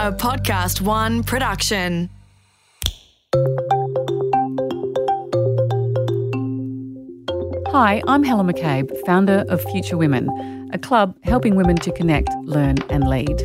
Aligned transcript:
a 0.00 0.10
Podcast 0.10 0.80
One 0.80 1.22
production. 1.22 2.08
Hi, 7.66 8.02
I'm 8.08 8.22
Helen 8.22 8.46
McCabe, 8.46 8.90
founder 9.04 9.44
of 9.50 9.62
Future 9.72 9.98
Women, 9.98 10.70
a 10.72 10.78
club 10.78 11.14
helping 11.22 11.54
women 11.54 11.76
to 11.76 11.92
connect, 11.92 12.30
learn, 12.44 12.78
and 12.88 13.10
lead. 13.10 13.42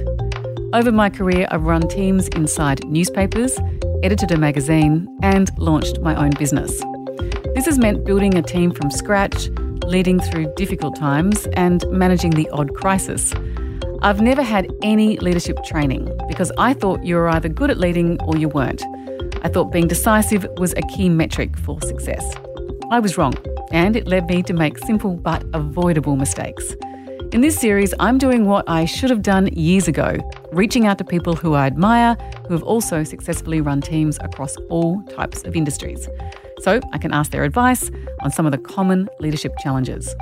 Over 0.71 0.93
my 0.93 1.09
career, 1.09 1.45
I've 1.51 1.63
run 1.63 1.89
teams 1.89 2.29
inside 2.29 2.85
newspapers, 2.87 3.59
edited 4.01 4.31
a 4.31 4.37
magazine, 4.37 5.09
and 5.21 5.51
launched 5.57 5.99
my 5.99 6.15
own 6.15 6.29
business. 6.39 6.71
This 7.53 7.65
has 7.65 7.77
meant 7.77 8.05
building 8.05 8.37
a 8.37 8.41
team 8.41 8.71
from 8.71 8.91
scratch, 8.91 9.49
leading 9.85 10.21
through 10.21 10.53
difficult 10.55 10.95
times, 10.95 11.47
and 11.47 11.83
managing 11.89 12.31
the 12.31 12.49
odd 12.51 12.73
crisis. 12.73 13.33
I've 14.05 14.21
never 14.21 14.43
had 14.43 14.71
any 14.83 15.17
leadership 15.17 15.63
training 15.63 16.15
because 16.27 16.51
I 16.59 16.75
thought 16.75 17.03
you 17.03 17.15
were 17.15 17.27
either 17.27 17.49
good 17.49 17.71
at 17.71 17.79
leading 17.79 18.21
or 18.21 18.37
you 18.37 18.47
weren't. 18.47 18.83
I 19.41 19.49
thought 19.49 19.71
being 19.71 19.87
decisive 19.87 20.45
was 20.57 20.73
a 20.73 20.83
key 20.83 21.09
metric 21.09 21.57
for 21.57 21.81
success. 21.81 22.23
I 22.91 22.99
was 22.99 23.17
wrong, 23.17 23.33
and 23.71 23.95
it 23.95 24.07
led 24.07 24.29
me 24.29 24.43
to 24.43 24.53
make 24.53 24.77
simple 24.77 25.15
but 25.15 25.43
avoidable 25.55 26.17
mistakes. 26.17 26.75
In 27.31 27.41
this 27.41 27.57
series, 27.57 27.95
I'm 27.99 28.19
doing 28.19 28.45
what 28.45 28.69
I 28.69 28.85
should 28.85 29.09
have 29.09 29.23
done 29.23 29.47
years 29.47 29.87
ago 29.87 30.17
reaching 30.51 30.85
out 30.85 30.99
to 30.99 31.03
people 31.03 31.35
who 31.35 31.55
I 31.55 31.65
admire 31.65 32.15
who 32.47 32.53
have 32.53 32.61
also 32.61 33.03
successfully 33.03 33.59
run 33.59 33.81
teams 33.81 34.19
across 34.21 34.55
all 34.69 35.01
types 35.15 35.43
of 35.45 35.55
industries. 35.55 36.07
So 36.59 36.79
I 36.93 36.99
can 36.99 37.11
ask 37.11 37.31
their 37.31 37.43
advice 37.43 37.89
on 38.21 38.29
some 38.29 38.45
of 38.45 38.51
the 38.51 38.59
common 38.59 39.09
leadership 39.19 39.53
challenges. 39.63 40.13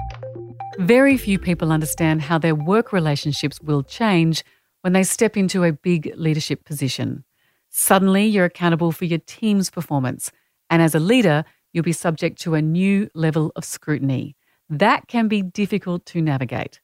Very 0.80 1.18
few 1.18 1.38
people 1.38 1.72
understand 1.72 2.24
how 2.24 2.40
their 2.40 2.56
work 2.56 2.92
relationships 2.92 3.62
will 3.62 3.84
change 3.84 4.44
when 4.82 4.94
they 4.94 5.04
step 5.04 5.38
into 5.38 5.64
a 5.64 5.72
big 5.72 6.12
leadership 6.16 6.66
position. 6.66 7.24
Suddenly, 7.70 8.26
you're 8.26 8.46
accountable 8.46 8.92
for 8.92 9.06
your 9.06 9.20
team's 9.20 9.70
performance, 9.70 10.32
and 10.70 10.82
as 10.82 10.96
a 10.96 11.00
leader, 11.00 11.46
you'll 11.72 11.84
be 11.84 11.92
subject 11.92 12.42
to 12.42 12.56
a 12.56 12.62
new 12.62 13.08
level 13.14 13.52
of 13.56 13.66
scrutiny. 13.66 14.36
That 14.68 15.08
can 15.08 15.28
be 15.28 15.44
difficult 15.44 16.08
to 16.08 16.22
navigate. 16.22 16.82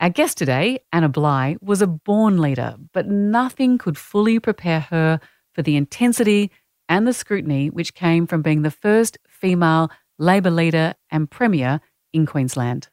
Our 0.00 0.10
guest 0.10 0.38
today, 0.38 0.80
Anna 0.92 1.08
Bligh, 1.08 1.56
was 1.60 1.82
a 1.82 1.86
born 1.86 2.38
leader, 2.38 2.76
but 2.92 3.08
nothing 3.08 3.76
could 3.76 3.98
fully 3.98 4.38
prepare 4.38 4.80
her 4.80 5.20
for 5.52 5.62
the 5.62 5.76
intensity 5.76 6.50
and 6.88 7.06
the 7.06 7.12
scrutiny 7.12 7.68
which 7.68 7.94
came 7.94 8.26
from 8.26 8.40
being 8.40 8.62
the 8.62 8.70
first 8.70 9.18
female 9.28 9.90
Labor 10.18 10.50
leader 10.50 10.94
and 11.10 11.30
Premier 11.30 11.80
in 12.12 12.26
Queensland. 12.26 12.88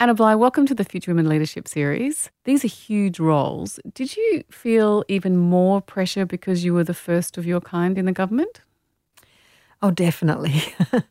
Anna 0.00 0.14
Bligh, 0.14 0.36
welcome 0.36 0.64
to 0.66 0.76
the 0.76 0.84
Future 0.84 1.10
Women 1.10 1.28
Leadership 1.28 1.66
Series. 1.66 2.30
These 2.44 2.64
are 2.64 2.68
huge 2.68 3.18
roles. 3.18 3.80
Did 3.94 4.16
you 4.16 4.44
feel 4.48 5.04
even 5.08 5.36
more 5.36 5.80
pressure 5.80 6.24
because 6.24 6.62
you 6.62 6.72
were 6.72 6.84
the 6.84 6.94
first 6.94 7.36
of 7.36 7.44
your 7.44 7.60
kind 7.60 7.98
in 7.98 8.04
the 8.06 8.12
government? 8.12 8.60
Oh, 9.82 9.90
definitely. 9.90 10.62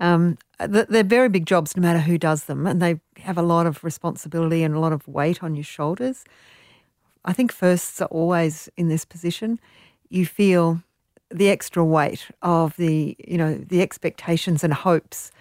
um, 0.00 0.38
they're 0.60 1.02
very 1.02 1.28
big 1.28 1.44
jobs, 1.44 1.76
no 1.76 1.82
matter 1.82 1.98
who 1.98 2.18
does 2.18 2.44
them, 2.44 2.68
and 2.68 2.80
they 2.80 3.00
have 3.16 3.36
a 3.36 3.42
lot 3.42 3.66
of 3.66 3.82
responsibility 3.82 4.62
and 4.62 4.76
a 4.76 4.78
lot 4.78 4.92
of 4.92 5.08
weight 5.08 5.42
on 5.42 5.56
your 5.56 5.64
shoulders. 5.64 6.24
I 7.24 7.32
think 7.32 7.50
firsts 7.50 8.00
are 8.00 8.08
always 8.12 8.68
in 8.76 8.86
this 8.86 9.04
position. 9.04 9.58
You 10.08 10.24
feel 10.24 10.84
the 11.32 11.50
extra 11.50 11.84
weight 11.84 12.28
of 12.42 12.76
the, 12.76 13.16
you 13.26 13.38
know, 13.38 13.54
the 13.56 13.82
expectations 13.82 14.62
and 14.62 14.72
hopes 14.72 15.32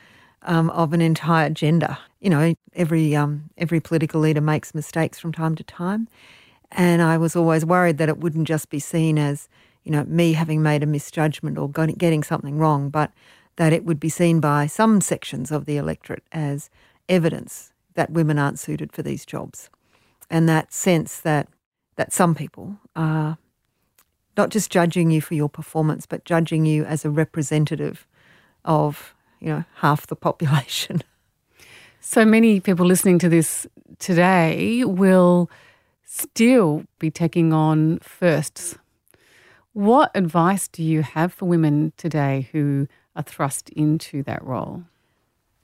um, 0.44 0.70
of 0.72 0.94
an 0.94 1.02
entire 1.02 1.50
gender. 1.50 1.98
You 2.20 2.30
know, 2.30 2.54
every 2.74 3.16
um, 3.16 3.50
every 3.58 3.80
political 3.80 4.22
leader 4.22 4.42
makes 4.42 4.76
mistakes 4.76 5.20
from 5.20 5.32
time 5.32 5.56
to 5.56 5.64
time, 5.64 6.08
and 6.72 7.02
I 7.02 7.18
was 7.18 7.36
always 7.36 7.66
worried 7.66 7.98
that 7.98 8.10
it 8.10 8.18
wouldn't 8.18 8.48
just 8.48 8.70
be 8.70 8.80
seen 8.80 9.18
as, 9.18 9.48
you 9.84 9.92
know, 9.92 10.04
me 10.04 10.34
having 10.34 10.62
made 10.62 10.84
a 10.84 10.86
misjudgment 10.86 11.58
or 11.58 11.70
getting 11.70 12.24
something 12.24 12.58
wrong, 12.58 12.90
but 12.90 13.12
that 13.56 13.74
it 13.74 13.86
would 13.86 14.00
be 14.00 14.10
seen 14.10 14.40
by 14.40 14.68
some 14.68 15.02
sections 15.02 15.52
of 15.52 15.66
the 15.66 15.78
electorate 15.78 16.24
as 16.32 16.70
evidence 17.08 17.72
that 17.96 18.12
women 18.12 18.40
aren't 18.40 18.60
suited 18.60 18.92
for 18.92 19.02
these 19.02 19.26
jobs, 19.26 19.70
and 20.30 20.48
that 20.48 20.74
sense 20.74 21.20
that 21.22 21.48
that 21.96 22.14
some 22.14 22.36
people 22.36 22.78
are 22.96 23.38
not 24.38 24.50
just 24.50 24.72
judging 24.72 25.12
you 25.12 25.20
for 25.20 25.34
your 25.34 25.50
performance, 25.50 26.06
but 26.06 26.24
judging 26.24 26.66
you 26.66 26.86
as 26.86 27.04
a 27.04 27.10
representative 27.10 28.08
of 28.64 29.14
you 29.40 29.50
know, 29.50 29.64
half 29.76 30.08
the 30.08 30.16
population. 30.16 31.04
So 32.02 32.26
many 32.26 32.60
people 32.60 32.88
listening 32.88 33.20
to 33.20 33.30
this 33.30 33.68
today 34.00 34.84
will 34.84 35.48
still 36.06 36.86
be 36.98 37.12
taking 37.12 37.54
on 37.54 38.00
firsts. 38.00 38.78
What 39.74 40.10
advice 40.16 40.68
do 40.68 40.82
you 40.82 41.04
have 41.04 41.32
for 41.34 41.46
women 41.46 41.94
today 41.98 42.50
who 42.52 42.88
are 43.16 43.22
thrust 43.22 43.70
into 43.70 44.24
that 44.24 44.44
role? 44.44 44.86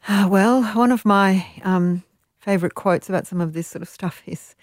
Uh, 0.08 0.28
well, 0.32 0.62
one 0.76 0.92
of 0.92 1.04
my 1.04 1.48
um, 1.64 2.04
favourite 2.38 2.76
quotes 2.76 3.10
about 3.10 3.26
some 3.26 3.42
of 3.42 3.54
this 3.54 3.68
sort 3.68 3.82
of 3.82 3.90
stuff 3.90 4.22
is 4.28 4.56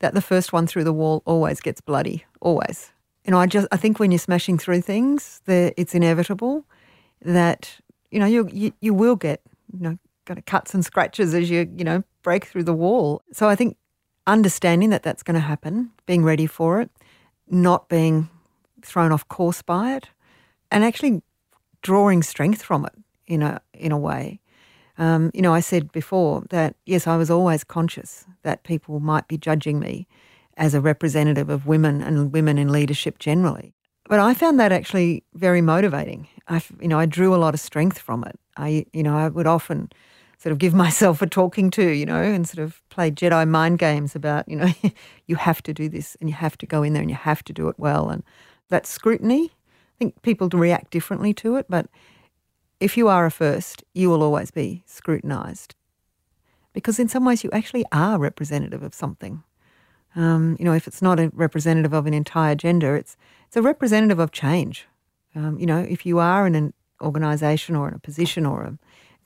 that 0.00 0.14
the 0.14 0.20
first 0.20 0.52
one 0.52 0.66
through 0.66 0.84
the 0.84 0.92
wall 0.92 1.22
always 1.24 1.60
gets 1.60 1.80
bloody, 1.80 2.24
always. 2.40 2.92
You 3.24 3.30
know, 3.30 3.38
I 3.38 3.46
just 3.46 3.68
I 3.72 3.76
think 3.76 3.98
when 3.98 4.10
you're 4.10 4.18
smashing 4.18 4.58
through 4.58 4.82
things, 4.82 5.40
it's 5.46 5.94
inevitable 5.94 6.64
that 7.22 7.80
you 8.10 8.18
know, 8.18 8.26
you, 8.26 8.48
you, 8.52 8.72
you 8.80 8.94
will 8.94 9.16
get, 9.16 9.40
you 9.72 9.80
know, 9.80 9.98
kind 10.26 10.38
of 10.38 10.44
cuts 10.46 10.74
and 10.74 10.84
scratches 10.84 11.34
as 11.34 11.50
you, 11.50 11.70
you 11.76 11.84
know, 11.84 12.02
break 12.22 12.44
through 12.46 12.64
the 12.64 12.74
wall. 12.74 13.22
So 13.32 13.48
I 13.48 13.56
think 13.56 13.76
understanding 14.26 14.90
that 14.90 15.02
that's 15.02 15.22
going 15.22 15.34
to 15.34 15.40
happen, 15.40 15.90
being 16.06 16.24
ready 16.24 16.46
for 16.46 16.80
it, 16.80 16.90
not 17.48 17.88
being 17.88 18.28
thrown 18.82 19.12
off 19.12 19.26
course 19.28 19.62
by 19.62 19.94
it, 19.94 20.08
and 20.70 20.84
actually 20.84 21.22
drawing 21.82 22.22
strength 22.22 22.62
from 22.62 22.84
it 22.84 22.92
in 23.26 23.42
a 23.42 23.60
in 23.74 23.92
a 23.92 23.98
way. 23.98 24.40
Um, 24.98 25.30
you 25.32 25.42
know, 25.42 25.54
I 25.54 25.60
said 25.60 25.90
before 25.92 26.44
that 26.50 26.76
yes, 26.86 27.06
I 27.06 27.16
was 27.16 27.30
always 27.30 27.64
conscious 27.64 28.26
that 28.42 28.64
people 28.64 29.00
might 29.00 29.28
be 29.28 29.38
judging 29.38 29.80
me 29.80 30.06
as 30.56 30.74
a 30.74 30.80
representative 30.80 31.48
of 31.48 31.66
women 31.66 32.02
and 32.02 32.32
women 32.32 32.58
in 32.58 32.70
leadership 32.70 33.18
generally. 33.18 33.72
But 34.10 34.18
I 34.18 34.34
found 34.34 34.58
that 34.58 34.72
actually 34.72 35.22
very 35.34 35.60
motivating. 35.60 36.26
I, 36.48 36.60
you 36.80 36.88
know, 36.88 36.98
I 36.98 37.06
drew 37.06 37.32
a 37.32 37.38
lot 37.38 37.54
of 37.54 37.60
strength 37.60 38.00
from 38.00 38.24
it. 38.24 38.36
I, 38.56 38.84
you 38.92 39.04
know, 39.04 39.16
I 39.16 39.28
would 39.28 39.46
often 39.46 39.88
sort 40.36 40.50
of 40.50 40.58
give 40.58 40.74
myself 40.84 41.22
a 41.22 41.28
talking 41.28 41.70
to, 41.70 41.90
you 41.90 42.06
know, 42.06 42.20
and 42.20 42.44
sort 42.44 42.58
of 42.58 42.82
play 42.88 43.12
Jedi 43.12 43.46
mind 43.48 43.78
games 43.78 44.16
about, 44.16 44.48
you 44.48 44.56
know, 44.56 44.72
you 45.28 45.36
have 45.36 45.62
to 45.62 45.72
do 45.72 45.88
this 45.88 46.16
and 46.18 46.28
you 46.28 46.34
have 46.34 46.58
to 46.58 46.66
go 46.66 46.82
in 46.82 46.92
there 46.92 47.02
and 47.02 47.08
you 47.08 47.16
have 47.16 47.44
to 47.44 47.52
do 47.52 47.68
it 47.68 47.76
well. 47.78 48.10
And 48.10 48.24
that 48.68 48.84
scrutiny, 48.84 49.44
I 49.44 49.96
think 50.00 50.20
people 50.22 50.48
react 50.48 50.90
differently 50.90 51.32
to 51.34 51.54
it, 51.54 51.66
but 51.68 51.86
if 52.80 52.96
you 52.96 53.06
are 53.06 53.26
a 53.26 53.30
first, 53.30 53.84
you 53.94 54.10
will 54.10 54.24
always 54.24 54.50
be 54.50 54.82
scrutinised 54.86 55.76
because 56.72 56.98
in 56.98 57.06
some 57.06 57.24
ways 57.24 57.44
you 57.44 57.50
actually 57.52 57.84
are 57.92 58.18
representative 58.18 58.82
of 58.82 58.92
something. 58.92 59.44
Um, 60.16 60.56
you 60.58 60.64
know, 60.64 60.72
if 60.72 60.88
it's 60.88 61.00
not 61.00 61.20
a 61.20 61.30
representative 61.32 61.92
of 61.92 62.06
an 62.06 62.14
entire 62.14 62.56
gender, 62.56 62.96
it's 62.96 63.16
it's 63.50 63.56
a 63.56 63.62
representative 63.62 64.20
of 64.20 64.30
change. 64.30 64.86
Um, 65.34 65.58
you 65.58 65.66
know, 65.66 65.80
if 65.80 66.06
you 66.06 66.20
are 66.20 66.46
in 66.46 66.54
an 66.54 66.72
organisation 67.02 67.74
or 67.74 67.88
in 67.88 67.94
a 67.94 67.98
position 67.98 68.46
or 68.46 68.62
a, 68.62 68.78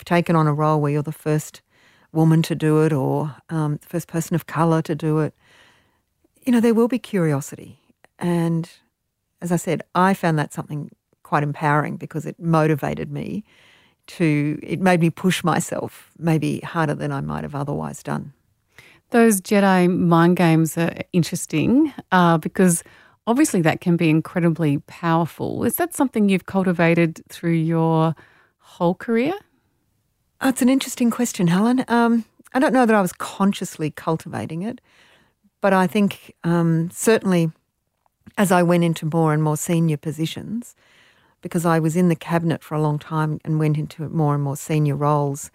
taken 0.07 0.35
on 0.35 0.47
a 0.47 0.55
role 0.55 0.81
where 0.81 0.91
you're 0.91 1.03
the 1.03 1.12
first 1.12 1.61
woman 2.11 2.41
to 2.41 2.55
do 2.55 2.83
it 2.85 2.91
or 2.91 3.37
um, 3.51 3.77
the 3.83 3.87
first 3.87 4.09
person 4.09 4.35
of 4.35 4.47
colour 4.47 4.81
to 4.81 4.95
do 4.95 5.19
it, 5.19 5.35
you 6.43 6.53
know, 6.53 6.61
there 6.61 6.73
will 6.73 6.89
be 6.89 6.99
curiosity. 6.99 7.79
And 8.19 8.71
as 9.43 9.53
I 9.53 9.57
said, 9.57 9.83
I 9.95 10.15
found 10.15 10.39
that 10.39 10.55
something 10.55 10.91
quite 11.23 11.43
empowering 11.43 11.99
because 11.99 12.25
it 12.25 12.41
motivated 12.41 13.12
me 13.12 13.45
to, 14.06 14.59
it 14.62 14.81
made 14.81 15.01
me 15.01 15.11
push 15.11 15.45
myself 15.45 16.11
maybe 16.19 16.61
harder 16.61 16.95
than 16.95 17.12
I 17.12 17.21
might 17.21 17.43
have 17.43 17.55
otherwise 17.55 18.03
done. 18.03 18.33
Those 19.11 19.43
Jedi 19.43 19.95
mind 19.95 20.39
games 20.39 20.79
are 20.79 20.97
interesting 21.12 21.93
uh, 22.11 22.38
because 22.38 22.82
obviously 23.26 23.61
that 23.62 23.81
can 23.81 23.97
be 23.97 24.11
incredibly 24.11 24.79
powerful. 24.79 25.65
Is 25.65 25.76
that 25.76 25.94
something 25.94 26.29
you've 26.29 26.47
cultivated 26.47 27.23
through 27.29 27.53
your 27.53 28.15
whole 28.59 28.94
career? 28.94 29.35
Oh, 30.41 30.49
it's 30.49 30.62
an 30.62 30.69
interesting 30.69 31.11
question, 31.11 31.47
Helen. 31.47 31.85
Um, 31.88 32.25
I 32.53 32.59
don't 32.59 32.73
know 32.73 32.87
that 32.87 32.94
I 32.94 33.00
was 33.00 33.12
consciously 33.12 33.91
cultivating 33.91 34.62
it, 34.62 34.81
but 35.61 35.73
I 35.73 35.87
think 35.87 36.35
um, 36.44 36.91
certainly 36.91 37.50
as 38.37 38.50
I 38.50 38.62
went 38.62 38.85
into 38.85 39.06
more 39.06 39.32
and 39.32 39.43
more 39.43 39.56
senior 39.56 39.97
positions, 39.97 40.75
because 41.41 41.67
I 41.67 41.79
was 41.79 41.97
in 41.97 42.09
the 42.09 42.17
cabinet 42.17 42.62
for 42.62 42.75
a 42.75 42.81
long 42.81 42.99
time 42.99 43.38
and 43.44 43.59
went 43.59 43.77
into 43.77 44.09
more 44.09 44.35
and 44.35 44.43
more 44.43 44.56
senior 44.56 44.97
roles 44.97 45.50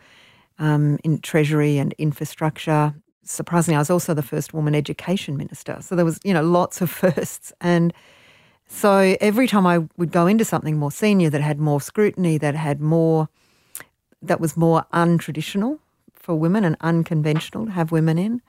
um, 0.59 0.99
in 1.03 1.19
treasury 1.19 1.77
and 1.77 1.93
infrastructure 1.97 2.93
surprisingly, 3.29 3.75
I 3.75 3.79
was 3.79 3.89
also 3.89 4.13
the 4.13 4.23
first 4.23 4.53
woman 4.53 4.75
education 4.75 5.37
minister. 5.37 5.77
So 5.81 5.95
there 5.95 6.05
was, 6.05 6.19
you 6.23 6.33
know, 6.33 6.43
lots 6.43 6.81
of 6.81 6.89
firsts. 7.01 7.53
And 7.61 7.93
so 8.67 9.15
every 9.21 9.47
time 9.47 9.65
I 9.65 9.79
would 9.97 10.11
go 10.11 10.27
into 10.27 10.43
something 10.43 10.77
more 10.77 10.91
senior 10.91 11.29
that 11.29 11.41
had 11.41 11.59
more 11.59 11.79
scrutiny, 11.79 12.37
that 12.39 12.55
had 12.55 12.81
more, 12.81 13.29
that 14.21 14.39
was 14.39 14.57
more 14.57 14.85
untraditional 14.93 15.79
for 16.11 16.35
women 16.35 16.65
and 16.65 16.75
unconventional 16.81 17.65
to 17.65 17.71
have 17.71 17.91
women 17.91 18.17
in, 18.17 18.41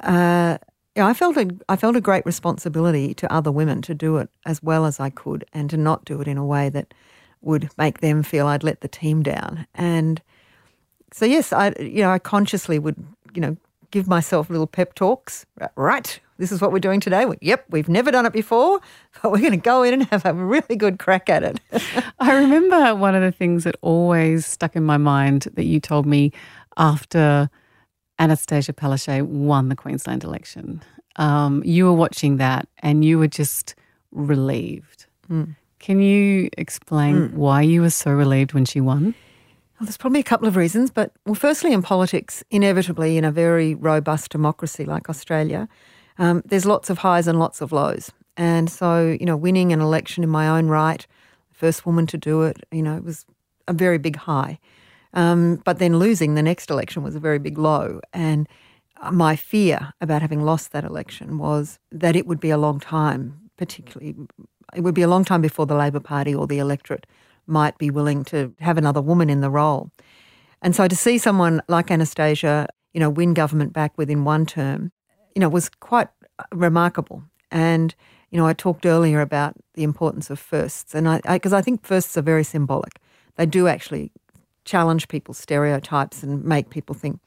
uh, 0.00 0.58
yeah, 0.94 1.06
I 1.06 1.12
felt 1.12 1.36
a, 1.36 1.50
I 1.68 1.76
felt 1.76 1.96
a 1.96 2.00
great 2.00 2.24
responsibility 2.24 3.12
to 3.14 3.30
other 3.32 3.52
women 3.52 3.82
to 3.82 3.94
do 3.94 4.16
it 4.16 4.30
as 4.46 4.62
well 4.62 4.86
as 4.86 4.98
I 4.98 5.10
could 5.10 5.44
and 5.52 5.68
to 5.70 5.76
not 5.76 6.04
do 6.06 6.20
it 6.22 6.28
in 6.28 6.38
a 6.38 6.44
way 6.44 6.70
that 6.70 6.94
would 7.42 7.68
make 7.76 8.00
them 8.00 8.22
feel 8.22 8.46
I'd 8.46 8.64
let 8.64 8.80
the 8.80 8.88
team 8.88 9.22
down. 9.22 9.66
And 9.74 10.22
so, 11.12 11.26
yes, 11.26 11.52
I, 11.52 11.74
you 11.78 12.02
know, 12.02 12.10
I 12.10 12.18
consciously 12.18 12.78
would, 12.78 12.96
you 13.34 13.42
know, 13.42 13.56
give 13.96 14.06
myself 14.06 14.50
little 14.50 14.66
pep 14.66 14.94
talks. 14.94 15.46
Right, 15.74 16.20
this 16.36 16.52
is 16.52 16.60
what 16.60 16.70
we're 16.70 16.80
doing 16.80 17.00
today. 17.00 17.24
Yep, 17.40 17.64
we've 17.70 17.88
never 17.88 18.10
done 18.10 18.26
it 18.26 18.32
before, 18.34 18.78
but 19.22 19.32
we're 19.32 19.38
going 19.38 19.52
to 19.52 19.56
go 19.56 19.82
in 19.82 19.94
and 19.94 20.04
have 20.10 20.26
a 20.26 20.34
really 20.34 20.76
good 20.76 20.98
crack 20.98 21.30
at 21.30 21.42
it. 21.42 21.60
I 22.20 22.34
remember 22.34 22.94
one 22.94 23.14
of 23.14 23.22
the 23.22 23.32
things 23.32 23.64
that 23.64 23.74
always 23.80 24.44
stuck 24.44 24.76
in 24.76 24.84
my 24.84 24.98
mind 24.98 25.48
that 25.54 25.64
you 25.64 25.80
told 25.80 26.04
me 26.04 26.30
after 26.76 27.48
Anastasia 28.18 28.74
Palaszczuk 28.74 29.22
won 29.22 29.70
the 29.70 29.76
Queensland 29.76 30.24
election. 30.24 30.82
Um, 31.16 31.62
you 31.64 31.86
were 31.86 31.94
watching 31.94 32.36
that 32.36 32.68
and 32.80 33.02
you 33.02 33.18
were 33.18 33.28
just 33.28 33.74
relieved. 34.10 35.06
Mm. 35.30 35.56
Can 35.78 36.02
you 36.02 36.50
explain 36.58 37.30
mm. 37.30 37.32
why 37.32 37.62
you 37.62 37.80
were 37.80 37.88
so 38.04 38.10
relieved 38.10 38.52
when 38.52 38.66
she 38.66 38.82
won? 38.82 39.14
Well, 39.78 39.84
there's 39.84 39.98
probably 39.98 40.20
a 40.20 40.24
couple 40.24 40.48
of 40.48 40.56
reasons, 40.56 40.90
but 40.90 41.12
well, 41.26 41.34
firstly, 41.34 41.74
in 41.74 41.82
politics, 41.82 42.42
inevitably, 42.50 43.18
in 43.18 43.24
a 43.24 43.30
very 43.30 43.74
robust 43.74 44.30
democracy 44.30 44.86
like 44.86 45.10
Australia, 45.10 45.68
um, 46.18 46.42
there's 46.46 46.64
lots 46.64 46.88
of 46.88 46.98
highs 46.98 47.26
and 47.28 47.38
lots 47.38 47.60
of 47.60 47.72
lows. 47.72 48.10
And 48.38 48.70
so, 48.70 49.14
you 49.20 49.26
know, 49.26 49.36
winning 49.36 49.74
an 49.74 49.82
election 49.82 50.24
in 50.24 50.30
my 50.30 50.48
own 50.48 50.68
right, 50.68 51.06
first 51.52 51.84
woman 51.84 52.06
to 52.06 52.16
do 52.16 52.42
it, 52.42 52.64
you 52.72 52.82
know, 52.82 52.96
it 52.96 53.04
was 53.04 53.26
a 53.68 53.74
very 53.74 53.98
big 53.98 54.16
high. 54.16 54.58
Um, 55.12 55.56
but 55.56 55.78
then 55.78 55.98
losing 55.98 56.36
the 56.36 56.42
next 56.42 56.70
election 56.70 57.02
was 57.02 57.14
a 57.14 57.20
very 57.20 57.38
big 57.38 57.58
low. 57.58 58.00
And 58.14 58.48
my 59.12 59.36
fear 59.36 59.92
about 60.00 60.22
having 60.22 60.40
lost 60.40 60.72
that 60.72 60.84
election 60.84 61.36
was 61.36 61.78
that 61.92 62.16
it 62.16 62.26
would 62.26 62.40
be 62.40 62.50
a 62.50 62.58
long 62.58 62.80
time, 62.80 63.50
particularly, 63.58 64.14
it 64.74 64.80
would 64.80 64.94
be 64.94 65.02
a 65.02 65.08
long 65.08 65.24
time 65.24 65.42
before 65.42 65.66
the 65.66 65.76
Labor 65.76 66.00
Party 66.00 66.34
or 66.34 66.46
the 66.46 66.58
electorate 66.58 67.06
might 67.46 67.78
be 67.78 67.90
willing 67.90 68.24
to 68.24 68.54
have 68.60 68.78
another 68.78 69.00
woman 69.00 69.30
in 69.30 69.40
the 69.40 69.50
role. 69.50 69.90
And 70.62 70.74
so 70.74 70.88
to 70.88 70.96
see 70.96 71.18
someone 71.18 71.62
like 71.68 71.90
Anastasia, 71.90 72.68
you 72.92 73.00
know, 73.00 73.10
win 73.10 73.34
government 73.34 73.72
back 73.72 73.96
within 73.98 74.24
one 74.24 74.46
term, 74.46 74.90
you 75.34 75.40
know, 75.40 75.48
was 75.48 75.68
quite 75.68 76.08
remarkable. 76.52 77.22
And, 77.50 77.94
you 78.30 78.38
know, 78.38 78.46
I 78.46 78.52
talked 78.52 78.86
earlier 78.86 79.20
about 79.20 79.54
the 79.74 79.84
importance 79.84 80.30
of 80.30 80.38
firsts, 80.38 80.94
and 80.94 81.08
I, 81.08 81.20
because 81.20 81.52
I, 81.52 81.58
I 81.58 81.62
think 81.62 81.84
firsts 81.84 82.16
are 82.16 82.22
very 82.22 82.44
symbolic. 82.44 82.98
They 83.36 83.46
do 83.46 83.68
actually 83.68 84.10
challenge 84.64 85.08
people's 85.08 85.38
stereotypes 85.38 86.22
and 86.22 86.44
make 86.44 86.70
people 86.70 86.94
think, 86.94 87.20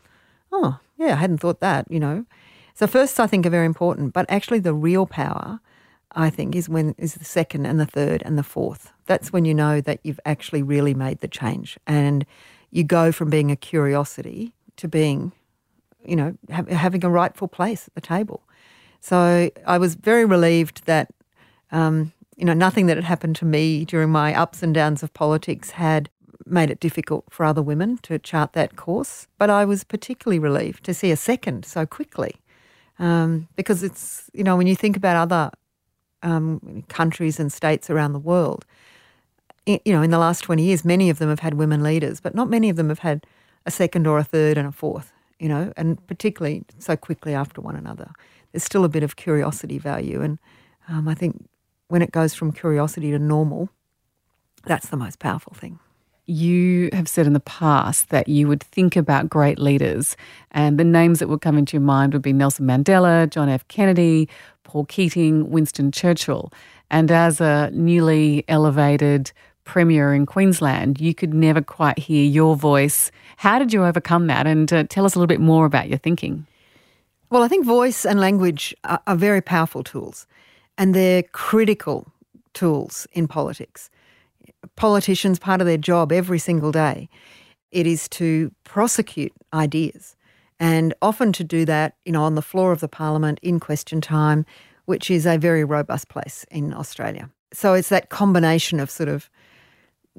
oh, 0.51 0.79
yeah, 0.97 1.13
I 1.13 1.17
hadn't 1.17 1.37
thought 1.37 1.61
that, 1.61 1.85
you 1.89 1.99
know. 1.99 2.25
So 2.73 2.87
firsts 2.87 3.19
I 3.19 3.27
think 3.27 3.45
are 3.45 3.51
very 3.51 3.65
important, 3.65 4.13
but 4.13 4.25
actually 4.29 4.59
the 4.59 4.73
real 4.73 5.05
power, 5.05 5.59
I 6.13 6.29
think, 6.29 6.55
is 6.55 6.67
when 6.67 6.95
is 6.97 7.15
the 7.15 7.25
second 7.25 7.65
and 7.65 7.79
the 7.79 7.85
third 7.85 8.23
and 8.25 8.37
the 8.37 8.43
fourth. 8.43 8.91
That's 9.05 9.31
when 9.31 9.45
you 9.45 9.53
know 9.53 9.81
that 9.81 9.99
you've 10.03 10.19
actually 10.25 10.63
really 10.63 10.93
made 10.93 11.19
the 11.19 11.27
change, 11.27 11.77
and 11.85 12.25
you 12.71 12.83
go 12.83 13.11
from 13.11 13.29
being 13.29 13.51
a 13.51 13.55
curiosity 13.55 14.53
to 14.77 14.87
being, 14.87 15.31
you 16.05 16.15
know, 16.15 16.37
ha- 16.51 16.63
having 16.69 17.03
a 17.03 17.09
rightful 17.09 17.47
place 17.47 17.87
at 17.87 17.95
the 17.95 18.01
table. 18.01 18.43
So 19.01 19.49
I 19.65 19.77
was 19.77 19.95
very 19.95 20.25
relieved 20.25 20.85
that, 20.85 21.13
um, 21.71 22.13
you 22.37 22.45
know, 22.45 22.53
nothing 22.53 22.87
that 22.87 22.97
had 22.97 23.03
happened 23.03 23.35
to 23.37 23.45
me 23.45 23.85
during 23.85 24.09
my 24.09 24.33
ups 24.33 24.63
and 24.63 24.73
downs 24.73 25.03
of 25.03 25.13
politics 25.13 25.71
had 25.71 26.09
made 26.45 26.69
it 26.69 26.79
difficult 26.79 27.25
for 27.29 27.45
other 27.45 27.61
women 27.61 27.97
to 27.99 28.17
chart 28.19 28.53
that 28.53 28.75
course. 28.75 29.27
But 29.37 29.49
I 29.49 29.65
was 29.65 29.83
particularly 29.83 30.39
relieved 30.39 30.83
to 30.85 30.93
see 30.93 31.11
a 31.11 31.17
second 31.17 31.65
so 31.65 31.85
quickly 31.85 32.35
um, 32.97 33.47
because 33.55 33.83
it's, 33.83 34.29
you 34.33 34.43
know, 34.43 34.57
when 34.57 34.67
you 34.67 34.75
think 34.75 34.97
about 34.97 35.15
other 35.15 35.51
um, 36.23 36.83
countries 36.89 37.39
and 37.39 37.51
states 37.51 37.89
around 37.89 38.13
the 38.13 38.19
world, 38.19 38.65
you 39.65 39.93
know, 39.93 40.01
in 40.01 40.09
the 40.09 40.17
last 40.17 40.41
20 40.41 40.63
years, 40.63 40.83
many 40.83 41.09
of 41.09 41.19
them 41.19 41.29
have 41.29 41.39
had 41.39 41.53
women 41.53 41.83
leaders, 41.83 42.19
but 42.19 42.33
not 42.33 42.49
many 42.49 42.69
of 42.69 42.75
them 42.75 42.89
have 42.89 42.99
had 42.99 43.25
a 43.65 43.71
second 43.71 44.07
or 44.07 44.17
a 44.17 44.23
third 44.23 44.57
and 44.57 44.67
a 44.67 44.71
fourth, 44.71 45.11
you 45.39 45.47
know, 45.47 45.71
and 45.77 46.05
particularly 46.07 46.63
so 46.79 46.95
quickly 46.95 47.33
after 47.33 47.61
one 47.61 47.75
another. 47.75 48.11
There's 48.51 48.63
still 48.63 48.83
a 48.83 48.89
bit 48.89 49.03
of 49.03 49.15
curiosity 49.15 49.77
value. 49.77 50.21
And 50.21 50.39
um, 50.87 51.07
I 51.07 51.13
think 51.13 51.47
when 51.87 52.01
it 52.01 52.11
goes 52.11 52.33
from 52.33 52.51
curiosity 52.51 53.11
to 53.11 53.19
normal, 53.19 53.69
that's 54.65 54.89
the 54.89 54.97
most 54.97 55.19
powerful 55.19 55.53
thing 55.53 55.79
you 56.29 56.89
have 56.93 57.07
said 57.07 57.25
in 57.25 57.33
the 57.33 57.39
past 57.39 58.09
that 58.09 58.27
you 58.27 58.47
would 58.47 58.63
think 58.63 58.95
about 58.95 59.29
great 59.29 59.59
leaders, 59.59 60.15
and 60.51 60.77
the 60.77 60.83
names 60.83 61.19
that 61.19 61.27
would 61.27 61.41
come 61.41 61.57
into 61.57 61.75
your 61.75 61.81
mind 61.81 62.13
would 62.13 62.21
be 62.21 62.33
Nelson 62.33 62.65
Mandela, 62.65 63.29
John 63.29 63.49
F. 63.49 63.67
Kennedy, 63.67 64.29
Paul 64.63 64.85
Keating, 64.85 65.49
Winston 65.49 65.91
Churchill. 65.91 66.51
And 66.91 67.11
as 67.11 67.41
a 67.41 67.71
newly 67.73 68.45
elevated 68.47 69.31
Premier 69.63 70.13
in 70.13 70.25
Queensland, 70.25 70.99
you 70.99 71.13
could 71.13 71.33
never 71.33 71.61
quite 71.61 71.99
hear 71.99 72.25
your 72.25 72.55
voice. 72.55 73.11
How 73.37 73.59
did 73.59 73.73
you 73.73 73.83
overcome 73.83 74.27
that? 74.27 74.47
And 74.47 74.71
uh, 74.71 74.83
tell 74.89 75.05
us 75.05 75.15
a 75.15 75.19
little 75.19 75.27
bit 75.27 75.41
more 75.41 75.65
about 75.65 75.89
your 75.89 75.99
thinking. 75.99 76.45
Well, 77.29 77.43
I 77.43 77.47
think 77.47 77.65
voice 77.65 78.05
and 78.05 78.19
language 78.19 78.75
are, 78.83 78.99
are 79.05 79.15
very 79.15 79.41
powerful 79.41 79.83
tools, 79.83 80.25
and 80.77 80.95
they're 80.95 81.23
critical 81.23 82.07
tools 82.53 83.07
in 83.13 83.27
politics 83.27 83.89
politicians, 84.79 85.37
part 85.37 85.61
of 85.61 85.67
their 85.67 85.77
job 85.77 86.11
every 86.11 86.39
single 86.39 86.71
day, 86.71 87.09
it 87.71 87.85
is 87.85 88.07
to 88.09 88.51
prosecute 88.63 89.33
ideas. 89.53 90.15
And 90.59 90.93
often 91.01 91.31
to 91.33 91.43
do 91.43 91.65
that, 91.65 91.95
you 92.05 92.11
know, 92.11 92.23
on 92.23 92.35
the 92.35 92.41
floor 92.41 92.71
of 92.71 92.79
the 92.79 92.87
parliament 92.87 93.39
in 93.41 93.59
question 93.59 94.01
time, 94.01 94.45
which 94.85 95.11
is 95.11 95.25
a 95.25 95.37
very 95.37 95.63
robust 95.63 96.09
place 96.09 96.45
in 96.49 96.73
Australia. 96.73 97.29
So 97.53 97.73
it's 97.73 97.89
that 97.89 98.09
combination 98.09 98.79
of 98.79 98.89
sort 98.89 99.09
of 99.09 99.29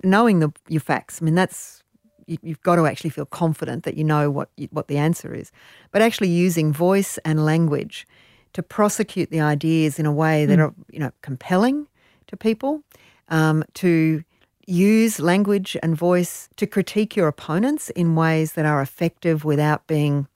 knowing 0.05 0.41
the, 0.41 0.53
your 0.69 0.81
facts. 0.81 1.21
I 1.21 1.25
mean, 1.25 1.35
that's 1.35 1.83
you, 2.27 2.39
have 2.47 2.63
got 2.63 2.77
to 2.77 2.87
actually 2.87 3.11
feel 3.11 3.27
confident 3.27 3.85
that 3.85 3.97
you 3.97 4.05
know 4.05 4.31
what 4.31 4.51
what 4.71 4.89
the 4.89 4.99
answer 4.99 5.35
is, 5.35 5.51
but 5.91 6.01
actually 6.01 6.29
using 6.29 6.73
voice 6.73 7.19
and 7.25 7.45
language 7.45 8.07
to 8.53 8.63
prosecute 8.63 9.31
the 9.31 9.41
ideas 9.41 9.99
in 9.99 10.07
a 10.07 10.13
way 10.13 10.47
that 10.47 10.59
mm. 10.59 10.69
are 10.69 10.75
you 10.91 11.01
know 11.01 11.11
compelling 11.23 11.89
to 12.29 12.37
people, 12.37 12.83
um, 13.29 13.65
to 13.75 14.23
use 14.71 15.19
language 15.19 15.77
and 15.83 15.97
voice 15.97 16.49
to 16.57 16.67
critique 16.67 17.17
your 17.17 17.29
opponents 17.29 17.91
in 17.91 18.15
ways 18.15 18.53
that 18.53 18.65
are 18.65 18.81
effective 18.81 19.45
without 19.45 19.87
being, 19.87 20.29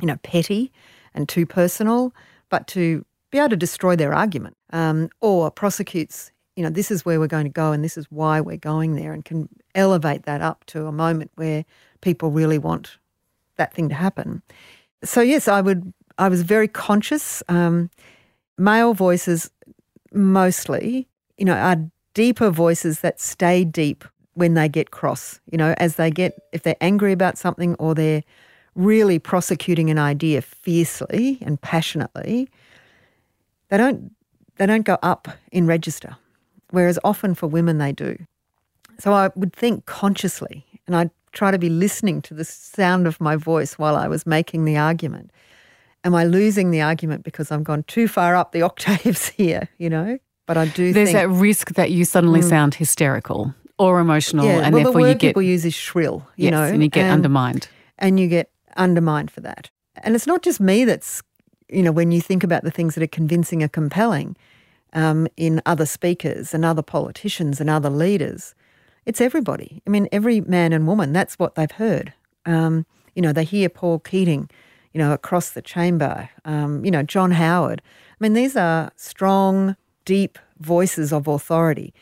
you 0.00 0.06
know, 0.06 0.16
petty 0.22 0.72
and 1.14 1.28
too 1.28 1.46
personal, 1.46 2.12
but 2.48 2.66
to 2.66 3.04
be 3.30 3.38
able 3.38 3.48
to 3.48 3.56
destroy 3.56 3.94
their 3.94 4.12
argument 4.12 4.56
um, 4.72 5.08
or 5.20 5.50
prosecutes, 5.50 6.32
you 6.56 6.64
know, 6.64 6.70
this 6.70 6.90
is 6.90 7.04
where 7.04 7.20
we're 7.20 7.28
going 7.28 7.44
to 7.44 7.50
go 7.50 7.70
and 7.70 7.84
this 7.84 7.96
is 7.96 8.06
why 8.10 8.40
we're 8.40 8.56
going 8.56 8.96
there 8.96 9.12
and 9.12 9.24
can 9.24 9.48
elevate 9.74 10.24
that 10.24 10.42
up 10.42 10.64
to 10.66 10.86
a 10.86 10.92
moment 10.92 11.30
where 11.36 11.64
people 12.00 12.30
really 12.30 12.58
want 12.58 12.98
that 13.56 13.72
thing 13.72 13.88
to 13.88 13.94
happen. 13.94 14.42
So, 15.04 15.20
yes, 15.20 15.46
I 15.46 15.60
would, 15.60 15.92
I 16.18 16.28
was 16.28 16.42
very 16.42 16.66
conscious. 16.66 17.42
Um, 17.48 17.88
male 18.58 18.94
voices 18.94 19.50
mostly, 20.12 21.06
you 21.38 21.44
know, 21.44 21.54
are 21.54 21.76
deeper 22.14 22.50
voices 22.50 23.00
that 23.00 23.20
stay 23.20 23.64
deep 23.64 24.04
when 24.34 24.54
they 24.54 24.68
get 24.68 24.90
cross. 24.90 25.40
You 25.50 25.58
know, 25.58 25.74
as 25.78 25.96
they 25.96 26.10
get, 26.10 26.38
if 26.52 26.62
they're 26.62 26.76
angry 26.80 27.12
about 27.12 27.38
something 27.38 27.74
or 27.76 27.94
they're 27.94 28.22
really 28.74 29.18
prosecuting 29.18 29.90
an 29.90 29.98
idea 29.98 30.42
fiercely 30.42 31.38
and 31.42 31.60
passionately, 31.60 32.48
they 33.68 33.76
don't 33.76 34.12
they 34.56 34.66
don't 34.66 34.84
go 34.84 34.98
up 35.02 35.28
in 35.52 35.66
register, 35.66 36.16
whereas 36.70 36.98
often 37.02 37.34
for 37.34 37.46
women 37.46 37.78
they 37.78 37.92
do. 37.92 38.16
So 38.98 39.14
I 39.14 39.30
would 39.34 39.54
think 39.54 39.86
consciously, 39.86 40.66
and 40.86 40.94
I'd 40.94 41.10
try 41.32 41.50
to 41.50 41.58
be 41.58 41.70
listening 41.70 42.20
to 42.22 42.34
the 42.34 42.44
sound 42.44 43.06
of 43.06 43.20
my 43.20 43.36
voice 43.36 43.78
while 43.78 43.96
I 43.96 44.06
was 44.06 44.26
making 44.26 44.66
the 44.66 44.76
argument. 44.76 45.30
Am 46.04 46.14
I 46.14 46.24
losing 46.24 46.70
the 46.70 46.82
argument 46.82 47.24
because 47.24 47.50
I've 47.50 47.64
gone 47.64 47.84
too 47.84 48.06
far 48.06 48.36
up 48.36 48.52
the 48.52 48.62
octaves 48.70 49.28
here? 49.28 49.68
You 49.78 49.90
know, 49.90 50.18
but 50.50 50.56
I 50.56 50.66
do 50.66 50.92
There's 50.92 51.12
that 51.12 51.28
risk 51.28 51.74
that 51.74 51.92
you 51.92 52.04
suddenly 52.04 52.40
mm, 52.40 52.48
sound 52.48 52.74
hysterical 52.74 53.54
or 53.78 54.00
emotional 54.00 54.44
yeah, 54.44 54.62
and 54.64 54.74
well, 54.74 54.82
therefore 54.82 54.92
the 54.92 54.98
word 54.98 55.08
you 55.10 55.14
get 55.14 55.28
people 55.28 55.42
use 55.42 55.64
is 55.64 55.74
shrill, 55.74 56.26
you 56.34 56.46
yes, 56.46 56.50
know. 56.50 56.64
And 56.64 56.82
you 56.82 56.88
get 56.88 57.04
and, 57.04 57.12
undermined. 57.12 57.68
And 58.00 58.18
you 58.18 58.26
get 58.26 58.50
undermined 58.76 59.30
for 59.30 59.42
that. 59.42 59.70
And 60.02 60.16
it's 60.16 60.26
not 60.26 60.42
just 60.42 60.58
me 60.58 60.84
that's 60.84 61.22
you 61.68 61.84
know, 61.84 61.92
when 61.92 62.10
you 62.10 62.20
think 62.20 62.42
about 62.42 62.64
the 62.64 62.72
things 62.72 62.96
that 62.96 63.04
are 63.04 63.06
convincing 63.06 63.62
or 63.62 63.68
compelling 63.68 64.36
um, 64.92 65.28
in 65.36 65.62
other 65.66 65.86
speakers 65.86 66.52
and 66.52 66.64
other 66.64 66.82
politicians 66.82 67.60
and 67.60 67.70
other 67.70 67.88
leaders, 67.88 68.56
it's 69.06 69.20
everybody. 69.20 69.80
I 69.86 69.90
mean, 69.90 70.08
every 70.10 70.40
man 70.40 70.72
and 70.72 70.84
woman, 70.84 71.12
that's 71.12 71.38
what 71.38 71.54
they've 71.54 71.70
heard. 71.70 72.12
Um, 72.44 72.86
you 73.14 73.22
know, 73.22 73.32
they 73.32 73.44
hear 73.44 73.68
Paul 73.68 74.00
Keating, 74.00 74.50
you 74.92 74.98
know, 74.98 75.12
across 75.12 75.50
the 75.50 75.62
chamber, 75.62 76.28
um, 76.44 76.84
you 76.84 76.90
know, 76.90 77.04
John 77.04 77.30
Howard. 77.30 77.82
I 77.84 78.16
mean, 78.18 78.32
these 78.32 78.56
are 78.56 78.90
strong, 78.96 79.76
deep 80.10 80.40
voices 80.58 81.12
of 81.12 81.28
authority. 81.28 81.94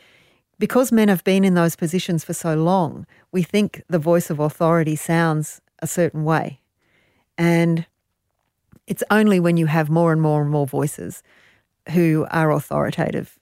Because 0.58 0.90
men 0.90 1.08
have 1.08 1.22
been 1.24 1.44
in 1.44 1.52
those 1.52 1.76
positions 1.76 2.24
for 2.24 2.32
so 2.32 2.54
long, 2.54 3.06
we 3.32 3.42
think 3.42 3.82
the 3.90 3.98
voice 3.98 4.30
of 4.30 4.40
authority 4.40 4.96
sounds 4.96 5.60
a 5.80 5.86
certain 5.86 6.24
way. 6.24 6.58
And 7.36 7.84
it's 8.86 9.04
only 9.10 9.38
when 9.40 9.58
you 9.58 9.66
have 9.66 9.90
more 9.90 10.10
and 10.10 10.22
more 10.22 10.40
and 10.40 10.50
more 10.50 10.66
voices 10.66 11.22
who 11.90 12.26
are 12.30 12.50
authoritative, 12.50 13.38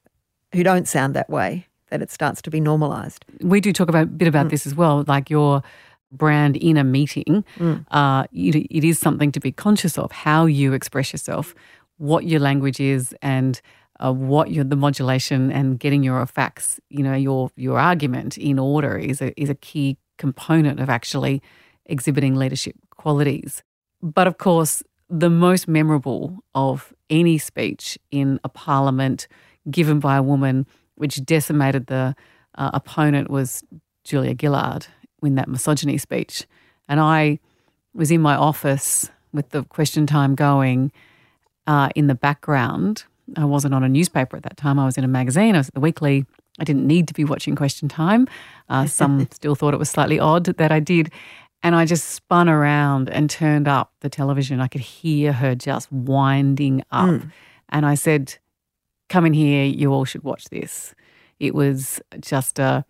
who 0.53 0.65
don't 0.65 0.89
sound 0.89 1.15
that 1.15 1.31
way, 1.31 1.69
that 1.91 2.03
it 2.03 2.11
starts 2.11 2.43
to 2.43 2.51
be 2.51 2.59
normalized. 2.59 3.25
We 3.41 3.61
do 3.61 3.73
talk 3.73 3.89
about 3.89 4.03
a 4.03 4.07
bit 4.07 4.27
about 4.27 4.47
mm. 4.47 4.51
this 4.51 4.67
as 4.67 4.75
well, 4.75 5.05
like 5.07 5.31
your 5.31 5.63
brand 6.11 6.57
in 6.57 6.77
a 6.77 6.83
meeting. 6.83 7.45
Mm. 7.59 7.87
Uh, 7.93 8.25
it, 8.33 8.57
it 8.57 8.85
is 8.85 8.99
something 8.99 9.31
to 9.31 9.39
be 9.39 9.53
conscious 9.53 9.97
of 9.97 10.11
how 10.11 10.47
you 10.47 10.73
express 10.73 11.13
yourself, 11.13 11.55
what 11.99 12.25
your 12.25 12.41
language 12.41 12.81
is, 12.81 13.15
and 13.23 13.61
uh, 14.05 14.13
what 14.13 14.51
your 14.51 14.65
the 14.65 14.77
modulation 14.77 15.51
and 15.51 15.79
getting 15.79 16.03
your 16.03 16.25
facts, 16.27 16.81
you 16.91 17.03
know, 17.03 17.15
your 17.15 17.51
your 17.57 17.79
argument 17.79 18.39
in 18.39 18.59
order 18.59 18.97
is 18.99 19.21
a 19.21 19.39
is 19.41 19.51
a 19.51 19.55
key 19.55 19.99
component 20.19 20.81
of 20.81 20.89
actually 20.89 21.43
exhibiting 21.87 22.35
leadership 22.35 22.77
qualities. 22.97 23.63
But 24.03 24.27
of 24.27 24.39
course, 24.39 24.83
the 25.09 25.31
most 25.31 25.69
memorable 25.69 26.39
of 26.55 26.93
any 27.11 27.39
speech 27.39 27.99
in 28.11 28.41
a 28.45 28.49
parliament 28.49 29.29
given 29.71 30.01
by 30.01 30.17
a 30.17 30.23
woman, 30.23 30.67
which 30.97 31.25
decimated 31.25 31.87
the 31.87 32.15
uh, 32.57 32.71
opponent, 32.75 33.31
was 33.31 33.63
Julia 34.05 34.35
Gillard 34.41 34.87
in 35.23 35.35
that 35.37 35.49
misogyny 35.49 35.99
speech. 35.99 36.47
And 36.89 37.01
I 37.01 37.39
was 37.95 38.11
in 38.11 38.21
my 38.21 38.37
office 38.37 39.11
with 39.33 39.51
the 39.51 39.65
question 39.65 40.07
time 40.07 40.35
going 40.35 40.93
uh, 41.67 41.89
in 41.95 42.07
the 42.07 42.15
background. 42.15 43.05
I 43.37 43.45
wasn't 43.45 43.75
on 43.75 43.83
a 43.83 43.89
newspaper 43.89 44.37
at 44.37 44.43
that 44.45 44.57
time. 44.57 44.79
I 44.79 44.85
was 44.85 44.97
in 44.97 45.05
a 45.05 45.09
magazine. 45.09 45.55
I 45.55 45.59
was 45.59 45.69
at 45.69 45.75
the 45.75 45.81
weekly. 45.81 46.25
I 46.59 46.65
didn't 46.65 46.87
need 46.87 47.09
to 47.09 47.15
be 47.15 47.25
watching 47.25 47.57
question 47.57 47.89
time. 47.89 48.29
Uh, 48.69 48.87
some 48.87 49.29
still 49.33 49.55
thought 49.55 49.75
it 49.75 49.79
was 49.79 49.91
slightly 49.91 50.19
odd 50.19 50.45
that 50.45 50.73
I 50.73 50.81
did. 50.81 51.11
And 51.63 51.75
I 51.75 51.85
just 51.85 52.11
spun 52.11 52.49
around 52.49 53.09
and 53.09 53.29
turned 53.29 53.67
up 53.67 53.93
the 54.01 54.09
television. 54.09 54.61
I 54.61 54.69
could 54.69 54.83
hear 54.83 55.33
her 55.33 55.55
just 55.55 55.91
winding 55.91 56.83
up. 56.91 57.09
Mm. 57.09 57.33
And 57.71 57.87
I 57.87 57.95
said, 57.95 58.39
Come 59.09 59.25
in 59.25 59.33
here, 59.35 59.65
you 59.65 59.93
all 59.93 60.05
should 60.05 60.25
watch 60.25 60.47
this. 60.47 60.95
It 61.39 61.55
was 61.55 62.01
just 62.21 62.59
a 62.59 62.85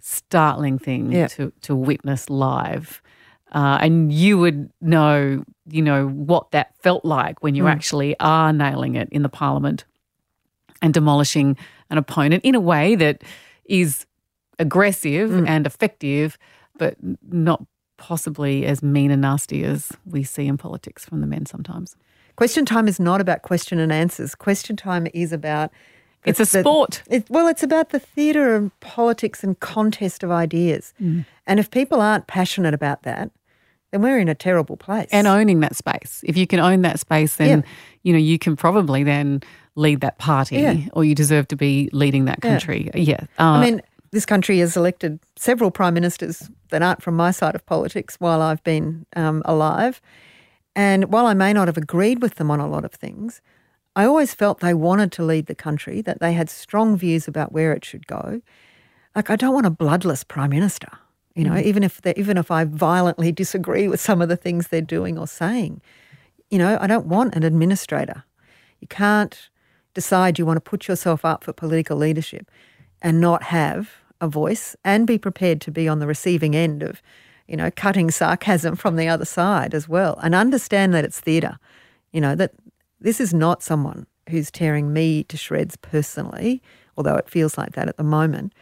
startling 0.00 0.78
thing 0.78 1.12
yeah. 1.12 1.26
to, 1.28 1.52
to 1.62 1.76
witness 1.76 2.30
live. 2.30 3.02
Uh, 3.52 3.78
and 3.80 4.12
you 4.12 4.38
would 4.38 4.70
know, 4.80 5.44
you 5.68 5.82
know, 5.82 6.08
what 6.08 6.50
that 6.52 6.74
felt 6.82 7.04
like 7.04 7.42
when 7.42 7.54
you 7.54 7.64
mm. 7.64 7.70
actually 7.70 8.14
are 8.20 8.52
nailing 8.52 8.94
it 8.94 9.08
in 9.10 9.22
the 9.22 9.28
parliament 9.28 9.84
and 10.82 10.94
demolishing 10.94 11.56
an 11.90 11.98
opponent 11.98 12.44
in 12.44 12.54
a 12.54 12.60
way 12.60 12.94
that 12.94 13.22
is 13.64 14.06
aggressive 14.58 15.30
mm. 15.30 15.48
and 15.48 15.66
effective, 15.66 16.38
but 16.78 16.96
not 17.28 17.64
possibly 17.96 18.64
as 18.64 18.82
mean 18.82 19.10
and 19.10 19.22
nasty 19.22 19.64
as 19.64 19.92
we 20.06 20.22
see 20.22 20.46
in 20.46 20.56
politics 20.56 21.04
from 21.04 21.20
the 21.20 21.26
men 21.26 21.44
sometimes. 21.44 21.96
Question 22.36 22.64
time 22.64 22.88
is 22.88 22.98
not 22.98 23.20
about 23.20 23.42
question 23.42 23.78
and 23.78 23.92
answers. 23.92 24.34
Question 24.34 24.76
time 24.76 25.06
is 25.12 25.32
about 25.32 25.70
it's 26.24 26.40
a 26.40 26.46
sport. 26.46 27.02
The, 27.06 27.16
it, 27.16 27.30
well, 27.30 27.48
it's 27.48 27.62
about 27.62 27.90
the 27.90 27.98
theatre 27.98 28.54
and 28.54 28.78
politics 28.80 29.42
and 29.42 29.58
contest 29.60 30.22
of 30.22 30.30
ideas. 30.30 30.92
Mm. 31.00 31.24
And 31.46 31.60
if 31.60 31.70
people 31.70 32.00
aren't 32.00 32.26
passionate 32.26 32.74
about 32.74 33.02
that, 33.02 33.30
then 33.90 34.02
we're 34.02 34.18
in 34.18 34.28
a 34.28 34.34
terrible 34.34 34.76
place. 34.76 35.08
And 35.12 35.26
owning 35.26 35.60
that 35.60 35.76
space. 35.76 36.22
If 36.24 36.36
you 36.36 36.46
can 36.46 36.60
own 36.60 36.82
that 36.82 37.00
space, 37.00 37.36
then 37.36 37.60
yeah. 37.60 37.68
you 38.02 38.12
know 38.12 38.18
you 38.18 38.38
can 38.38 38.56
probably 38.56 39.02
then 39.04 39.42
lead 39.74 40.00
that 40.00 40.18
party, 40.18 40.56
yeah. 40.56 40.76
or 40.92 41.04
you 41.04 41.14
deserve 41.14 41.48
to 41.48 41.56
be 41.56 41.88
leading 41.92 42.24
that 42.26 42.40
country. 42.40 42.90
Yeah, 42.94 43.00
yeah. 43.00 43.20
Uh, 43.38 43.52
I 43.52 43.64
mean, 43.64 43.82
this 44.10 44.26
country 44.26 44.58
has 44.58 44.76
elected 44.76 45.20
several 45.36 45.70
prime 45.70 45.94
ministers 45.94 46.50
that 46.70 46.82
aren't 46.82 47.02
from 47.02 47.16
my 47.16 47.30
side 47.30 47.54
of 47.54 47.64
politics 47.66 48.16
while 48.18 48.42
I've 48.42 48.62
been 48.64 49.06
um, 49.16 49.42
alive. 49.44 50.00
And 50.74 51.12
while 51.12 51.26
I 51.26 51.34
may 51.34 51.52
not 51.52 51.68
have 51.68 51.76
agreed 51.76 52.22
with 52.22 52.36
them 52.36 52.50
on 52.50 52.60
a 52.60 52.68
lot 52.68 52.84
of 52.84 52.92
things, 52.92 53.40
I 53.96 54.04
always 54.04 54.34
felt 54.34 54.60
they 54.60 54.74
wanted 54.74 55.12
to 55.12 55.24
lead 55.24 55.46
the 55.46 55.54
country, 55.54 56.00
that 56.02 56.20
they 56.20 56.32
had 56.32 56.48
strong 56.48 56.96
views 56.96 57.26
about 57.26 57.52
where 57.52 57.72
it 57.72 57.84
should 57.84 58.06
go. 58.06 58.40
Like 59.14 59.30
I 59.30 59.36
don't 59.36 59.54
want 59.54 59.66
a 59.66 59.70
bloodless 59.70 60.22
prime 60.22 60.50
minister, 60.50 60.88
you 61.34 61.44
know, 61.44 61.52
mm. 61.52 61.62
even 61.62 61.82
if 61.82 62.00
even 62.16 62.36
if 62.36 62.50
I 62.50 62.64
violently 62.64 63.32
disagree 63.42 63.88
with 63.88 64.00
some 64.00 64.20
of 64.22 64.28
the 64.28 64.36
things 64.36 64.68
they're 64.68 64.80
doing 64.80 65.18
or 65.18 65.26
saying. 65.26 65.80
You 66.50 66.58
know, 66.58 66.78
I 66.80 66.88
don't 66.88 67.06
want 67.06 67.36
an 67.36 67.44
administrator. 67.44 68.24
You 68.80 68.88
can't 68.88 69.48
decide 69.94 70.38
you 70.38 70.46
want 70.46 70.56
to 70.56 70.70
put 70.70 70.88
yourself 70.88 71.24
up 71.24 71.44
for 71.44 71.52
political 71.52 71.96
leadership 71.96 72.50
and 73.02 73.20
not 73.20 73.44
have 73.44 73.90
a 74.20 74.28
voice 74.28 74.76
and 74.84 75.06
be 75.06 75.18
prepared 75.18 75.60
to 75.62 75.70
be 75.70 75.88
on 75.88 76.00
the 76.00 76.06
receiving 76.06 76.56
end 76.56 76.82
of, 76.82 77.00
you 77.46 77.56
know, 77.56 77.70
cutting 77.70 78.10
sarcasm 78.10 78.76
from 78.76 78.96
the 78.96 79.08
other 79.08 79.24
side 79.24 79.74
as 79.74 79.88
well 79.88 80.18
and 80.22 80.34
understand 80.34 80.92
that 80.92 81.04
it's 81.04 81.20
theatre. 81.20 81.58
You 82.12 82.20
know, 82.20 82.34
that 82.34 82.52
this 83.00 83.20
is 83.20 83.32
not 83.32 83.62
someone 83.62 84.06
who's 84.28 84.50
tearing 84.50 84.92
me 84.92 85.24
to 85.24 85.36
shreds 85.36 85.76
personally, 85.76 86.62
although 86.96 87.16
it 87.16 87.30
feels 87.30 87.56
like 87.56 87.72
that 87.72 87.88
at 87.88 87.96
the 87.96 88.04
moment. 88.04 88.52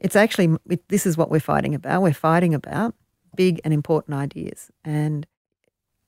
It's 0.00 0.16
actually, 0.16 0.56
it, 0.68 0.88
this 0.88 1.06
is 1.06 1.16
what 1.16 1.30
we're 1.30 1.40
fighting 1.40 1.74
about. 1.74 2.02
We're 2.02 2.12
fighting 2.14 2.54
about 2.54 2.94
big 3.36 3.60
and 3.64 3.72
important 3.72 4.16
ideas. 4.16 4.70
And 4.84 5.26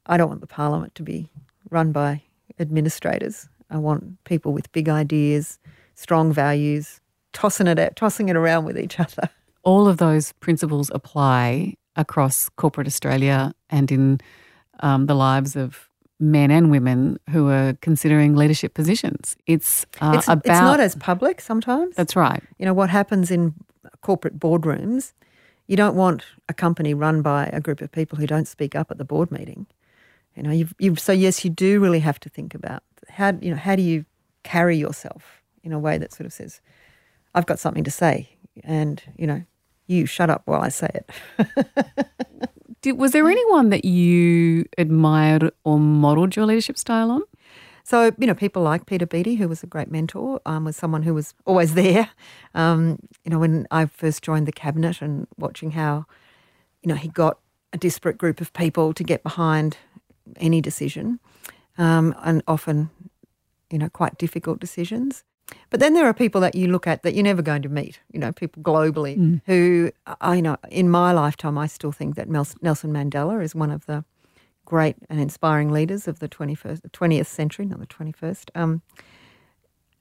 I 0.06 0.16
don't 0.16 0.28
want 0.28 0.40
the 0.40 0.46
parliament 0.46 0.94
to 0.96 1.02
be 1.02 1.28
run 1.70 1.92
by 1.92 2.22
administrators. 2.58 3.49
I 3.70 3.76
want 3.76 4.22
people 4.25 4.52
with 4.52 4.72
big 4.72 4.88
ideas, 4.88 5.58
strong 5.94 6.32
values, 6.32 7.00
tossing 7.32 7.66
it 7.66 7.78
out, 7.78 7.96
tossing 7.96 8.28
it 8.28 8.37
around 8.37 8.64
with 8.64 8.78
each 8.78 8.99
other. 8.99 9.30
All 9.62 9.87
of 9.87 9.99
those 9.99 10.32
principles 10.40 10.90
apply 10.94 11.75
across 11.94 12.49
corporate 12.56 12.87
Australia 12.87 13.54
and 13.70 13.92
in 13.92 14.20
um, 14.80 15.06
the 15.06 15.14
lives 15.14 15.54
of 15.54 15.88
men 16.18 16.50
and 16.50 16.70
women 16.70 17.18
who 17.30 17.49
are 17.49 17.76
considering 17.80 18.34
leadership 18.34 18.75
positions. 18.75 19.37
It's, 19.46 19.84
uh, 20.00 20.14
it's 20.16 20.26
about. 20.26 20.46
It's 20.46 20.61
not 20.61 20.80
as 20.80 20.94
public 20.96 21.40
sometimes. 21.40 21.94
That's 21.96 22.16
right. 22.16 22.42
You 22.58 22.66
know, 22.66 22.75
what 22.75 22.90
happens 22.90 23.30
in 23.30 23.54
corporate 24.00 24.38
boardrooms, 24.38 25.12
you 25.66 25.76
don't 25.76 25.96
want 25.96 26.24
a 26.48 26.54
company 26.54 26.94
run 26.94 27.22
by 27.22 27.46
a 27.46 27.60
group 27.60 27.80
of 27.80 27.92
people 27.92 28.18
who 28.18 28.26
don't 28.26 28.48
speak 28.48 28.74
up 28.74 28.90
at 28.90 28.98
the 28.98 29.04
board 29.04 29.30
meeting. 29.30 29.66
You 30.36 30.42
know, 30.42 30.50
you've, 30.50 30.74
you've, 30.78 31.00
so 31.00 31.12
yes, 31.12 31.44
you 31.44 31.50
do 31.50 31.80
really 31.80 32.00
have 32.00 32.18
to 32.20 32.28
think 32.28 32.54
about 32.54 32.82
how, 33.08 33.32
you 33.40 33.50
know, 33.50 33.56
how 33.56 33.76
do 33.76 33.82
you 33.82 34.04
carry 34.42 34.76
yourself 34.76 35.42
in 35.62 35.72
a 35.72 35.78
way 35.78 35.98
that 35.98 36.12
sort 36.12 36.26
of 36.26 36.32
says, 36.32 36.60
I've 37.34 37.46
got 37.46 37.58
something 37.58 37.84
to 37.84 37.90
say, 37.90 38.28
and 38.64 39.02
you 39.16 39.26
know, 39.26 39.42
you 39.86 40.06
shut 40.06 40.30
up 40.30 40.42
while 40.44 40.60
I 40.60 40.68
say 40.68 40.90
it. 40.94 41.10
Did, 42.82 42.98
was 42.98 43.12
there 43.12 43.28
anyone 43.28 43.70
that 43.70 43.84
you 43.84 44.66
admired 44.76 45.50
or 45.64 45.78
modelled 45.78 46.34
your 46.34 46.46
leadership 46.46 46.76
style 46.76 47.10
on? 47.10 47.22
So, 47.84 48.12
you 48.18 48.26
know, 48.26 48.34
people 48.34 48.62
like 48.62 48.86
Peter 48.86 49.06
Beattie, 49.06 49.36
who 49.36 49.48
was 49.48 49.62
a 49.62 49.66
great 49.66 49.90
mentor, 49.90 50.40
um, 50.46 50.64
was 50.64 50.76
someone 50.76 51.02
who 51.02 51.14
was 51.14 51.34
always 51.44 51.74
there. 51.82 52.10
Um, 52.54 52.98
you 53.24 53.30
know, 53.30 53.38
when 53.38 53.66
I 53.70 53.86
first 53.86 54.22
joined 54.22 54.46
the 54.46 54.52
cabinet 54.52 55.02
and 55.02 55.26
watching 55.36 55.72
how, 55.72 56.06
you 56.82 56.88
know, 56.88 56.94
he 56.94 57.08
got 57.08 57.38
a 57.72 57.78
disparate 57.78 58.18
group 58.18 58.40
of 58.40 58.52
people 58.52 58.92
to 58.92 59.04
get 59.04 59.22
behind 59.22 59.78
any 60.36 60.60
decision, 60.60 61.18
um, 61.78 62.14
and 62.22 62.42
often, 62.46 62.90
you 63.70 63.78
know, 63.78 63.88
quite 63.88 64.18
difficult 64.18 64.60
decisions. 64.60 65.24
But 65.70 65.80
then 65.80 65.94
there 65.94 66.06
are 66.06 66.14
people 66.14 66.40
that 66.42 66.54
you 66.54 66.68
look 66.68 66.86
at 66.86 67.02
that 67.02 67.14
you're 67.14 67.24
never 67.24 67.42
going 67.42 67.62
to 67.62 67.68
meet, 67.68 68.00
you 68.12 68.18
know, 68.18 68.32
people 68.32 68.62
globally 68.62 69.18
mm. 69.18 69.40
who, 69.46 69.90
I 70.20 70.40
know, 70.40 70.56
in 70.70 70.88
my 70.88 71.12
lifetime, 71.12 71.58
I 71.58 71.66
still 71.66 71.92
think 71.92 72.14
that 72.16 72.28
Nelson 72.28 72.92
Mandela 72.92 73.42
is 73.42 73.54
one 73.54 73.70
of 73.70 73.86
the 73.86 74.04
great 74.64 74.97
and 75.09 75.21
inspiring 75.21 75.71
leaders 75.71 76.09
of 76.09 76.19
the 76.19 76.28
21st, 76.28 76.83
20th 76.90 77.26
century, 77.26 77.66
not 77.66 77.81
the 77.81 77.87
21st. 77.87 78.50
Um, 78.54 78.83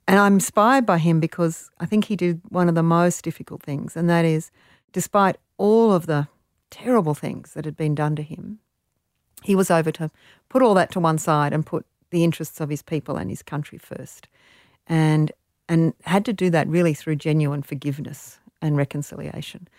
and 0.07 0.19
I'm 0.19 0.35
inspired 0.35 0.85
by 0.85 0.97
him 0.97 1.19
because 1.19 1.69
I 1.79 1.85
think 1.85 2.05
he 2.05 2.15
did 2.15 2.41
one 2.49 2.67
of 2.69 2.75
the 2.75 2.83
most 2.83 3.23
difficult 3.23 3.63
things, 3.63 3.95
and 3.95 4.09
that 4.09 4.25
is, 4.25 4.51
despite 4.91 5.37
all 5.57 5.93
of 5.93 6.05
the 6.05 6.27
terrible 6.69 7.13
things 7.13 7.53
that 7.53 7.65
had 7.65 7.77
been 7.77 7.95
done 7.95 8.15
to 8.15 8.23
him, 8.23 8.59
he 9.43 9.55
was 9.55 9.71
over 9.71 9.91
to 9.91 10.11
put 10.49 10.61
all 10.61 10.73
that 10.73 10.91
to 10.91 10.99
one 10.99 11.17
side 11.17 11.53
and 11.53 11.65
put 11.65 11.85
the 12.09 12.23
interests 12.23 12.59
of 12.59 12.69
his 12.69 12.81
people 12.81 13.17
and 13.17 13.29
his 13.29 13.41
country 13.41 13.77
first 13.77 14.27
and 14.87 15.31
and 15.69 15.93
had 16.03 16.25
to 16.25 16.33
do 16.33 16.49
that 16.49 16.67
really 16.67 16.93
through 16.93 17.15
genuine 17.15 17.61
forgiveness 17.61 18.39
and 18.61 18.75
reconciliation. 18.75 19.69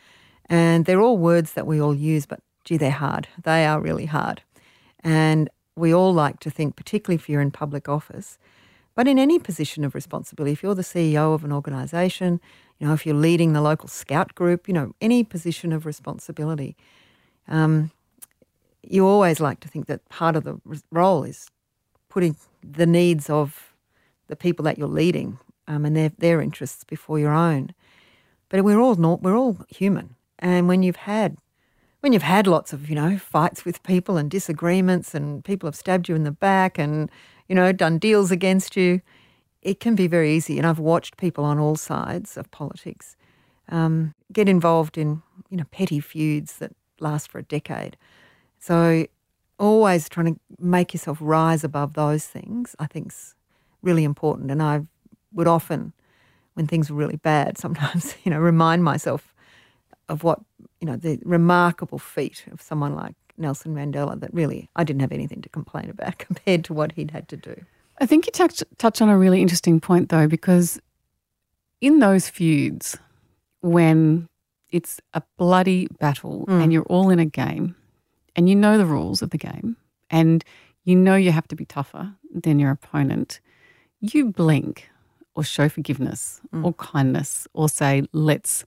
And 0.47 0.87
they're 0.87 1.03
all 1.03 1.19
words 1.19 1.53
that 1.53 1.67
we 1.67 1.81
all 1.83 1.95
use, 1.95 2.25
but 2.25 2.41
gee, 2.65 2.79
they're 2.79 2.91
hard. 2.91 3.29
They 3.43 3.67
are 3.67 3.79
really 3.79 4.07
hard. 4.07 4.43
And 5.03 5.49
we 5.77 5.93
all 5.93 6.13
like 6.13 6.41
to 6.41 6.51
think, 6.51 6.77
particularly 6.77 7.17
if 7.17 7.29
you're 7.29 7.41
in 7.41 7.51
public 7.51 7.89
office, 7.89 8.39
but 8.95 9.09
in 9.09 9.19
any 9.19 9.39
position 9.39 9.85
of 9.85 9.95
responsibility, 9.95 10.53
if 10.53 10.63
you're 10.63 10.75
the 10.75 10.83
CEO 10.83 11.35
of 11.35 11.45
an 11.45 11.53
organisation, 11.53 12.41
you 12.79 12.87
know, 12.87 12.93
if 12.93 13.07
you're 13.07 13.15
leading 13.15 13.53
the 13.53 13.63
local 13.63 13.89
scout 13.89 14.35
group, 14.35 14.69
you 14.69 14.75
know, 14.75 14.95
any 15.01 15.25
position 15.25 15.73
of 15.73 15.87
responsibility, 15.87 16.77
um, 17.49 17.91
you 18.83 19.07
always 19.07 19.41
like 19.41 19.61
to 19.61 19.69
think 19.69 19.87
that 19.87 20.07
part 20.09 20.37
of 20.37 20.45
the 20.45 20.61
role 20.91 21.25
is 21.25 21.49
putting 22.09 22.37
the 22.63 22.87
needs 22.87 23.31
of 23.31 23.75
the 24.27 24.37
people 24.37 24.65
that 24.65 24.77
you're 24.77 24.89
leading 24.89 25.39
um, 25.69 25.85
and 25.85 25.97
their 25.97 26.11
their 26.19 26.41
interests 26.41 26.85
before 26.85 27.19
your 27.19 27.33
own. 27.33 27.73
But 28.49 28.65
we're 28.65 28.81
all 28.81 28.97
not, 28.97 29.23
we're 29.23 29.37
all 29.37 29.59
human, 29.69 30.17
and 30.39 30.69
when 30.69 30.83
you've 30.83 30.97
had 30.97 31.39
when 32.03 32.13
you've 32.13 32.23
had 32.23 32.49
lots 32.49 32.73
of, 32.73 32.91
you 32.91 32.97
know, 32.97 33.17
fights 33.17 33.65
with 33.65 33.81
people 33.85 34.17
and 34.17 34.29
disagreements 34.29 35.15
and 35.15 35.45
people 35.45 35.69
have 35.69 35.77
stabbed 35.77 36.09
you 36.09 36.17
in 36.17 36.25
the 36.25 36.33
back 36.33 36.77
and, 36.77 37.09
you 37.49 37.55
know, 37.55 37.71
done 37.71 37.97
deals 37.99 38.33
against 38.33 38.77
you, 38.77 39.01
it 39.63 39.79
can 39.79 39.95
be 39.95 40.09
very 40.09 40.35
easy. 40.35 40.59
And 40.59 40.67
I've 40.67 40.81
watched 40.81 41.17
people 41.17 41.45
on 41.45 41.61
all 41.61 41.77
sides 41.77 42.37
of 42.37 42.51
politics 42.51 43.17
um, 43.69 44.15
get 44.33 44.49
involved 44.49 44.99
in, 44.99 45.23
you 45.49 45.57
know, 45.57 45.65
petty 45.71 46.01
feuds 46.01 46.57
that 46.57 46.73
last 46.99 47.31
for 47.31 47.39
a 47.39 47.45
decade. 47.45 47.97
So 48.59 49.07
always 49.61 50.09
trying 50.09 50.35
to 50.35 50.41
make 50.59 50.93
yourself 50.93 51.19
rise 51.21 51.63
above 51.63 51.95
those 51.95 52.27
things, 52.27 52.75
I 52.81 52.87
think 52.87 53.13
is 53.13 53.37
really 53.81 54.03
important. 54.03 54.51
And 54.51 54.61
I 54.61 54.87
would 55.33 55.47
often, 55.47 55.93
when 56.55 56.67
things 56.67 56.91
were 56.91 56.97
really 56.97 57.17
bad, 57.17 57.59
sometimes, 57.59 58.17
you 58.25 58.31
know, 58.33 58.41
remind 58.41 58.83
myself 58.83 59.32
of 60.13 60.23
what, 60.25 60.39
you 60.81 60.87
know, 60.87 60.97
the 60.97 61.19
remarkable 61.25 61.99
feat 61.99 62.45
of 62.53 62.61
someone 62.61 62.95
like 62.95 63.15
Nelson 63.39 63.75
Mandela 63.75 64.19
that 64.21 64.33
really 64.35 64.69
I 64.77 64.85
didn't 64.85 65.01
have 65.01 65.13
anything 65.13 65.41
to 65.43 65.49
complain 65.49 65.89
about 65.91 66.19
compared 66.27 66.65
to 66.67 66.75
what 66.75 66.93
he'd 66.93 67.11
had 67.11 67.27
to 67.29 67.37
do. 67.37 67.55
I 68.01 68.07
think 68.07 68.27
you 68.27 68.33
touch 68.33 68.63
touch 68.79 69.01
on 69.03 69.09
a 69.09 69.19
really 69.19 69.41
interesting 69.43 69.81
point 69.81 70.09
though, 70.11 70.29
because 70.29 70.81
in 71.81 71.99
those 71.99 72.29
feuds, 72.29 72.97
when 73.61 74.29
it's 74.71 75.01
a 75.15 75.23
bloody 75.39 75.87
battle 75.99 76.45
Mm. 76.49 76.63
and 76.63 76.73
you're 76.73 76.85
all 76.95 77.11
in 77.11 77.19
a 77.19 77.27
game 77.27 77.75
and 78.37 78.49
you 78.49 78.55
know 78.57 78.79
the 78.79 78.87
rules 78.87 79.23
of 79.23 79.31
the 79.31 79.39
game 79.39 79.77
and 80.11 80.45
you 80.85 80.97
know 80.97 81.15
you 81.17 81.31
have 81.33 81.47
to 81.49 81.57
be 81.57 81.65
tougher 81.65 82.15
than 82.45 82.59
your 82.59 82.71
opponent, 82.71 83.41
you 84.01 84.31
blink 84.31 84.89
or 85.35 85.45
show 85.45 85.69
forgiveness 85.69 86.41
Mm. 86.53 86.65
or 86.65 86.73
kindness 86.75 87.47
or 87.55 87.69
say, 87.69 88.03
let's 88.13 88.65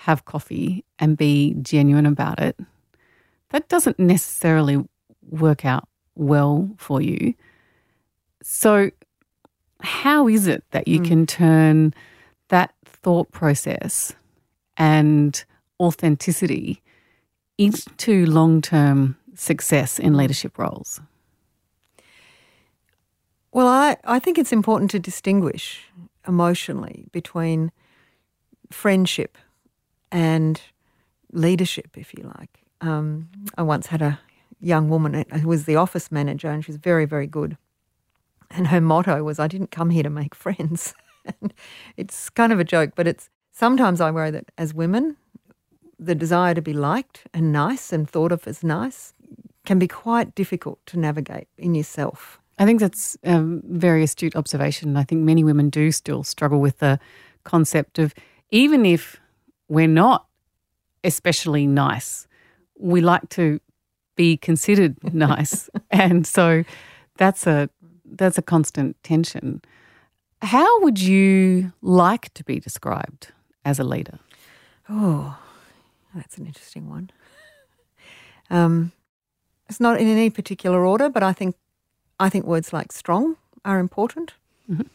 have 0.00 0.24
coffee 0.24 0.82
and 0.98 1.16
be 1.18 1.54
genuine 1.60 2.06
about 2.06 2.40
it. 2.40 2.58
That 3.50 3.68
doesn't 3.68 3.98
necessarily 3.98 4.82
work 5.28 5.64
out 5.66 5.86
well 6.14 6.70
for 6.78 7.02
you. 7.02 7.34
So, 8.42 8.90
how 9.80 10.26
is 10.26 10.46
it 10.46 10.64
that 10.70 10.88
you 10.88 11.00
Mm. 11.00 11.04
can 11.08 11.26
turn 11.26 11.94
that 12.48 12.74
thought 12.84 13.30
process 13.30 14.14
and 14.76 15.44
authenticity 15.78 16.82
into 17.58 18.24
long 18.24 18.62
term 18.62 19.16
success 19.34 19.98
in 19.98 20.16
leadership 20.16 20.58
roles? 20.58 21.00
Well, 23.52 23.66
I, 23.68 23.96
I 24.04 24.18
think 24.18 24.38
it's 24.38 24.52
important 24.52 24.90
to 24.92 24.98
distinguish 24.98 25.84
emotionally 26.26 27.06
between 27.12 27.70
friendship 28.70 29.36
and 30.10 30.60
leadership, 31.32 31.96
if 31.96 32.14
you 32.14 32.32
like. 32.36 32.64
Um, 32.80 33.28
I 33.56 33.62
once 33.62 33.86
had 33.86 34.02
a 34.02 34.18
young 34.60 34.88
woman 34.88 35.24
who 35.32 35.48
was 35.48 35.64
the 35.64 35.76
office 35.76 36.10
manager, 36.10 36.48
and 36.48 36.64
she 36.64 36.70
was 36.70 36.76
very, 36.76 37.04
very 37.04 37.26
good. 37.26 37.56
And 38.50 38.68
her 38.68 38.80
motto 38.80 39.22
was, 39.22 39.38
I 39.38 39.48
didn't 39.48 39.70
come 39.70 39.90
here 39.90 40.02
to 40.02 40.10
make 40.10 40.34
friends. 40.46 40.94
it's 41.96 42.30
kind 42.30 42.52
of 42.52 42.58
a 42.58 42.64
joke, 42.64 42.92
but 42.94 43.06
it's 43.06 43.28
sometimes 43.52 44.00
I 44.00 44.10
worry 44.10 44.30
that 44.30 44.50
as 44.58 44.74
women, 44.74 45.16
the 45.98 46.14
desire 46.14 46.54
to 46.54 46.62
be 46.62 46.72
liked 46.72 47.26
and 47.34 47.52
nice 47.52 47.92
and 47.92 48.08
thought 48.08 48.32
of 48.32 48.46
as 48.46 48.64
nice 48.64 49.12
can 49.66 49.78
be 49.78 49.86
quite 49.86 50.34
difficult 50.34 50.84
to 50.86 50.98
navigate 50.98 51.46
in 51.58 51.74
yourself. 51.74 52.40
I 52.58 52.64
think 52.64 52.80
that's 52.80 53.16
a 53.22 53.40
very 53.42 54.02
astute 54.02 54.34
observation. 54.34 54.96
I 54.96 55.04
think 55.04 55.22
many 55.22 55.44
women 55.44 55.70
do 55.70 55.92
still 55.92 56.24
struggle 56.24 56.60
with 56.60 56.78
the 56.78 56.98
concept 57.44 57.98
of 57.98 58.14
even 58.50 58.84
if 58.84 59.19
we're 59.70 59.86
not 60.04 60.26
especially 61.02 61.66
nice, 61.66 62.26
we 62.78 63.00
like 63.00 63.26
to 63.30 63.58
be 64.16 64.36
considered 64.36 64.96
nice. 65.14 65.70
and 65.90 66.26
so 66.26 66.64
that's 67.16 67.46
a 67.46 67.70
that's 68.04 68.36
a 68.36 68.42
constant 68.42 68.96
tension. 69.02 69.62
How 70.42 70.80
would 70.82 70.98
you 71.00 71.72
like 71.80 72.32
to 72.34 72.44
be 72.44 72.58
described 72.60 73.32
as 73.64 73.78
a 73.78 73.84
leader? 73.84 74.18
Oh, 74.88 75.38
that's 76.14 76.36
an 76.38 76.46
interesting 76.46 76.90
one. 76.90 77.10
Um, 78.52 78.90
it's 79.68 79.78
not 79.78 80.00
in 80.00 80.08
any 80.08 80.28
particular 80.28 80.84
order, 80.84 81.08
but 81.08 81.22
I 81.22 81.32
think 81.32 81.54
I 82.18 82.28
think 82.28 82.44
words 82.46 82.72
like 82.72 82.90
strong 82.92 83.36
are 83.64 83.78
important. 83.78 84.32
Mhm. 84.68 84.88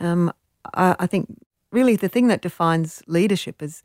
Um, 0.00 0.32
I, 0.74 0.96
I 0.98 1.06
think 1.06 1.26
really 1.70 1.94
the 1.94 2.08
thing 2.08 2.26
that 2.28 2.42
defines 2.42 3.02
leadership 3.06 3.62
is 3.62 3.82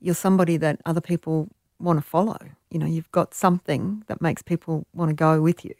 you're 0.00 0.14
somebody 0.14 0.56
that 0.58 0.80
other 0.84 1.00
people 1.00 1.48
want 1.78 1.98
to 1.98 2.02
follow. 2.02 2.38
You 2.70 2.78
know, 2.78 2.86
you've 2.86 3.10
got 3.12 3.34
something 3.34 4.02
that 4.06 4.20
makes 4.20 4.42
people 4.42 4.86
want 4.94 5.10
to 5.10 5.14
go 5.14 5.40
with 5.40 5.64
you. 5.64 5.74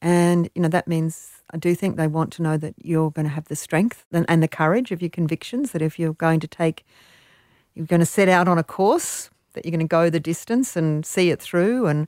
And, 0.00 0.50
you 0.54 0.60
know, 0.60 0.68
that 0.68 0.86
means 0.86 1.30
I 1.50 1.56
do 1.56 1.74
think 1.74 1.96
they 1.96 2.06
want 2.06 2.32
to 2.34 2.42
know 2.42 2.56
that 2.58 2.74
you're 2.82 3.10
going 3.10 3.24
to 3.24 3.32
have 3.32 3.46
the 3.46 3.56
strength 3.56 4.04
and, 4.12 4.26
and 4.28 4.42
the 4.42 4.48
courage 4.48 4.92
of 4.92 5.00
your 5.00 5.10
convictions, 5.10 5.72
that 5.72 5.80
if 5.80 5.98
you're 5.98 6.12
going 6.12 6.40
to 6.40 6.46
take, 6.46 6.84
you're 7.74 7.86
going 7.86 8.00
to 8.00 8.06
set 8.06 8.28
out 8.28 8.46
on 8.46 8.58
a 8.58 8.64
course, 8.64 9.30
that 9.54 9.64
you're 9.64 9.70
going 9.70 9.80
to 9.80 9.86
go 9.86 10.10
the 10.10 10.20
distance 10.20 10.76
and 10.76 11.06
see 11.06 11.30
it 11.30 11.40
through 11.40 11.86
and, 11.86 12.06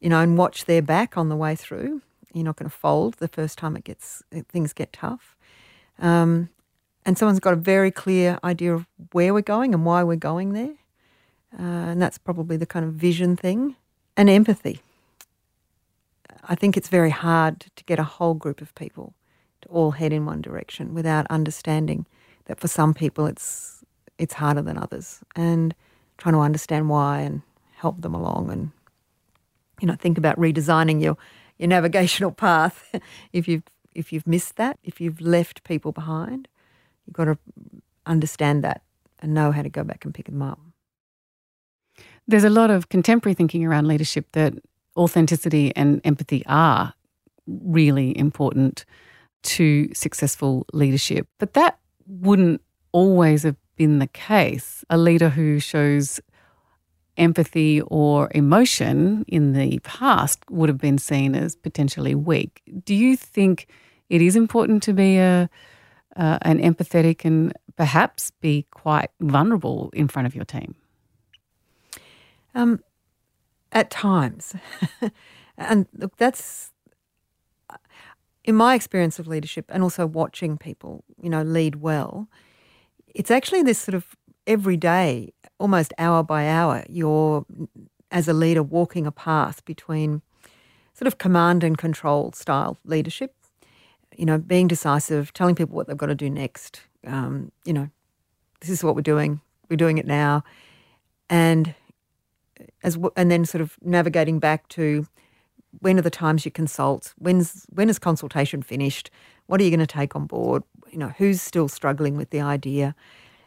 you 0.00 0.10
know, 0.10 0.20
and 0.20 0.36
watch 0.36 0.66
their 0.66 0.82
back 0.82 1.16
on 1.16 1.28
the 1.28 1.36
way 1.36 1.56
through. 1.56 2.02
You're 2.34 2.44
not 2.44 2.56
going 2.56 2.68
to 2.68 2.76
fold 2.76 3.14
the 3.14 3.28
first 3.28 3.56
time 3.56 3.76
it 3.76 3.84
gets, 3.84 4.22
things 4.48 4.72
get 4.72 4.92
tough. 4.92 5.36
Um, 5.98 6.50
and 7.06 7.18
someone's 7.18 7.40
got 7.40 7.52
a 7.52 7.56
very 7.56 7.90
clear 7.90 8.38
idea 8.42 8.74
of 8.74 8.86
where 9.12 9.34
we're 9.34 9.42
going 9.42 9.74
and 9.74 9.84
why 9.84 10.02
we're 10.02 10.16
going 10.16 10.52
there. 10.52 10.74
Uh, 11.58 11.90
and 11.92 12.02
that's 12.02 12.18
probably 12.18 12.56
the 12.56 12.66
kind 12.66 12.84
of 12.84 12.94
vision 12.94 13.36
thing. 13.36 13.76
And 14.16 14.30
empathy. 14.30 14.80
I 16.48 16.54
think 16.54 16.76
it's 16.76 16.88
very 16.88 17.10
hard 17.10 17.66
to 17.74 17.84
get 17.84 17.98
a 17.98 18.04
whole 18.04 18.34
group 18.34 18.60
of 18.60 18.74
people 18.74 19.14
to 19.62 19.68
all 19.68 19.92
head 19.92 20.12
in 20.12 20.26
one 20.26 20.40
direction 20.40 20.94
without 20.94 21.26
understanding 21.30 22.06
that 22.44 22.60
for 22.60 22.68
some 22.68 22.94
people 22.94 23.26
it's 23.26 23.82
it's 24.18 24.34
harder 24.34 24.62
than 24.62 24.78
others 24.78 25.20
and 25.34 25.74
trying 26.18 26.34
to 26.34 26.40
understand 26.40 26.88
why 26.88 27.20
and 27.20 27.42
help 27.76 28.00
them 28.02 28.14
along 28.14 28.50
and 28.50 28.70
you 29.80 29.88
know 29.88 29.94
think 29.94 30.18
about 30.18 30.38
redesigning 30.38 31.02
your 31.02 31.16
your 31.58 31.68
navigational 31.68 32.30
path 32.46 32.94
if 33.32 33.48
you've 33.48 33.64
if 33.94 34.12
you've 34.12 34.26
missed 34.26 34.56
that 34.56 34.78
if 34.84 35.00
you've 35.00 35.20
left 35.20 35.64
people 35.64 35.92
behind 35.92 36.46
you've 37.06 37.14
got 37.14 37.26
to 37.26 37.38
understand 38.06 38.64
that 38.64 38.82
and 39.20 39.34
know 39.34 39.52
how 39.52 39.62
to 39.62 39.70
go 39.70 39.84
back 39.84 40.04
and 40.04 40.14
pick 40.14 40.26
them 40.26 40.42
up 40.42 40.58
There's 42.26 42.44
a 42.44 42.50
lot 42.50 42.70
of 42.70 42.88
contemporary 42.88 43.34
thinking 43.34 43.64
around 43.64 43.86
leadership 43.88 44.26
that 44.32 44.54
authenticity 44.96 45.72
and 45.76 46.00
empathy 46.04 46.44
are 46.46 46.94
really 47.46 48.16
important 48.16 48.84
to 49.42 49.92
successful 49.94 50.66
leadership. 50.72 51.28
But 51.38 51.54
that 51.54 51.78
wouldn't 52.06 52.62
always 52.92 53.42
have 53.42 53.56
been 53.76 53.98
the 53.98 54.06
case. 54.06 54.84
A 54.88 54.96
leader 54.96 55.30
who 55.30 55.60
shows 55.60 56.20
empathy 57.16 57.80
or 57.82 58.30
emotion 58.34 59.24
in 59.28 59.52
the 59.52 59.78
past 59.80 60.38
would 60.50 60.68
have 60.68 60.78
been 60.78 60.98
seen 60.98 61.34
as 61.34 61.56
potentially 61.56 62.14
weak. 62.14 62.62
Do 62.84 62.94
you 62.94 63.16
think 63.16 63.68
it 64.08 64.22
is 64.22 64.36
important 64.36 64.82
to 64.84 64.92
be 64.92 65.18
a 65.18 65.50
uh, 66.16 66.38
an 66.42 66.58
empathetic 66.58 67.24
and 67.24 67.52
perhaps 67.76 68.30
be 68.40 68.66
quite 68.70 69.10
vulnerable 69.20 69.90
in 69.92 70.08
front 70.08 70.26
of 70.26 70.34
your 70.34 70.44
team? 70.44 70.74
Um, 72.54 72.80
at 73.72 73.90
times. 73.90 74.54
and 75.58 75.86
look, 75.94 76.16
that's 76.16 76.72
in 78.44 78.54
my 78.54 78.74
experience 78.74 79.18
of 79.18 79.26
leadership 79.26 79.66
and 79.68 79.82
also 79.82 80.06
watching 80.06 80.56
people, 80.56 81.04
you 81.20 81.30
know, 81.30 81.42
lead 81.42 81.76
well. 81.76 82.28
It's 83.14 83.30
actually 83.30 83.62
this 83.62 83.78
sort 83.78 83.94
of 83.94 84.16
every 84.46 84.76
day, 84.76 85.32
almost 85.58 85.92
hour 85.98 86.22
by 86.22 86.48
hour, 86.48 86.84
you're 86.88 87.46
as 88.10 88.28
a 88.28 88.32
leader 88.32 88.62
walking 88.62 89.06
a 89.06 89.12
path 89.12 89.64
between 89.64 90.22
sort 90.92 91.06
of 91.06 91.18
command 91.18 91.64
and 91.64 91.76
control 91.76 92.32
style 92.32 92.78
leadership. 92.84 93.34
You 94.16 94.26
know, 94.26 94.38
being 94.38 94.68
decisive, 94.68 95.32
telling 95.32 95.54
people 95.54 95.76
what 95.76 95.86
they've 95.86 95.96
got 95.96 96.06
to 96.06 96.14
do 96.14 96.30
next. 96.30 96.82
Um, 97.06 97.52
you 97.64 97.72
know, 97.72 97.90
this 98.60 98.70
is 98.70 98.84
what 98.84 98.94
we're 98.94 99.02
doing. 99.02 99.40
We're 99.68 99.76
doing 99.76 99.98
it 99.98 100.06
now, 100.06 100.44
and 101.28 101.74
as 102.82 102.94
w- 102.94 103.12
and 103.16 103.30
then 103.30 103.44
sort 103.44 103.62
of 103.62 103.76
navigating 103.82 104.38
back 104.38 104.68
to 104.68 105.06
when 105.80 105.98
are 105.98 106.02
the 106.02 106.10
times 106.10 106.44
you 106.44 106.50
consult? 106.50 107.14
When's 107.18 107.66
when 107.70 107.88
is 107.90 107.98
consultation 107.98 108.62
finished? 108.62 109.10
What 109.46 109.60
are 109.60 109.64
you 109.64 109.70
going 109.70 109.80
to 109.80 109.86
take 109.86 110.14
on 110.14 110.26
board? 110.26 110.62
You 110.90 110.98
know, 110.98 111.12
who's 111.18 111.42
still 111.42 111.68
struggling 111.68 112.16
with 112.16 112.30
the 112.30 112.40
idea? 112.40 112.94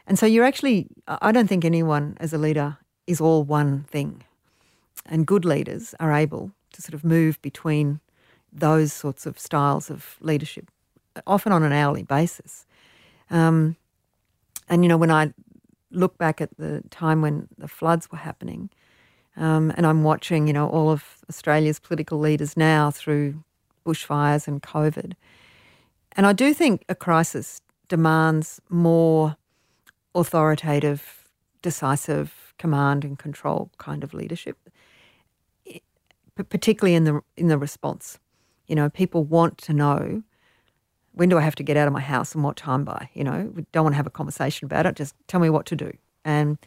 And 0.05 0.19
so 0.19 0.25
you're 0.25 0.45
actually, 0.45 0.87
I 1.07 1.17
I 1.21 1.31
don't 1.31 1.47
think 1.47 1.65
anyone 1.65 2.17
as 2.19 2.33
a 2.33 2.37
leader 2.37 2.77
is 3.05 3.21
all 3.21 3.43
one 3.43 3.83
thing. 3.83 4.23
And 5.05 5.25
good 5.25 5.45
leaders 5.45 5.95
are 5.99 6.11
able 6.11 6.51
to 6.73 6.81
sort 6.81 6.93
of 6.93 7.03
move 7.03 7.41
between 7.41 7.99
those 8.59 8.93
sorts 8.93 9.25
of 9.25 9.39
styles 9.39 9.89
of 9.89 10.17
leadership, 10.21 10.69
often 11.25 11.51
on 11.51 11.63
an 11.63 11.71
hourly 11.71 12.03
basis. 12.03 12.65
Um, 13.29 13.75
and, 14.67 14.83
you 14.83 14.89
know, 14.89 14.97
when 14.97 15.11
I 15.11 15.33
look 15.91 16.17
back 16.17 16.41
at 16.41 16.49
the 16.57 16.81
time 16.89 17.21
when 17.21 17.47
the 17.57 17.67
floods 17.67 18.11
were 18.11 18.19
happening, 18.19 18.69
Um, 19.39 19.71
and 19.77 19.85
I'm 19.85 20.03
watching, 20.03 20.47
you 20.47 20.53
know, 20.53 20.67
all 20.67 20.89
of 20.89 21.03
Australia's 21.29 21.79
political 21.79 22.19
leaders 22.19 22.55
now 22.57 22.91
through 22.91 23.43
bushfires 23.85 24.47
and 24.47 24.61
COVID. 24.61 25.13
And 26.15 26.25
I 26.25 26.33
do 26.33 26.53
think 26.53 26.83
a 26.89 26.95
crisis 26.95 27.61
demands 27.87 28.59
more 28.69 29.35
authoritative, 30.13 31.01
decisive 31.61 32.29
command 32.57 33.05
and 33.05 33.19
control 33.19 33.69
kind 33.77 34.03
of 34.03 34.13
leadership, 34.13 34.57
particularly 36.49 36.95
in 36.95 37.03
the 37.03 37.21
in 37.35 37.47
the 37.47 37.57
response. 37.59 38.19
You 38.67 38.75
know, 38.75 38.89
people 38.89 39.23
want 39.23 39.57
to 39.59 39.73
know 39.73 40.23
when 41.13 41.29
do 41.29 41.37
I 41.37 41.41
have 41.41 41.55
to 41.55 41.63
get 41.63 41.77
out 41.77 41.87
of 41.87 41.93
my 41.93 41.99
house 41.99 42.35
and 42.35 42.43
what 42.43 42.57
time 42.57 42.83
by. 42.83 43.09
You 43.13 43.23
know, 43.23 43.51
we 43.55 43.65
don't 43.71 43.83
want 43.83 43.93
to 43.93 43.97
have 43.97 44.07
a 44.07 44.11
conversation 44.11 44.65
about 44.65 44.85
it. 44.85 44.95
Just 44.95 45.15
tell 45.27 45.39
me 45.39 45.49
what 45.49 45.65
to 45.67 45.75
do, 45.75 45.91
and 46.23 46.57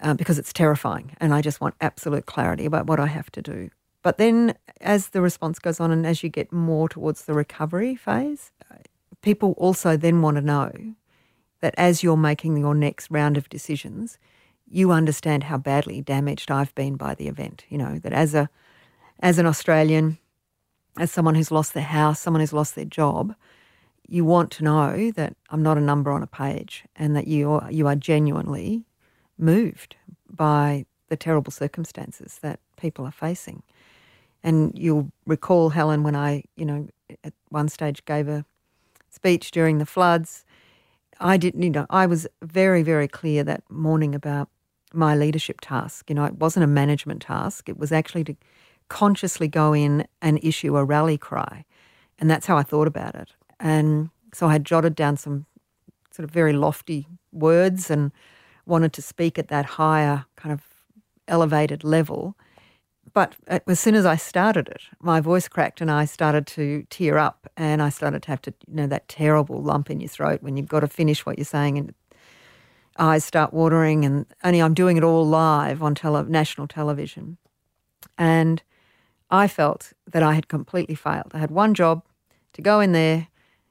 uh, 0.00 0.14
because 0.14 0.38
it's 0.38 0.52
terrifying, 0.52 1.16
and 1.18 1.34
I 1.34 1.42
just 1.42 1.60
want 1.60 1.74
absolute 1.80 2.26
clarity 2.26 2.64
about 2.64 2.86
what 2.86 3.00
I 3.00 3.06
have 3.06 3.30
to 3.32 3.42
do. 3.42 3.70
But 4.02 4.18
then, 4.18 4.54
as 4.80 5.10
the 5.10 5.20
response 5.20 5.58
goes 5.58 5.80
on, 5.80 5.90
and 5.90 6.06
as 6.06 6.22
you 6.22 6.28
get 6.28 6.52
more 6.52 6.88
towards 6.88 7.24
the 7.24 7.34
recovery 7.34 7.94
phase, 7.94 8.50
people 9.22 9.52
also 9.56 9.96
then 9.96 10.22
want 10.22 10.36
to 10.36 10.42
know 10.42 10.72
that 11.60 11.74
as 11.78 12.02
you're 12.02 12.16
making 12.16 12.56
your 12.56 12.74
next 12.74 13.10
round 13.10 13.36
of 13.36 13.48
decisions, 13.48 14.18
you 14.68 14.90
understand 14.90 15.44
how 15.44 15.56
badly 15.56 16.00
damaged 16.00 16.50
I've 16.50 16.74
been 16.74 16.96
by 16.96 17.14
the 17.14 17.28
event. 17.28 17.64
You 17.68 17.78
know, 17.78 17.98
that 18.00 18.12
as 18.12 18.34
a 18.34 18.50
as 19.20 19.38
an 19.38 19.46
Australian, 19.46 20.18
as 20.98 21.10
someone 21.10 21.34
who's 21.34 21.50
lost 21.50 21.74
their 21.74 21.82
house, 21.82 22.20
someone 22.20 22.40
who's 22.40 22.52
lost 22.52 22.74
their 22.74 22.84
job, 22.84 23.34
you 24.08 24.24
want 24.24 24.50
to 24.52 24.64
know 24.64 25.10
that 25.12 25.36
I'm 25.50 25.62
not 25.62 25.78
a 25.78 25.80
number 25.80 26.10
on 26.10 26.22
a 26.22 26.26
page 26.26 26.84
and 26.96 27.16
that 27.16 27.26
you 27.26 27.52
are, 27.52 27.72
you 27.72 27.86
are 27.86 27.96
genuinely 27.96 28.84
moved 29.38 29.96
by 30.28 30.84
the 31.08 31.16
terrible 31.16 31.52
circumstances 31.52 32.38
that 32.42 32.60
people 32.76 33.04
are 33.04 33.12
facing. 33.12 33.62
And 34.42 34.76
you'll 34.76 35.10
recall, 35.26 35.70
Helen, 35.70 36.02
when 36.02 36.16
I, 36.16 36.44
you 36.56 36.64
know, 36.64 36.88
at 37.24 37.32
one 37.50 37.68
stage 37.68 38.04
gave 38.04 38.28
a 38.28 38.44
speech 39.10 39.50
during 39.50 39.78
the 39.78 39.86
floods 39.86 40.44
I 41.20 41.36
didn't, 41.36 41.62
you 41.62 41.70
know, 41.70 41.86
I 41.88 42.06
was 42.06 42.26
very, 42.42 42.82
very 42.82 43.08
clear 43.08 43.44
that 43.44 43.62
morning 43.70 44.14
about 44.14 44.48
my 44.92 45.14
leadership 45.14 45.60
task. 45.60 46.10
You 46.10 46.16
know, 46.16 46.24
it 46.24 46.34
wasn't 46.34 46.64
a 46.64 46.68
management 46.68 47.22
task. 47.22 47.68
It 47.68 47.78
was 47.78 47.92
actually 47.92 48.24
to 48.24 48.36
consciously 48.92 49.48
go 49.48 49.72
in 49.72 50.06
and 50.20 50.38
issue 50.44 50.76
a 50.76 50.84
rally 50.84 51.16
cry. 51.16 51.64
And 52.18 52.30
that's 52.30 52.46
how 52.46 52.58
I 52.58 52.62
thought 52.62 52.86
about 52.86 53.14
it. 53.14 53.30
And 53.58 54.10
so 54.34 54.48
I 54.48 54.52
had 54.52 54.66
jotted 54.66 54.94
down 54.94 55.16
some 55.16 55.46
sort 56.10 56.24
of 56.24 56.30
very 56.30 56.52
lofty 56.52 57.08
words 57.32 57.90
and 57.90 58.12
wanted 58.66 58.92
to 58.92 59.00
speak 59.00 59.38
at 59.38 59.48
that 59.48 59.64
higher 59.64 60.26
kind 60.36 60.52
of 60.52 60.60
elevated 61.26 61.84
level. 61.84 62.36
But 63.14 63.34
as 63.66 63.80
soon 63.80 63.94
as 63.94 64.04
I 64.04 64.16
started 64.16 64.68
it, 64.68 64.82
my 65.00 65.20
voice 65.20 65.48
cracked 65.48 65.80
and 65.80 65.90
I 65.90 66.04
started 66.04 66.46
to 66.48 66.86
tear 66.90 67.16
up 67.16 67.50
and 67.56 67.80
I 67.80 67.88
started 67.88 68.22
to 68.24 68.30
have 68.30 68.42
to, 68.42 68.52
you 68.68 68.74
know, 68.74 68.86
that 68.88 69.08
terrible 69.08 69.62
lump 69.62 69.90
in 69.90 70.00
your 70.00 70.08
throat 70.08 70.42
when 70.42 70.58
you've 70.58 70.68
got 70.68 70.80
to 70.80 70.86
finish 70.88 71.24
what 71.24 71.38
you're 71.38 71.46
saying 71.46 71.78
and 71.78 71.94
eyes 72.98 73.24
start 73.24 73.54
watering 73.54 74.04
and 74.04 74.26
only 74.44 74.60
I'm 74.60 74.74
doing 74.74 74.98
it 74.98 75.02
all 75.02 75.26
live 75.26 75.82
on 75.82 75.94
tele- 75.94 76.24
national 76.28 76.68
television. 76.68 77.38
And 78.18 78.62
I 79.32 79.48
felt 79.48 79.94
that 80.06 80.22
I 80.22 80.34
had 80.34 80.46
completely 80.46 80.94
failed. 80.94 81.30
I 81.32 81.38
had 81.38 81.50
one 81.50 81.72
job 81.72 82.02
to 82.52 82.60
go 82.60 82.80
in 82.80 82.92
there, 82.92 83.28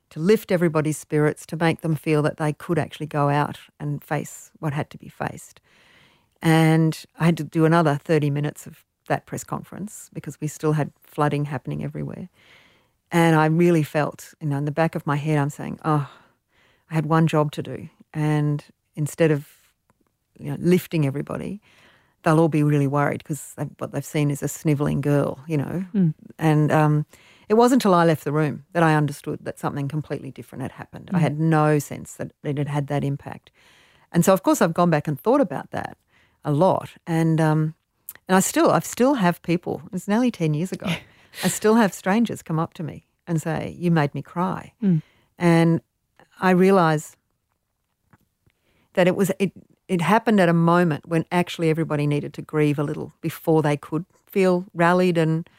to 0.09 0.19
lift 0.19 0.51
everybody's 0.51 0.97
spirits, 0.97 1.45
to 1.45 1.55
make 1.55 1.81
them 1.81 1.95
feel 1.95 2.23
that 2.23 2.37
they 2.37 2.51
could 2.51 2.79
actually 2.79 3.05
go 3.05 3.29
out 3.29 3.59
and 3.79 4.03
face 4.03 4.51
what 4.59 4.73
had 4.73 4.89
to 4.89 4.97
be 4.97 5.07
faced. 5.07 5.61
And 6.41 7.05
I 7.19 7.25
had 7.25 7.37
to 7.37 7.43
do 7.43 7.65
another 7.65 7.99
30 8.03 8.31
minutes 8.31 8.65
of 8.65 8.83
that 9.07 9.27
press 9.27 9.43
conference 9.43 10.09
because 10.13 10.41
we 10.41 10.47
still 10.47 10.73
had 10.73 10.91
flooding 10.99 11.45
happening 11.45 11.83
everywhere. 11.83 12.29
And 13.11 13.35
I 13.35 13.45
really 13.45 13.83
felt, 13.83 14.33
you 14.41 14.47
know, 14.47 14.57
in 14.57 14.65
the 14.65 14.71
back 14.71 14.95
of 14.95 15.05
my 15.05 15.17
head, 15.17 15.37
I'm 15.37 15.51
saying, 15.51 15.79
oh, 15.85 16.09
I 16.89 16.93
had 16.93 17.05
one 17.05 17.27
job 17.27 17.51
to 17.51 17.61
do. 17.61 17.87
And 18.13 18.63
instead 18.95 19.29
of, 19.29 19.47
you 20.39 20.49
know, 20.49 20.57
lifting 20.59 21.05
everybody, 21.05 21.61
they'll 22.23 22.39
all 22.39 22.49
be 22.49 22.63
really 22.63 22.87
worried 22.87 23.19
because 23.19 23.55
what 23.77 23.91
they've 23.91 24.05
seen 24.05 24.31
is 24.31 24.43
a 24.43 24.47
snivelling 24.47 25.01
girl, 25.01 25.39
you 25.47 25.57
know. 25.57 25.85
Mm. 25.93 26.13
And 26.37 26.71
um, 26.71 27.05
it 27.49 27.55
wasn't 27.55 27.83
until 27.83 27.93
I 27.93 28.05
left 28.05 28.23
the 28.23 28.31
room 28.31 28.65
that 28.73 28.83
I 28.83 28.95
understood 28.95 29.39
that 29.43 29.59
something 29.59 29.87
completely 29.87 30.31
different 30.31 30.61
had 30.61 30.71
happened. 30.71 31.09
Mm. 31.11 31.17
I 31.17 31.19
had 31.19 31.39
no 31.39 31.79
sense 31.79 32.13
that 32.13 32.31
it 32.43 32.57
had 32.57 32.67
had 32.67 32.87
that 32.87 33.03
impact. 33.03 33.51
And 34.11 34.23
so, 34.25 34.33
of 34.33 34.43
course, 34.43 34.61
I've 34.61 34.73
gone 34.73 34.89
back 34.89 35.07
and 35.07 35.19
thought 35.19 35.41
about 35.41 35.71
that 35.71 35.97
a 36.43 36.51
lot. 36.51 36.91
And 37.07 37.39
um, 37.39 37.75
and 38.27 38.35
I 38.35 38.39
still, 38.39 38.71
I 38.71 38.79
still 38.79 39.15
have 39.15 39.41
people. 39.41 39.81
It's 39.91 40.07
nearly 40.07 40.31
ten 40.31 40.53
years 40.53 40.71
ago. 40.71 40.87
I 41.43 41.47
still 41.47 41.75
have 41.75 41.93
strangers 41.93 42.41
come 42.41 42.59
up 42.59 42.73
to 42.75 42.83
me 42.83 43.05
and 43.27 43.41
say, 43.41 43.75
"You 43.77 43.91
made 43.91 44.13
me 44.13 44.21
cry," 44.21 44.73
mm. 44.81 45.01
and 45.37 45.81
I 46.39 46.51
realise 46.51 47.15
that 48.93 49.07
it 49.07 49.15
was 49.15 49.31
it. 49.39 49.51
It 49.91 49.99
happened 49.99 50.39
at 50.39 50.47
a 50.47 50.53
moment 50.53 51.05
when 51.05 51.25
actually 51.33 51.69
everybody 51.69 52.07
needed 52.07 52.33
to 52.35 52.41
grieve 52.41 52.79
a 52.79 52.83
little 52.83 53.11
before 53.19 53.61
they 53.61 53.75
could 53.75 54.05
feel 54.25 54.63
rallied 54.73 55.17
and, 55.17 55.49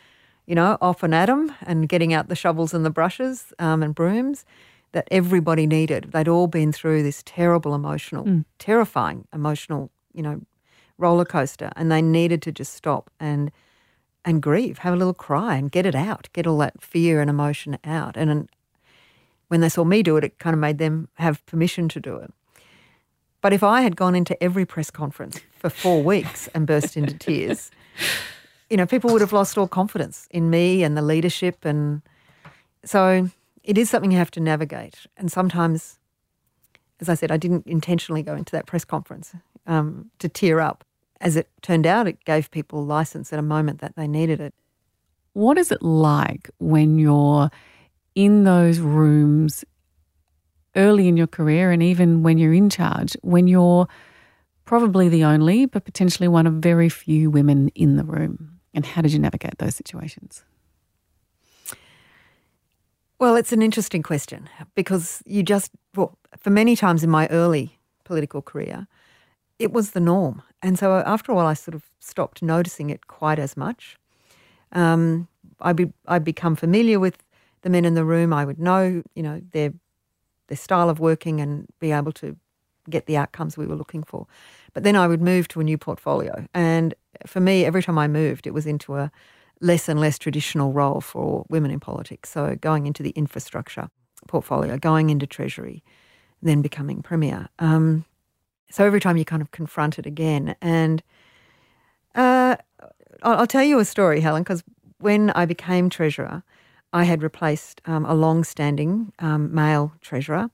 you 0.46 0.54
know, 0.54 0.78
off 0.80 1.02
and 1.02 1.14
at 1.14 1.28
'em 1.28 1.54
and 1.60 1.86
getting 1.86 2.14
out 2.14 2.30
the 2.30 2.34
shovels 2.34 2.72
and 2.72 2.82
the 2.82 2.88
brushes 2.88 3.52
um, 3.58 3.82
and 3.82 3.94
brooms 3.94 4.46
that 4.92 5.06
everybody 5.10 5.66
needed. 5.66 6.12
They'd 6.12 6.28
all 6.28 6.46
been 6.46 6.72
through 6.72 7.02
this 7.02 7.22
terrible 7.26 7.74
emotional, 7.74 8.24
mm. 8.24 8.46
terrifying 8.58 9.26
emotional, 9.34 9.90
you 10.14 10.22
know, 10.22 10.40
roller 10.96 11.26
coaster 11.26 11.70
and 11.76 11.92
they 11.92 12.00
needed 12.00 12.40
to 12.40 12.52
just 12.52 12.72
stop 12.72 13.10
and 13.20 13.52
and 14.24 14.40
grieve, 14.40 14.78
have 14.78 14.94
a 14.94 14.96
little 14.96 15.12
cry 15.12 15.56
and 15.56 15.70
get 15.70 15.84
it 15.84 15.94
out, 15.94 16.30
get 16.32 16.46
all 16.46 16.56
that 16.56 16.80
fear 16.80 17.20
and 17.20 17.28
emotion 17.28 17.76
out. 17.84 18.16
And, 18.16 18.30
and 18.30 18.48
when 19.48 19.60
they 19.60 19.68
saw 19.68 19.84
me 19.84 20.02
do 20.02 20.16
it, 20.16 20.24
it 20.24 20.38
kind 20.38 20.54
of 20.54 20.60
made 20.60 20.78
them 20.78 21.10
have 21.16 21.44
permission 21.44 21.86
to 21.90 22.00
do 22.00 22.16
it. 22.16 22.32
But 23.42 23.52
if 23.52 23.62
I 23.62 23.82
had 23.82 23.96
gone 23.96 24.14
into 24.14 24.40
every 24.42 24.64
press 24.64 24.90
conference 24.90 25.40
for 25.58 25.68
four 25.68 26.02
weeks 26.02 26.48
and 26.54 26.66
burst 26.66 26.96
into 26.96 27.12
tears, 27.18 27.70
you 28.70 28.78
know, 28.78 28.86
people 28.86 29.12
would 29.12 29.20
have 29.20 29.34
lost 29.34 29.58
all 29.58 29.68
confidence 29.68 30.26
in 30.30 30.48
me 30.48 30.82
and 30.82 30.96
the 30.96 31.02
leadership. 31.02 31.64
And 31.64 32.00
so 32.84 33.28
it 33.62 33.76
is 33.76 33.90
something 33.90 34.10
you 34.10 34.18
have 34.18 34.30
to 34.30 34.40
navigate. 34.40 35.06
And 35.18 35.30
sometimes, 35.30 35.98
as 37.00 37.10
I 37.10 37.14
said, 37.14 37.30
I 37.30 37.36
didn't 37.36 37.66
intentionally 37.66 38.22
go 38.22 38.34
into 38.34 38.52
that 38.52 38.66
press 38.66 38.86
conference 38.86 39.34
um, 39.66 40.10
to 40.20 40.28
tear 40.30 40.60
up 40.60 40.84
as 41.22 41.36
it 41.36 41.48
turned 41.62 41.86
out, 41.86 42.08
it 42.08 42.22
gave 42.24 42.50
people 42.50 42.84
license 42.84 43.32
at 43.32 43.38
a 43.38 43.42
moment 43.42 43.80
that 43.80 43.94
they 43.96 44.08
needed 44.08 44.40
it. 44.40 44.52
What 45.32 45.56
is 45.56 45.70
it 45.70 45.80
like 45.80 46.50
when 46.58 46.98
you're 46.98 47.48
in 48.14 48.44
those 48.44 48.80
rooms 48.80 49.64
early 50.76 51.08
in 51.08 51.16
your 51.16 51.26
career 51.26 51.70
and 51.70 51.82
even 51.82 52.22
when 52.22 52.38
you're 52.38 52.54
in 52.54 52.70
charge, 52.70 53.16
when 53.22 53.46
you're 53.46 53.88
probably 54.64 55.08
the 55.08 55.24
only, 55.24 55.66
but 55.66 55.84
potentially 55.84 56.28
one 56.28 56.46
of 56.46 56.54
very 56.54 56.88
few 56.88 57.30
women 57.30 57.68
in 57.74 57.96
the 57.96 58.04
room? 58.04 58.60
And 58.74 58.86
how 58.86 59.02
did 59.02 59.12
you 59.12 59.18
navigate 59.18 59.58
those 59.58 59.74
situations? 59.76 60.44
Well, 63.18 63.36
it's 63.36 63.52
an 63.52 63.62
interesting 63.62 64.02
question 64.02 64.48
because 64.74 65.22
you 65.26 65.42
just, 65.42 65.70
well, 65.94 66.18
for 66.36 66.50
many 66.50 66.74
times 66.74 67.04
in 67.04 67.10
my 67.10 67.28
early 67.28 67.78
political 68.04 68.42
career, 68.42 68.88
it 69.58 69.72
was 69.72 69.92
the 69.92 70.00
norm. 70.00 70.42
And 70.62 70.78
so 70.78 70.96
after 70.96 71.30
a 71.30 71.34
while, 71.34 71.46
I 71.46 71.54
sort 71.54 71.74
of 71.74 71.84
stopped 72.00 72.42
noticing 72.42 72.90
it 72.90 73.06
quite 73.06 73.38
as 73.38 73.56
much. 73.56 73.96
Um, 74.72 75.28
I'd, 75.60 75.76
be, 75.76 75.92
I'd 76.08 76.24
become 76.24 76.56
familiar 76.56 76.98
with 76.98 77.18
the 77.60 77.70
men 77.70 77.84
in 77.84 77.94
the 77.94 78.04
room. 78.04 78.32
I 78.32 78.44
would 78.44 78.58
know, 78.58 79.02
you 79.14 79.22
know, 79.22 79.40
their 79.52 79.72
their 80.48 80.56
style 80.56 80.88
of 80.88 81.00
working 81.00 81.40
and 81.40 81.66
be 81.80 81.92
able 81.92 82.12
to 82.12 82.36
get 82.90 83.06
the 83.06 83.16
outcomes 83.16 83.56
we 83.56 83.66
were 83.66 83.76
looking 83.76 84.02
for. 84.02 84.26
But 84.74 84.82
then 84.82 84.96
I 84.96 85.06
would 85.06 85.22
move 85.22 85.48
to 85.48 85.60
a 85.60 85.64
new 85.64 85.78
portfolio. 85.78 86.46
And 86.54 86.94
for 87.26 87.40
me, 87.40 87.64
every 87.64 87.82
time 87.82 87.98
I 87.98 88.08
moved, 88.08 88.46
it 88.46 88.54
was 88.54 88.66
into 88.66 88.96
a 88.96 89.10
less 89.60 89.88
and 89.88 90.00
less 90.00 90.18
traditional 90.18 90.72
role 90.72 91.00
for 91.00 91.46
women 91.48 91.70
in 91.70 91.80
politics. 91.80 92.30
So 92.30 92.56
going 92.60 92.86
into 92.86 93.02
the 93.02 93.10
infrastructure 93.10 93.88
portfolio, 94.26 94.76
going 94.78 95.10
into 95.10 95.26
Treasury, 95.26 95.82
then 96.42 96.62
becoming 96.62 97.02
Premier. 97.02 97.48
Um, 97.58 98.04
so 98.70 98.84
every 98.84 99.00
time 99.00 99.16
you 99.16 99.24
kind 99.24 99.42
of 99.42 99.50
confront 99.50 99.98
it 99.98 100.06
again. 100.06 100.56
And 100.60 101.02
uh, 102.14 102.56
I'll, 103.22 103.40
I'll, 103.40 103.46
tell 103.46 103.62
you 103.62 103.78
a 103.78 103.84
story, 103.84 104.20
Helen, 104.20 104.42
because 104.42 104.64
when 104.98 105.30
I 105.30 105.46
became 105.46 105.90
treasurer, 105.90 106.42
I 106.92 107.04
had 107.04 107.22
replaced 107.22 107.80
um, 107.86 108.04
a 108.04 108.14
long 108.14 108.44
standing 108.44 109.12
um, 109.18 109.54
male 109.54 109.92
treasurer, 110.00 110.50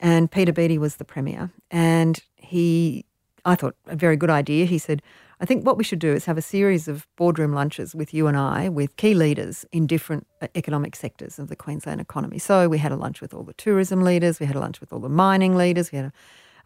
and 0.00 0.30
Peter 0.30 0.52
Beattie 0.52 0.78
was 0.78 0.96
the 0.96 1.04
premier. 1.04 1.50
And 1.70 2.22
he, 2.36 3.04
I 3.44 3.54
thought, 3.54 3.76
a 3.86 3.96
very 3.96 4.16
good 4.16 4.30
idea. 4.30 4.66
He 4.66 4.78
said, 4.78 5.02
I 5.40 5.46
think 5.46 5.66
what 5.66 5.76
we 5.76 5.84
should 5.84 5.98
do 5.98 6.12
is 6.12 6.26
have 6.26 6.38
a 6.38 6.42
series 6.42 6.88
of 6.88 7.06
boardroom 7.16 7.52
lunches 7.52 7.94
with 7.94 8.14
you 8.14 8.26
and 8.26 8.36
I, 8.36 8.68
with 8.68 8.96
key 8.96 9.14
leaders 9.14 9.64
in 9.72 9.86
different 9.86 10.26
uh, 10.40 10.48
economic 10.54 10.94
sectors 10.96 11.38
of 11.38 11.48
the 11.48 11.56
Queensland 11.56 12.00
economy. 12.00 12.38
So 12.38 12.68
we 12.68 12.78
had 12.78 12.92
a 12.92 12.96
lunch 12.96 13.20
with 13.20 13.34
all 13.34 13.42
the 13.42 13.54
tourism 13.54 14.02
leaders, 14.02 14.40
we 14.40 14.46
had 14.46 14.56
a 14.56 14.60
lunch 14.60 14.80
with 14.80 14.92
all 14.92 15.00
the 15.00 15.08
mining 15.08 15.56
leaders, 15.56 15.90
we 15.90 15.96
had 15.96 16.06
a 16.06 16.12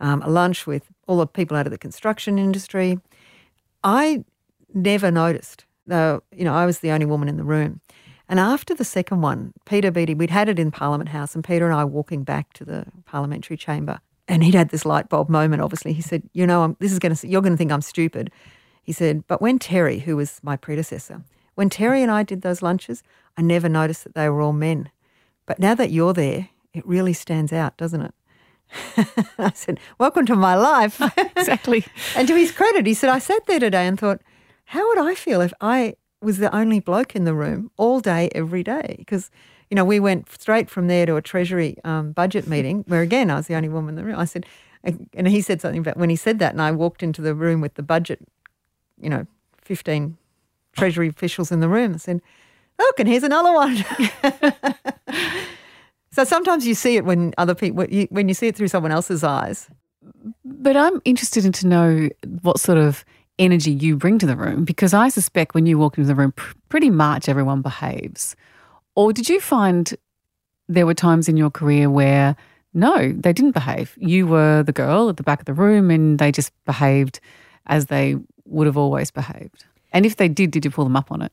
um, 0.00 0.22
a 0.22 0.28
lunch 0.28 0.66
with 0.66 0.88
all 1.06 1.18
the 1.18 1.26
people 1.26 1.56
out 1.56 1.66
of 1.66 1.72
the 1.72 1.78
construction 1.78 2.38
industry. 2.38 2.98
I 3.82 4.24
never 4.74 5.10
noticed. 5.10 5.64
Though, 5.86 6.22
you 6.32 6.44
know, 6.44 6.54
I 6.54 6.66
was 6.66 6.80
the 6.80 6.90
only 6.90 7.06
woman 7.06 7.28
in 7.28 7.36
the 7.36 7.44
room. 7.44 7.80
And 8.28 8.38
after 8.38 8.74
the 8.74 8.84
second 8.84 9.22
one, 9.22 9.52
Peter 9.64 9.90
Beattie, 9.90 10.14
we'd 10.14 10.30
had 10.30 10.48
it 10.48 10.58
in 10.58 10.70
Parliament 10.70 11.08
House, 11.10 11.34
and 11.34 11.42
Peter 11.42 11.64
and 11.66 11.74
I 11.74 11.84
walking 11.84 12.24
back 12.24 12.52
to 12.54 12.64
the 12.64 12.84
parliamentary 13.06 13.56
chamber, 13.56 14.00
and 14.26 14.44
he'd 14.44 14.54
had 14.54 14.68
this 14.68 14.84
light 14.84 15.08
bulb 15.08 15.30
moment. 15.30 15.62
Obviously, 15.62 15.94
he 15.94 16.02
said, 16.02 16.22
"You 16.34 16.46
know, 16.46 16.62
I'm, 16.62 16.76
this 16.78 16.92
is 16.92 16.98
going 16.98 17.14
to 17.14 17.26
you're 17.26 17.40
going 17.40 17.54
to 17.54 17.56
think 17.56 17.72
I'm 17.72 17.80
stupid." 17.80 18.30
He 18.82 18.92
said, 18.92 19.26
"But 19.26 19.40
when 19.40 19.58
Terry, 19.58 20.00
who 20.00 20.16
was 20.16 20.40
my 20.42 20.56
predecessor, 20.56 21.22
when 21.54 21.70
Terry 21.70 22.02
and 22.02 22.10
I 22.10 22.22
did 22.22 22.42
those 22.42 22.60
lunches, 22.60 23.02
I 23.38 23.42
never 23.42 23.68
noticed 23.68 24.04
that 24.04 24.14
they 24.14 24.28
were 24.28 24.42
all 24.42 24.52
men. 24.52 24.90
But 25.46 25.58
now 25.58 25.74
that 25.74 25.90
you're 25.90 26.12
there, 26.12 26.50
it 26.74 26.86
really 26.86 27.14
stands 27.14 27.52
out, 27.52 27.78
doesn't 27.78 28.02
it?" 28.02 28.14
I 29.38 29.52
said, 29.54 29.80
"Welcome 29.98 30.26
to 30.26 30.36
my 30.36 30.54
life." 30.54 31.00
exactly. 31.34 31.86
and 32.14 32.28
to 32.28 32.34
his 32.34 32.52
credit, 32.52 32.84
he 32.84 32.92
said, 32.92 33.08
"I 33.08 33.20
sat 33.20 33.46
there 33.46 33.60
today 33.60 33.86
and 33.86 33.98
thought." 33.98 34.20
How 34.72 34.86
would 34.88 34.98
I 34.98 35.14
feel 35.14 35.40
if 35.40 35.54
I 35.62 35.94
was 36.20 36.38
the 36.38 36.54
only 36.54 36.80
bloke 36.80 37.14
in 37.14 37.24
the 37.24 37.34
room 37.34 37.70
all 37.76 38.00
day, 38.00 38.28
every 38.34 38.62
day. 38.62 38.96
Because, 38.98 39.30
you 39.70 39.74
know, 39.74 39.84
we 39.84 40.00
went 40.00 40.30
straight 40.30 40.68
from 40.68 40.88
there 40.88 41.06
to 41.06 41.16
a 41.16 41.22
Treasury 41.22 41.76
um, 41.84 42.12
budget 42.12 42.46
meeting 42.46 42.84
where, 42.88 43.02
again, 43.02 43.30
I 43.30 43.36
was 43.36 43.46
the 43.46 43.54
only 43.54 43.68
woman 43.68 43.90
in 43.90 43.94
the 43.96 44.04
room. 44.04 44.18
I 44.18 44.24
said, 44.24 44.46
and 44.84 45.28
he 45.28 45.40
said 45.40 45.60
something 45.60 45.80
about 45.80 45.96
when 45.96 46.10
he 46.10 46.16
said 46.16 46.38
that, 46.38 46.52
and 46.52 46.62
I 46.62 46.70
walked 46.72 47.02
into 47.02 47.20
the 47.20 47.34
room 47.34 47.60
with 47.60 47.74
the 47.74 47.82
budget, 47.82 48.20
you 49.00 49.10
know, 49.10 49.26
15 49.62 50.16
Treasury 50.76 51.08
officials 51.08 51.50
in 51.52 51.60
the 51.60 51.68
room. 51.68 51.94
I 51.94 51.98
said, 51.98 52.22
look, 52.78 53.00
and 53.00 53.08
here's 53.08 53.24
another 53.24 53.52
one. 53.52 53.84
so 56.12 56.24
sometimes 56.24 56.66
you 56.66 56.74
see 56.74 56.96
it 56.96 57.04
when 57.04 57.34
other 57.38 57.54
people, 57.54 57.84
when 58.10 58.28
you 58.28 58.34
see 58.34 58.48
it 58.48 58.56
through 58.56 58.68
someone 58.68 58.92
else's 58.92 59.24
eyes. 59.24 59.68
But 60.44 60.76
I'm 60.76 61.00
interested 61.04 61.44
in 61.44 61.52
to 61.52 61.66
know 61.66 62.08
what 62.42 62.60
sort 62.60 62.78
of 62.78 63.04
energy 63.38 63.70
you 63.70 63.96
bring 63.96 64.18
to 64.18 64.26
the 64.26 64.36
room? 64.36 64.64
Because 64.64 64.94
I 64.94 65.08
suspect 65.08 65.54
when 65.54 65.66
you 65.66 65.78
walk 65.78 65.98
into 65.98 66.08
the 66.08 66.14
room, 66.14 66.32
pr- 66.32 66.54
pretty 66.68 66.90
much 66.90 67.28
everyone 67.28 67.62
behaves. 67.62 68.36
Or 68.94 69.12
did 69.12 69.28
you 69.28 69.40
find 69.40 69.94
there 70.68 70.86
were 70.86 70.94
times 70.94 71.28
in 71.28 71.36
your 71.36 71.50
career 71.50 71.88
where 71.88 72.36
no, 72.74 73.12
they 73.12 73.32
didn't 73.32 73.52
behave? 73.52 73.96
You 73.98 74.26
were 74.26 74.62
the 74.62 74.72
girl 74.72 75.08
at 75.08 75.16
the 75.16 75.22
back 75.22 75.40
of 75.40 75.46
the 75.46 75.54
room 75.54 75.90
and 75.90 76.18
they 76.18 76.30
just 76.32 76.52
behaved 76.64 77.20
as 77.66 77.86
they 77.86 78.16
would 78.44 78.66
have 78.66 78.76
always 78.76 79.10
behaved. 79.10 79.64
And 79.92 80.04
if 80.04 80.16
they 80.16 80.28
did, 80.28 80.50
did 80.50 80.64
you 80.64 80.70
pull 80.70 80.84
them 80.84 80.96
up 80.96 81.10
on 81.10 81.22
it? 81.22 81.32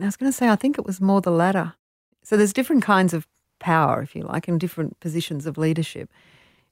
I 0.00 0.06
was 0.06 0.16
going 0.16 0.32
to 0.32 0.36
say, 0.36 0.48
I 0.48 0.56
think 0.56 0.78
it 0.78 0.86
was 0.86 1.00
more 1.00 1.20
the 1.20 1.30
latter. 1.30 1.74
So 2.22 2.36
there's 2.36 2.52
different 2.52 2.82
kinds 2.82 3.12
of 3.12 3.26
power, 3.58 4.02
if 4.02 4.14
you 4.16 4.22
like, 4.22 4.48
and 4.48 4.58
different 4.58 4.98
positions 5.00 5.46
of 5.46 5.58
leadership. 5.58 6.10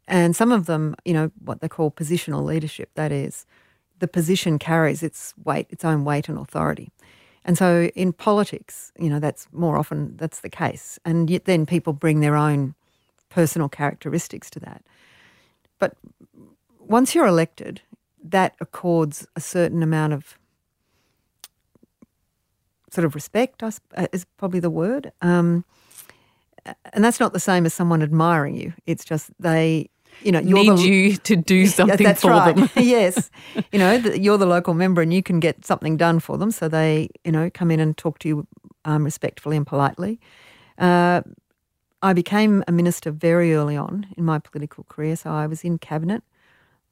And 0.09 0.35
some 0.35 0.51
of 0.51 0.65
them, 0.67 0.97
you 1.05 1.13
know, 1.13 1.31
what 1.45 1.61
they 1.61 1.69
call 1.69 1.91
positional 1.91 2.43
leadership, 2.43 2.91
that 2.95 3.13
is, 3.13 3.47
the 3.99 4.09
position 4.09 4.59
carries 4.59 5.03
its 5.03 5.35
weight, 5.45 5.67
its 5.71 5.85
own 5.85 6.05
weight 6.05 6.29
and 6.29 6.39
authority. 6.39 6.91
And 7.45 7.59
so 7.59 7.91
in 7.95 8.13
politics, 8.13 8.91
you 8.99 9.11
know, 9.11 9.21
that's 9.21 9.47
more 9.53 9.77
often 9.77 10.17
that's 10.17 10.41
the 10.41 10.49
case. 10.49 10.99
And 11.05 11.29
yet 11.29 11.45
then 11.45 11.67
people 11.67 11.93
bring 11.93 12.21
their 12.21 12.37
own 12.37 12.75
personal 13.29 13.69
characteristics 13.69 14.49
to 14.51 14.61
that. 14.61 14.83
But 15.79 15.97
once 16.81 17.15
you're 17.15 17.27
elected, 17.27 17.83
that 18.25 18.55
accords 18.61 19.27
a 19.37 19.41
certain 19.41 19.83
amount 19.83 20.15
of 20.15 20.39
sort 22.91 23.05
of 23.05 23.15
respect, 23.15 23.63
is 24.13 24.25
probably 24.39 24.61
the 24.61 24.71
word. 24.71 25.13
Um, 25.21 25.65
and 26.93 27.05
that's 27.05 27.21
not 27.21 27.35
the 27.35 27.41
same 27.41 27.67
as 27.67 27.75
someone 27.75 28.03
admiring 28.03 28.57
you. 28.57 28.73
It's 28.87 29.05
just 29.05 29.31
they 29.39 29.91
you 30.23 30.33
know, 30.33 30.41
need 30.41 30.77
the, 30.77 30.83
you 30.83 31.17
to 31.17 31.37
do 31.37 31.67
something 31.79 32.05
that's 32.05 32.23
for 32.23 32.31
right. 32.31 32.55
them. 32.55 32.69
yes, 32.77 33.31
you 33.73 33.79
know, 33.79 33.99
the, 33.99 34.19
you're 34.19 34.39
the 34.39 34.47
local 34.47 34.75
member 34.75 35.03
and 35.03 35.13
you 35.13 35.23
can 35.23 35.41
get 35.41 35.65
something 35.65 35.97
done 35.97 36.21
for 36.21 36.39
them. 36.39 36.51
So 36.51 36.69
they, 36.69 37.11
you 37.25 37.33
know, 37.33 37.51
come 37.51 37.71
in 37.71 37.81
and 37.81 37.97
talk 37.97 38.19
to 38.21 38.29
you 38.29 38.47
um, 38.85 39.05
respectfully 39.05 39.57
and 39.57 39.67
politely. 39.67 40.21
Uh, 40.79 41.23
I 42.03 42.13
became 42.13 42.63
a 42.69 42.73
minister 42.73 43.11
very 43.11 43.55
early 43.55 43.77
on 43.77 44.07
in 44.17 44.25
my 44.25 44.39
political 44.39 44.85
career. 44.85 45.17
So 45.17 45.31
I 45.31 45.47
was 45.47 45.65
in 45.65 45.79
cabinet 45.79 46.23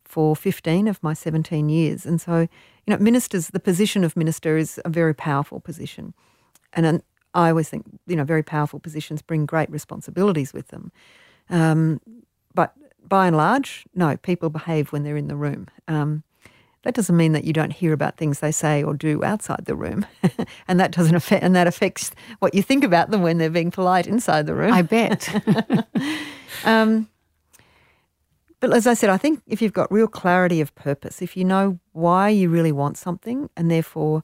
for 0.05 0.35
15 0.35 0.89
of 0.89 1.03
my 1.03 1.15
17 1.15 1.69
years. 1.69 2.07
And 2.07 2.21
so, 2.21 2.41
you 2.41 2.49
know, 2.89 2.99
ministers, 2.99 3.49
the 3.49 3.61
position 3.61 4.05
of 4.05 4.17
minister 4.17 4.57
is 4.57 4.81
a 4.85 4.89
very 4.89 5.15
powerful 5.15 5.61
position. 5.61 6.15
And 6.73 6.87
an, 6.87 7.03
I 7.35 7.51
always 7.51 7.69
think, 7.69 7.87
you 8.07 8.17
know, 8.17 8.25
very 8.25 8.43
powerful 8.43 8.81
positions 8.81 9.23
bring 9.23 9.47
great 9.47 9.71
responsibilities 9.71 10.53
with 10.53 10.69
them. 10.69 10.91
Um, 11.51 12.01
but 12.55 12.75
by 13.09 13.27
and 13.27 13.37
large, 13.37 13.85
no, 13.95 14.17
people 14.17 14.51
behave 14.51 14.93
when 14.93 15.03
they're 15.03 15.17
in 15.17 15.29
the 15.29 15.37
room. 15.37 15.69
Um, 15.89 16.23
that 16.83 16.95
doesn't 16.95 17.17
mean 17.17 17.33
that 17.33 17.45
you 17.45 17.53
don't 17.53 17.73
hear 17.73 17.93
about 17.93 18.17
things 18.17 18.39
they 18.39 18.53
say 18.53 18.83
or 18.83 18.95
do 18.95 19.25
outside 19.25 19.65
the 19.65 19.75
room, 19.75 20.07
and 20.69 20.79
that 20.79 20.93
doesn't 20.93 21.17
affect 21.17 21.43
and 21.43 21.57
that 21.57 21.67
affects 21.67 22.13
what 22.39 22.55
you 22.55 22.63
think 22.63 22.85
about 22.85 23.11
them 23.11 23.23
when 23.23 23.39
they're 23.39 23.51
being 23.51 23.73
polite 23.73 24.07
inside 24.07 24.47
the 24.47 24.55
room. 24.55 24.73
I 24.73 24.83
bet. 24.83 25.29
um, 26.65 27.09
but 28.61 28.73
as 28.73 28.87
I 28.87 28.95
said, 28.95 29.11
I 29.11 29.17
think 29.17 29.43
if 29.47 29.61
you've 29.61 29.73
got 29.73 29.91
real 29.91 30.07
clarity 30.07 30.61
of 30.61 30.75
purpose, 30.77 31.21
if 31.21 31.37
you 31.37 31.45
know 31.45 31.81
why 31.93 32.29
you 32.29 32.49
really 32.49 32.73
want 32.73 32.97
something, 32.97 33.51
and 33.57 33.71
therefore 33.71 34.23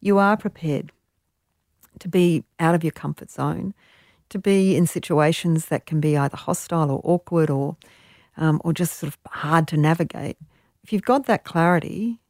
you 0.00 0.18
are 0.18 0.36
prepared 0.36 0.92
to 1.98 2.08
be 2.08 2.44
out 2.60 2.74
of 2.74 2.84
your 2.84 2.92
comfort 2.92 3.30
zone, 3.30 3.74
to 4.28 4.38
be 4.38 4.76
in 4.76 4.86
situations 4.86 5.66
that 5.66 5.86
can 5.86 6.00
be 6.00 6.16
either 6.16 6.36
hostile 6.36 6.90
or 6.90 7.00
awkward 7.04 7.50
or 7.50 7.76
um, 8.36 8.60
or 8.64 8.72
just 8.72 8.98
sort 8.98 9.12
of 9.12 9.18
hard 9.30 9.68
to 9.68 9.76
navigate, 9.76 10.36
if 10.82 10.92
you've 10.92 11.02
got 11.02 11.26
that 11.26 11.44
clarity, 11.44 12.20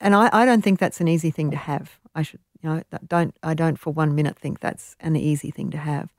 and 0.00 0.14
I, 0.14 0.28
I 0.32 0.44
don't 0.44 0.62
think 0.62 0.78
that's 0.78 1.00
an 1.00 1.08
easy 1.08 1.30
thing 1.30 1.50
to 1.50 1.56
have. 1.56 1.98
I 2.14 2.22
should, 2.22 2.40
you 2.62 2.68
know, 2.68 2.82
don't 3.06 3.36
I 3.42 3.54
don't 3.54 3.78
for 3.78 3.92
one 3.92 4.14
minute 4.14 4.38
think 4.38 4.60
that's 4.60 4.96
an 5.00 5.16
easy 5.16 5.50
thing 5.50 5.70
to 5.70 5.78
have. 5.78 6.12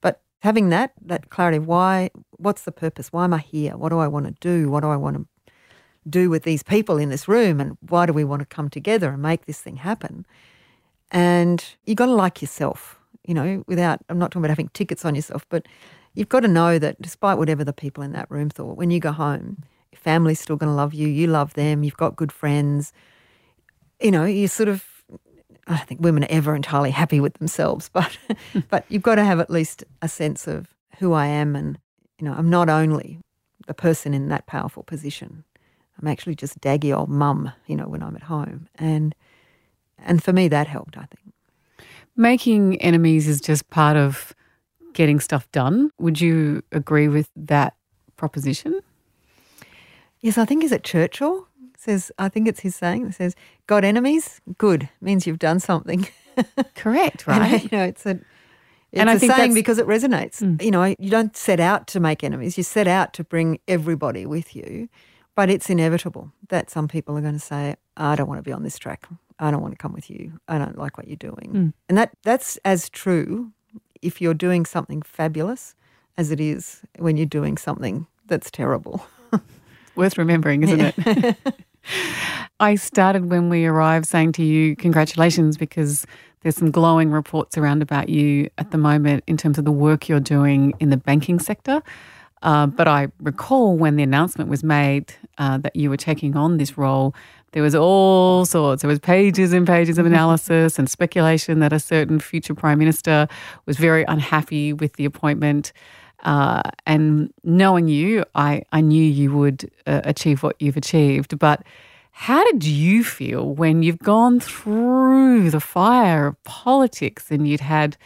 But 0.00 0.20
having 0.40 0.70
that 0.70 0.92
that 1.00 1.30
clarity, 1.30 1.58
why, 1.58 2.10
what's 2.38 2.62
the 2.62 2.72
purpose? 2.72 3.12
Why 3.12 3.24
am 3.24 3.34
I 3.34 3.38
here? 3.38 3.76
What 3.76 3.90
do 3.90 3.98
I 3.98 4.08
want 4.08 4.26
to 4.26 4.34
do? 4.40 4.70
What 4.70 4.80
do 4.80 4.88
I 4.88 4.96
want 4.96 5.16
to 5.16 5.52
do 6.08 6.30
with 6.30 6.42
these 6.42 6.62
people 6.62 6.98
in 6.98 7.10
this 7.10 7.28
room? 7.28 7.60
And 7.60 7.76
why 7.88 8.06
do 8.06 8.12
we 8.12 8.24
want 8.24 8.40
to 8.40 8.46
come 8.46 8.70
together 8.70 9.10
and 9.10 9.22
make 9.22 9.46
this 9.46 9.60
thing 9.60 9.76
happen? 9.76 10.26
And 11.10 11.64
you 11.84 11.94
got 11.94 12.06
to 12.06 12.14
like 12.14 12.40
yourself, 12.40 12.98
you 13.26 13.34
know, 13.34 13.64
without, 13.66 14.00
I'm 14.08 14.18
not 14.18 14.30
talking 14.30 14.42
about 14.42 14.50
having 14.50 14.70
tickets 14.70 15.04
on 15.04 15.14
yourself, 15.14 15.44
but 15.48 15.66
you've 16.14 16.28
got 16.28 16.40
to 16.40 16.48
know 16.48 16.78
that 16.78 17.00
despite 17.00 17.38
whatever 17.38 17.64
the 17.64 17.72
people 17.72 18.02
in 18.02 18.12
that 18.12 18.30
room 18.30 18.50
thought, 18.50 18.76
when 18.76 18.90
you 18.90 19.00
go 19.00 19.12
home, 19.12 19.64
your 19.92 20.00
family's 20.00 20.40
still 20.40 20.56
going 20.56 20.70
to 20.70 20.74
love 20.74 20.94
you. 20.94 21.08
You 21.08 21.26
love 21.26 21.54
them. 21.54 21.84
You've 21.84 21.96
got 21.96 22.16
good 22.16 22.32
friends. 22.32 22.92
You 24.00 24.10
know, 24.10 24.24
you 24.24 24.48
sort 24.48 24.68
of. 24.68 24.84
I 25.66 25.76
don't 25.76 25.86
think 25.86 26.00
women 26.00 26.24
are 26.24 26.30
ever 26.30 26.56
entirely 26.56 26.90
happy 26.90 27.20
with 27.20 27.34
themselves, 27.34 27.88
but 27.92 28.16
but 28.70 28.84
you've 28.88 29.02
got 29.02 29.16
to 29.16 29.24
have 29.24 29.40
at 29.40 29.50
least 29.50 29.84
a 30.02 30.08
sense 30.08 30.46
of 30.46 30.74
who 30.98 31.12
I 31.12 31.26
am, 31.26 31.54
and 31.54 31.78
you 32.18 32.24
know, 32.26 32.34
I'm 32.34 32.50
not 32.50 32.68
only 32.68 33.20
the 33.66 33.74
person 33.74 34.14
in 34.14 34.28
that 34.28 34.46
powerful 34.46 34.82
position. 34.82 35.44
I'm 36.00 36.08
actually 36.08 36.34
just 36.34 36.58
daggy 36.60 36.96
old 36.96 37.10
mum, 37.10 37.52
you 37.66 37.76
know, 37.76 37.86
when 37.86 38.02
I'm 38.02 38.16
at 38.16 38.22
home, 38.22 38.68
and 38.76 39.14
and 39.98 40.22
for 40.22 40.32
me 40.32 40.48
that 40.48 40.66
helped. 40.66 40.96
I 40.96 41.04
think 41.04 41.34
making 42.16 42.80
enemies 42.80 43.28
is 43.28 43.40
just 43.40 43.68
part 43.70 43.96
of 43.96 44.34
getting 44.92 45.20
stuff 45.20 45.50
done. 45.52 45.90
Would 45.98 46.20
you 46.20 46.62
agree 46.72 47.08
with 47.08 47.28
that 47.36 47.74
proposition? 48.16 48.80
Yes, 50.20 50.36
I 50.36 50.44
think 50.44 50.64
is 50.64 50.72
it 50.72 50.84
Churchill 50.84 51.46
says. 51.80 52.12
I 52.18 52.28
think 52.28 52.46
it's 52.46 52.60
his 52.60 52.76
saying 52.76 53.06
that 53.06 53.14
says, 53.14 53.34
"Got 53.66 53.84
enemies? 53.84 54.40
Good 54.58 54.88
means 55.00 55.26
you've 55.26 55.38
done 55.38 55.60
something." 55.60 56.06
Correct, 56.74 57.26
right? 57.26 57.52
And, 57.52 57.62
you 57.62 57.78
know, 57.78 57.84
it's 57.84 58.06
a 58.06 58.20
it's 58.92 59.00
and 59.00 59.08
I 59.08 59.14
a 59.14 59.18
think 59.18 59.34
saying 59.34 59.54
because 59.54 59.78
it 59.78 59.86
resonates. 59.86 60.42
Mm. 60.42 60.62
You 60.62 60.70
know, 60.70 60.94
you 60.98 61.10
don't 61.10 61.36
set 61.36 61.60
out 61.60 61.86
to 61.88 62.00
make 62.00 62.22
enemies; 62.22 62.56
you 62.58 62.64
set 62.64 62.86
out 62.86 63.12
to 63.14 63.24
bring 63.24 63.58
everybody 63.66 64.26
with 64.26 64.54
you. 64.54 64.88
But 65.36 65.48
it's 65.48 65.70
inevitable 65.70 66.32
that 66.48 66.70
some 66.70 66.88
people 66.88 67.16
are 67.16 67.22
going 67.22 67.34
to 67.34 67.38
say, 67.38 67.76
"I 67.96 68.16
don't 68.16 68.28
want 68.28 68.38
to 68.38 68.42
be 68.42 68.52
on 68.52 68.62
this 68.62 68.78
track. 68.78 69.08
I 69.38 69.50
don't 69.50 69.62
want 69.62 69.72
to 69.72 69.78
come 69.78 69.92
with 69.92 70.10
you. 70.10 70.38
I 70.48 70.58
don't 70.58 70.76
like 70.76 70.98
what 70.98 71.08
you're 71.08 71.16
doing." 71.16 71.50
Mm. 71.52 71.72
And 71.88 71.98
that 71.98 72.10
that's 72.24 72.58
as 72.64 72.90
true 72.90 73.52
if 74.02 74.20
you're 74.20 74.34
doing 74.34 74.64
something 74.64 75.02
fabulous 75.02 75.74
as 76.16 76.30
it 76.30 76.40
is 76.40 76.82
when 76.98 77.16
you're 77.16 77.26
doing 77.26 77.56
something 77.56 78.06
that's 78.26 78.50
terrible. 78.50 79.06
Worth 79.96 80.18
remembering, 80.18 80.62
isn't 80.62 80.78
yeah. 80.78 80.92
it? 80.96 81.36
I 82.60 82.74
started 82.74 83.30
when 83.30 83.48
we 83.48 83.66
arrived 83.66 84.06
saying 84.06 84.32
to 84.32 84.44
you, 84.44 84.76
congratulations, 84.76 85.56
because 85.56 86.06
there's 86.42 86.56
some 86.56 86.70
glowing 86.70 87.10
reports 87.10 87.58
around 87.58 87.82
about 87.82 88.08
you 88.08 88.48
at 88.58 88.70
the 88.70 88.78
moment 88.78 89.24
in 89.26 89.36
terms 89.36 89.58
of 89.58 89.64
the 89.64 89.72
work 89.72 90.08
you're 90.08 90.20
doing 90.20 90.74
in 90.80 90.90
the 90.90 90.96
banking 90.96 91.38
sector. 91.38 91.82
Uh, 92.42 92.66
but 92.66 92.88
I 92.88 93.08
recall 93.20 93.76
when 93.76 93.96
the 93.96 94.02
announcement 94.02 94.48
was 94.48 94.64
made 94.64 95.12
uh, 95.36 95.58
that 95.58 95.76
you 95.76 95.90
were 95.90 95.98
taking 95.98 96.36
on 96.36 96.56
this 96.56 96.78
role, 96.78 97.14
there 97.52 97.62
was 97.62 97.74
all 97.74 98.44
sorts. 98.44 98.82
There 98.82 98.88
was 98.88 99.00
pages 99.00 99.52
and 99.52 99.66
pages 99.66 99.98
of 99.98 100.06
analysis 100.06 100.78
and 100.78 100.88
speculation 100.88 101.58
that 101.60 101.72
a 101.72 101.80
certain 101.80 102.20
future 102.20 102.54
prime 102.54 102.78
minister 102.78 103.26
was 103.66 103.76
very 103.76 104.04
unhappy 104.06 104.72
with 104.72 104.92
the 104.94 105.04
appointment. 105.04 105.72
Uh, 106.22 106.62
and 106.86 107.32
knowing 107.42 107.88
you, 107.88 108.24
I, 108.34 108.62
I 108.72 108.80
knew 108.82 109.02
you 109.02 109.36
would 109.36 109.70
uh, 109.86 110.02
achieve 110.04 110.42
what 110.42 110.54
you've 110.60 110.76
achieved. 110.76 111.38
But 111.38 111.62
How 112.12 112.44
did 112.44 112.64
you 112.64 113.02
feel 113.02 113.54
when 113.54 113.82
you've 113.82 113.98
gone 113.98 114.40
through 114.40 115.50
the 115.50 115.60
fire 115.60 116.26
of 116.26 116.44
politics 116.44 117.30
and 117.30 117.48
you'd 117.48 117.60
had 117.60 117.96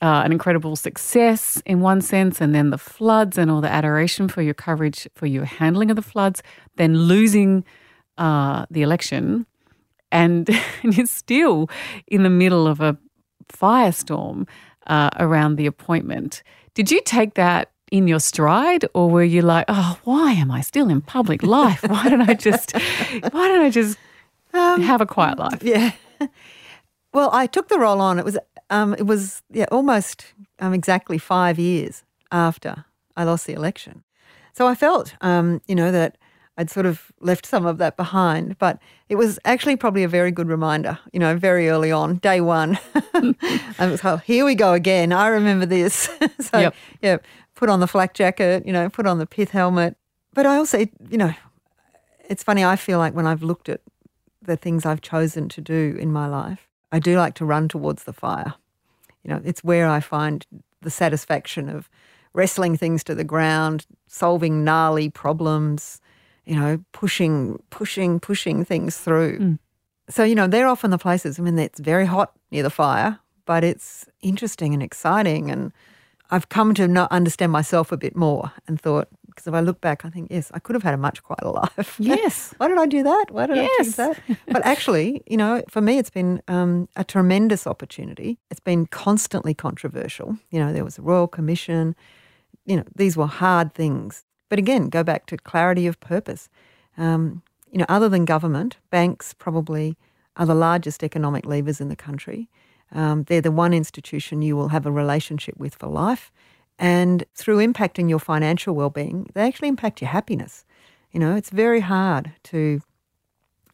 uh, 0.00 0.22
an 0.24 0.30
incredible 0.32 0.76
success 0.76 1.60
in 1.66 1.80
one 1.80 2.00
sense, 2.00 2.40
and 2.40 2.54
then 2.54 2.70
the 2.70 2.78
floods 2.78 3.36
and 3.36 3.50
all 3.50 3.60
the 3.60 3.68
adoration 3.68 4.28
for 4.28 4.42
your 4.42 4.54
coverage, 4.54 5.08
for 5.14 5.26
your 5.26 5.46
handling 5.46 5.90
of 5.90 5.96
the 5.96 6.02
floods, 6.02 6.42
then 6.76 6.96
losing 6.96 7.64
uh, 8.18 8.66
the 8.70 8.82
election, 8.82 9.46
and, 10.10 10.48
and 10.82 10.96
you're 10.96 11.06
still 11.06 11.68
in 12.06 12.22
the 12.22 12.30
middle 12.30 12.66
of 12.66 12.80
a 12.80 12.96
firestorm 13.48 14.46
uh, 14.86 15.10
around 15.18 15.56
the 15.56 15.66
appointment. 15.66 16.42
Did 16.74 16.90
you 16.90 17.00
take 17.02 17.34
that 17.34 17.70
in 17.90 18.08
your 18.08 18.20
stride, 18.20 18.84
or 18.94 19.08
were 19.10 19.22
you 19.22 19.42
like, 19.42 19.66
"Oh, 19.68 19.98
why 20.04 20.32
am 20.32 20.50
I 20.50 20.60
still 20.62 20.88
in 20.88 21.00
public 21.00 21.42
life? 21.42 21.82
Why 21.86 22.08
don't 22.08 22.28
I 22.28 22.34
just, 22.34 22.72
why 22.74 23.48
don't 23.48 23.64
I 23.64 23.70
just 23.70 23.98
um, 24.52 24.80
have 24.82 25.00
a 25.00 25.06
quiet 25.06 25.38
life?" 25.38 25.62
Yeah. 25.62 25.92
Well, 27.12 27.30
I 27.32 27.46
took 27.46 27.68
the 27.68 27.78
role 27.78 28.00
on. 28.00 28.18
It 28.18 28.24
was, 28.24 28.36
um, 28.70 28.94
it 28.94 29.06
was, 29.06 29.42
yeah, 29.50 29.66
almost 29.70 30.34
um, 30.58 30.74
exactly 30.74 31.16
five 31.16 31.60
years 31.60 32.02
after 32.32 32.84
I 33.16 33.22
lost 33.22 33.46
the 33.46 33.52
election. 33.52 34.02
So 34.52 34.66
I 34.66 34.74
felt, 34.74 35.14
um, 35.20 35.60
you 35.68 35.76
know, 35.76 35.92
that 35.92 36.18
I'd 36.56 36.70
sort 36.70 36.86
of 36.86 37.10
left 37.20 37.46
some 37.46 37.66
of 37.66 37.78
that 37.78 37.96
behind, 37.96 38.58
but 38.58 38.78
it 39.08 39.16
was 39.16 39.38
actually 39.44 39.76
probably 39.76 40.04
a 40.04 40.08
very 40.08 40.30
good 40.30 40.48
reminder, 40.48 40.98
you 41.12 41.18
know, 41.18 41.36
very 41.36 41.68
early 41.68 41.90
on, 41.90 42.16
day 42.16 42.40
one. 42.40 42.78
I 43.14 43.34
was 43.80 44.04
like, 44.04 44.04
oh, 44.04 44.16
here 44.18 44.44
we 44.44 44.54
go 44.54 44.72
again. 44.72 45.12
I 45.12 45.26
remember 45.28 45.66
this. 45.66 46.08
so, 46.40 46.58
yep. 46.58 46.74
yeah, 47.02 47.16
put 47.56 47.68
on 47.68 47.80
the 47.80 47.88
flak 47.88 48.14
jacket, 48.14 48.64
you 48.64 48.72
know, 48.72 48.88
put 48.88 49.06
on 49.06 49.18
the 49.18 49.26
pith 49.26 49.50
helmet. 49.50 49.96
But 50.32 50.46
I 50.46 50.56
also, 50.56 50.78
you 51.10 51.18
know, 51.18 51.34
it's 52.28 52.42
funny, 52.42 52.64
I 52.64 52.76
feel 52.76 52.98
like 52.98 53.14
when 53.14 53.26
I've 53.26 53.42
looked 53.42 53.68
at 53.68 53.80
the 54.40 54.56
things 54.56 54.86
I've 54.86 55.00
chosen 55.00 55.48
to 55.50 55.60
do 55.60 55.96
in 55.98 56.12
my 56.12 56.28
life, 56.28 56.68
I 56.92 57.00
do 57.00 57.16
like 57.16 57.34
to 57.34 57.44
run 57.44 57.68
towards 57.68 58.04
the 58.04 58.12
fire. 58.12 58.54
You 59.24 59.30
know, 59.30 59.42
it's 59.44 59.64
where 59.64 59.88
I 59.88 60.00
find 60.00 60.46
the 60.82 60.90
satisfaction 60.90 61.68
of 61.68 61.88
wrestling 62.32 62.76
things 62.76 63.02
to 63.04 63.14
the 63.14 63.24
ground, 63.24 63.86
solving 64.06 64.64
gnarly 64.64 65.08
problems, 65.08 66.00
you 66.46 66.56
know, 66.56 66.82
pushing, 66.92 67.62
pushing, 67.70 68.20
pushing 68.20 68.64
things 68.64 68.98
through. 68.98 69.38
Mm. 69.38 69.58
So, 70.08 70.24
you 70.24 70.34
know, 70.34 70.46
they're 70.46 70.68
often 70.68 70.90
the 70.90 70.98
places, 70.98 71.38
I 71.38 71.42
mean, 71.42 71.58
it's 71.58 71.80
very 71.80 72.06
hot 72.06 72.32
near 72.50 72.62
the 72.62 72.70
fire, 72.70 73.18
but 73.46 73.64
it's 73.64 74.06
interesting 74.20 74.74
and 74.74 74.82
exciting. 74.82 75.50
And 75.50 75.72
I've 76.30 76.48
come 76.48 76.74
to 76.74 76.86
not 76.86 77.10
understand 77.10 77.52
myself 77.52 77.90
a 77.90 77.96
bit 77.96 78.14
more 78.14 78.52
and 78.66 78.80
thought, 78.80 79.08
because 79.26 79.46
if 79.46 79.54
I 79.54 79.60
look 79.60 79.80
back, 79.80 80.04
I 80.04 80.10
think, 80.10 80.30
yes, 80.30 80.50
I 80.54 80.58
could 80.58 80.74
have 80.74 80.82
had 80.82 80.94
a 80.94 80.98
much 80.98 81.22
quieter 81.22 81.48
life. 81.78 81.96
Yes. 81.98 82.54
Why 82.58 82.68
did 82.68 82.78
I 82.78 82.86
do 82.86 83.02
that? 83.02 83.26
Why 83.30 83.46
did 83.46 83.56
yes. 83.56 83.70
I 83.70 83.84
choose 83.84 83.96
that? 83.96 84.20
But 84.48 84.64
actually, 84.64 85.22
you 85.26 85.36
know, 85.36 85.62
for 85.68 85.80
me, 85.80 85.98
it's 85.98 86.10
been 86.10 86.42
um, 86.48 86.88
a 86.96 87.04
tremendous 87.04 87.66
opportunity. 87.66 88.38
It's 88.50 88.60
been 88.60 88.86
constantly 88.86 89.54
controversial. 89.54 90.36
You 90.50 90.60
know, 90.60 90.72
there 90.72 90.84
was 90.84 90.98
a 90.98 91.02
Royal 91.02 91.26
Commission. 91.26 91.96
You 92.66 92.76
know, 92.76 92.84
these 92.94 93.16
were 93.16 93.26
hard 93.26 93.74
things. 93.74 94.24
But 94.48 94.58
again, 94.58 94.88
go 94.88 95.02
back 95.02 95.26
to 95.26 95.36
clarity 95.36 95.86
of 95.86 95.98
purpose. 96.00 96.48
Um, 96.96 97.42
you 97.70 97.78
know, 97.78 97.86
other 97.88 98.08
than 98.08 98.24
government, 98.24 98.76
banks 98.90 99.34
probably 99.34 99.96
are 100.36 100.46
the 100.46 100.54
largest 100.54 101.02
economic 101.02 101.46
levers 101.46 101.80
in 101.80 101.88
the 101.88 101.96
country. 101.96 102.48
Um, 102.92 103.24
they're 103.24 103.40
the 103.40 103.50
one 103.50 103.72
institution 103.72 104.42
you 104.42 104.56
will 104.56 104.68
have 104.68 104.86
a 104.86 104.92
relationship 104.92 105.56
with 105.56 105.74
for 105.74 105.88
life. 105.88 106.30
And 106.78 107.24
through 107.34 107.58
impacting 107.58 108.08
your 108.08 108.18
financial 108.18 108.74
well-being, 108.74 109.28
they 109.34 109.46
actually 109.46 109.68
impact 109.68 110.00
your 110.00 110.10
happiness. 110.10 110.64
You 111.12 111.20
know, 111.20 111.36
it's 111.36 111.50
very 111.50 111.80
hard 111.80 112.32
to 112.44 112.80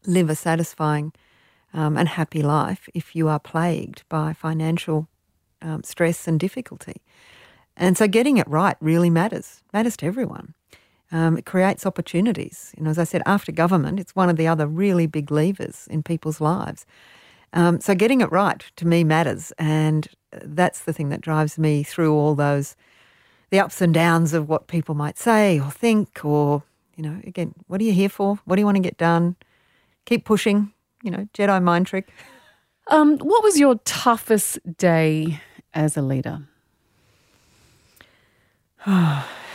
live 0.06 0.30
a 0.30 0.34
satisfying 0.34 1.12
um, 1.72 1.96
and 1.96 2.08
happy 2.08 2.42
life 2.42 2.88
if 2.94 3.14
you 3.16 3.28
are 3.28 3.38
plagued 3.38 4.02
by 4.08 4.32
financial 4.32 5.08
um, 5.62 5.82
stress 5.82 6.26
and 6.28 6.38
difficulty. 6.38 7.02
And 7.76 7.96
so 7.96 8.06
getting 8.06 8.36
it 8.36 8.48
right 8.48 8.76
really 8.80 9.10
matters, 9.10 9.62
matters 9.72 9.96
to 9.98 10.06
everyone. 10.06 10.54
Um, 11.12 11.36
it 11.36 11.44
creates 11.44 11.86
opportunities. 11.86 12.72
You 12.76 12.84
know, 12.84 12.90
as 12.90 12.98
I 12.98 13.04
said, 13.04 13.22
after 13.26 13.50
government, 13.50 13.98
it's 13.98 14.14
one 14.14 14.28
of 14.28 14.36
the 14.36 14.46
other 14.46 14.66
really 14.66 15.06
big 15.06 15.30
levers 15.30 15.88
in 15.90 16.02
people's 16.02 16.40
lives. 16.40 16.86
Um, 17.52 17.80
so 17.80 17.94
getting 17.94 18.20
it 18.20 18.30
right 18.30 18.64
to 18.76 18.86
me 18.86 19.02
matters, 19.02 19.52
and 19.58 20.06
that's 20.30 20.80
the 20.82 20.92
thing 20.92 21.08
that 21.08 21.20
drives 21.20 21.58
me 21.58 21.82
through 21.82 22.14
all 22.14 22.34
those 22.34 22.76
the 23.50 23.58
ups 23.58 23.80
and 23.80 23.92
downs 23.92 24.32
of 24.32 24.48
what 24.48 24.68
people 24.68 24.94
might 24.94 25.18
say 25.18 25.58
or 25.58 25.72
think, 25.72 26.24
or 26.24 26.62
you 26.94 27.02
know, 27.02 27.20
again, 27.26 27.54
what 27.66 27.80
are 27.80 27.84
you 27.84 27.92
here 27.92 28.08
for? 28.08 28.38
What 28.44 28.54
do 28.54 28.60
you 28.62 28.66
want 28.66 28.76
to 28.76 28.82
get 28.82 28.96
done? 28.96 29.34
Keep 30.04 30.24
pushing. 30.24 30.72
You 31.02 31.10
know, 31.10 31.28
Jedi 31.34 31.60
mind 31.60 31.88
trick. 31.88 32.08
Um, 32.86 33.18
what 33.18 33.42
was 33.42 33.58
your 33.58 33.76
toughest 33.84 34.58
day 34.76 35.40
as 35.74 35.96
a 35.96 36.02
leader? 36.02 36.42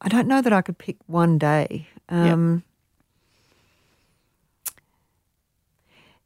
I 0.00 0.08
don't 0.08 0.26
know 0.26 0.40
that 0.40 0.52
I 0.52 0.62
could 0.62 0.78
pick 0.78 0.96
one 1.06 1.38
day. 1.38 1.88
Um, 2.08 2.64
yep. 4.66 4.74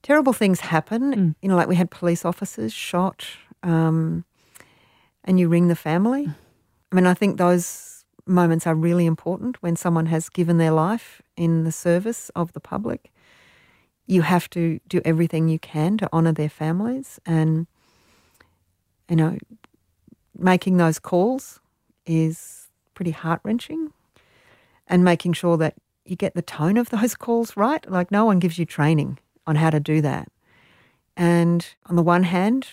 Terrible 0.02 0.32
things 0.32 0.60
happen. 0.60 1.14
Mm. 1.14 1.34
You 1.40 1.48
know, 1.48 1.56
like 1.56 1.68
we 1.68 1.76
had 1.76 1.90
police 1.90 2.24
officers 2.24 2.72
shot, 2.72 3.26
um, 3.62 4.24
and 5.24 5.40
you 5.40 5.48
ring 5.48 5.68
the 5.68 5.76
family. 5.76 6.28
I 6.92 6.94
mean, 6.94 7.06
I 7.06 7.14
think 7.14 7.38
those 7.38 8.04
moments 8.26 8.66
are 8.66 8.74
really 8.74 9.06
important 9.06 9.62
when 9.62 9.76
someone 9.76 10.06
has 10.06 10.28
given 10.28 10.58
their 10.58 10.70
life 10.70 11.20
in 11.36 11.64
the 11.64 11.72
service 11.72 12.30
of 12.36 12.52
the 12.52 12.60
public. 12.60 13.12
You 14.06 14.22
have 14.22 14.48
to 14.50 14.78
do 14.86 15.00
everything 15.04 15.48
you 15.48 15.58
can 15.58 15.96
to 15.98 16.12
honour 16.12 16.32
their 16.32 16.50
families, 16.50 17.18
and 17.24 17.66
you 19.08 19.16
know, 19.16 19.38
making 20.36 20.76
those 20.76 20.98
calls 20.98 21.60
is 22.06 22.63
pretty 22.94 23.10
heart 23.10 23.40
wrenching. 23.42 23.92
And 24.86 25.02
making 25.02 25.32
sure 25.32 25.56
that 25.56 25.74
you 26.04 26.14
get 26.14 26.34
the 26.34 26.42
tone 26.42 26.76
of 26.76 26.90
those 26.90 27.14
calls 27.24 27.56
right. 27.56 27.88
Like, 27.90 28.10
no 28.10 28.24
one 28.24 28.38
gives 28.38 28.58
you 28.58 28.66
training 28.66 29.18
on 29.46 29.56
how 29.56 29.70
to 29.70 29.80
do 29.80 30.00
that. 30.02 30.28
And 31.16 31.66
on 31.86 31.96
the 31.96 32.02
one 32.02 32.24
hand, 32.24 32.66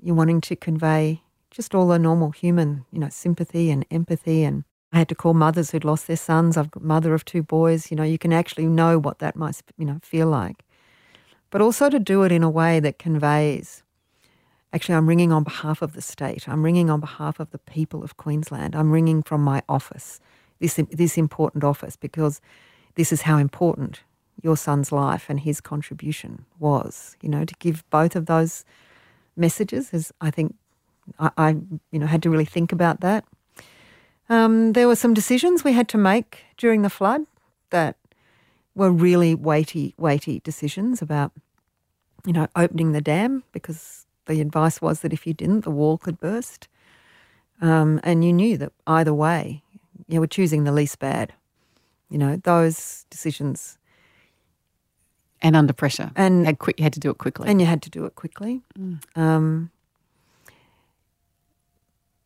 you're 0.00 0.14
wanting 0.14 0.40
to 0.42 0.56
convey 0.56 1.22
just 1.50 1.74
all 1.74 1.88
the 1.88 1.98
normal 1.98 2.30
human, 2.30 2.84
you 2.92 2.98
know, 2.98 3.08
sympathy 3.10 3.70
and 3.70 3.84
empathy. 3.90 4.44
And 4.44 4.64
I 4.92 4.98
had 4.98 5.08
to 5.08 5.14
call 5.14 5.34
mothers 5.34 5.70
who'd 5.70 5.84
lost 5.84 6.06
their 6.06 6.16
sons. 6.16 6.56
I've 6.56 6.70
got 6.70 6.82
mother 6.82 7.12
of 7.12 7.24
two 7.24 7.42
boys. 7.42 7.90
You 7.90 7.96
know, 7.96 8.04
you 8.04 8.18
can 8.18 8.32
actually 8.32 8.66
know 8.66 8.98
what 8.98 9.18
that 9.18 9.36
might, 9.36 9.60
you 9.76 9.84
know, 9.84 9.98
feel 10.02 10.28
like. 10.28 10.64
But 11.50 11.60
also 11.60 11.90
to 11.90 11.98
do 11.98 12.22
it 12.22 12.32
in 12.32 12.44
a 12.44 12.50
way 12.50 12.78
that 12.80 12.98
conveys 12.98 13.82
Actually, 14.72 14.94
I'm 14.94 15.08
ringing 15.08 15.32
on 15.32 15.42
behalf 15.42 15.82
of 15.82 15.94
the 15.94 16.02
state. 16.02 16.48
I'm 16.48 16.62
ringing 16.62 16.90
on 16.90 17.00
behalf 17.00 17.40
of 17.40 17.50
the 17.50 17.58
people 17.58 18.04
of 18.04 18.16
Queensland. 18.16 18.76
I'm 18.76 18.92
ringing 18.92 19.22
from 19.22 19.42
my 19.42 19.62
office, 19.68 20.20
this, 20.60 20.78
this 20.90 21.18
important 21.18 21.64
office, 21.64 21.96
because 21.96 22.40
this 22.94 23.12
is 23.12 23.22
how 23.22 23.38
important 23.38 24.02
your 24.42 24.56
son's 24.56 24.92
life 24.92 25.26
and 25.28 25.40
his 25.40 25.60
contribution 25.60 26.44
was. 26.58 27.16
You 27.20 27.28
know, 27.28 27.44
to 27.44 27.54
give 27.58 27.88
both 27.90 28.14
of 28.14 28.26
those 28.26 28.64
messages 29.36 29.92
is, 29.92 30.12
I 30.20 30.30
think, 30.30 30.54
I, 31.18 31.30
I 31.36 31.48
you 31.90 31.98
know, 31.98 32.06
had 32.06 32.22
to 32.22 32.30
really 32.30 32.44
think 32.44 32.72
about 32.72 33.00
that. 33.00 33.24
Um, 34.28 34.74
there 34.74 34.86
were 34.86 34.96
some 34.96 35.14
decisions 35.14 35.64
we 35.64 35.72
had 35.72 35.88
to 35.88 35.98
make 35.98 36.44
during 36.56 36.82
the 36.82 36.90
flood 36.90 37.26
that 37.70 37.96
were 38.76 38.92
really 38.92 39.34
weighty, 39.34 39.94
weighty 39.98 40.38
decisions 40.40 41.02
about, 41.02 41.32
you 42.24 42.32
know, 42.32 42.46
opening 42.54 42.92
the 42.92 43.00
dam 43.00 43.42
because 43.50 44.06
the 44.30 44.40
advice 44.40 44.80
was 44.80 45.00
that 45.00 45.12
if 45.12 45.26
you 45.26 45.34
didn't, 45.34 45.62
the 45.62 45.70
wall 45.70 45.98
could 45.98 46.18
burst. 46.18 46.68
Um, 47.60 48.00
and 48.02 48.24
you 48.24 48.32
knew 48.32 48.56
that 48.58 48.72
either 48.86 49.12
way, 49.12 49.62
you 50.08 50.20
were 50.20 50.26
choosing 50.26 50.64
the 50.64 50.72
least 50.72 50.98
bad. 50.98 51.34
You 52.08 52.18
know, 52.18 52.36
those 52.36 53.04
decisions. 53.10 53.76
And 55.42 55.56
under 55.56 55.72
pressure. 55.72 56.10
And 56.16 56.46
had 56.46 56.58
quick, 56.58 56.78
you 56.78 56.84
had 56.84 56.92
to 56.94 57.00
do 57.00 57.10
it 57.10 57.18
quickly. 57.18 57.48
And 57.48 57.60
you 57.60 57.66
had 57.66 57.82
to 57.82 57.90
do 57.90 58.04
it 58.04 58.14
quickly. 58.14 58.62
Mm. 58.78 59.00
Um, 59.16 59.70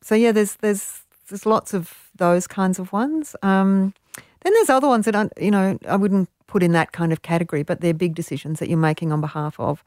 so 0.02 0.14
yeah, 0.14 0.32
there's 0.32 0.56
there's 0.56 1.02
there's 1.28 1.46
lots 1.46 1.72
of 1.72 2.10
those 2.16 2.46
kinds 2.46 2.78
of 2.78 2.92
ones. 2.92 3.34
Um, 3.42 3.94
then 4.42 4.52
there's 4.52 4.68
other 4.68 4.88
ones 4.88 5.06
that 5.06 5.16
I, 5.16 5.30
you 5.40 5.50
know 5.50 5.78
I 5.88 5.96
wouldn't 5.96 6.28
put 6.46 6.62
in 6.62 6.72
that 6.72 6.92
kind 6.92 7.12
of 7.12 7.22
category, 7.22 7.62
but 7.62 7.80
they're 7.80 7.94
big 7.94 8.14
decisions 8.14 8.58
that 8.58 8.68
you're 8.68 8.76
making 8.76 9.12
on 9.12 9.20
behalf 9.20 9.58
of 9.58 9.82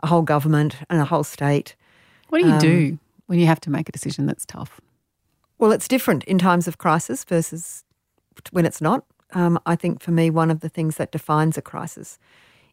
a 0.00 0.06
whole 0.06 0.22
government 0.22 0.76
and 0.88 1.00
a 1.00 1.04
whole 1.04 1.24
state. 1.24 1.74
What 2.28 2.40
do 2.40 2.46
you 2.46 2.54
um, 2.54 2.58
do 2.58 2.98
when 3.26 3.38
you 3.38 3.46
have 3.46 3.60
to 3.60 3.70
make 3.70 3.88
a 3.88 3.92
decision 3.92 4.26
that's 4.26 4.46
tough? 4.46 4.80
Well, 5.58 5.72
it's 5.72 5.88
different 5.88 6.24
in 6.24 6.38
times 6.38 6.68
of 6.68 6.78
crisis 6.78 7.24
versus 7.24 7.84
when 8.52 8.64
it's 8.64 8.80
not. 8.80 9.04
Um, 9.32 9.58
I 9.66 9.76
think 9.76 10.00
for 10.00 10.10
me, 10.10 10.30
one 10.30 10.50
of 10.50 10.60
the 10.60 10.68
things 10.68 10.96
that 10.96 11.12
defines 11.12 11.58
a 11.58 11.62
crisis 11.62 12.18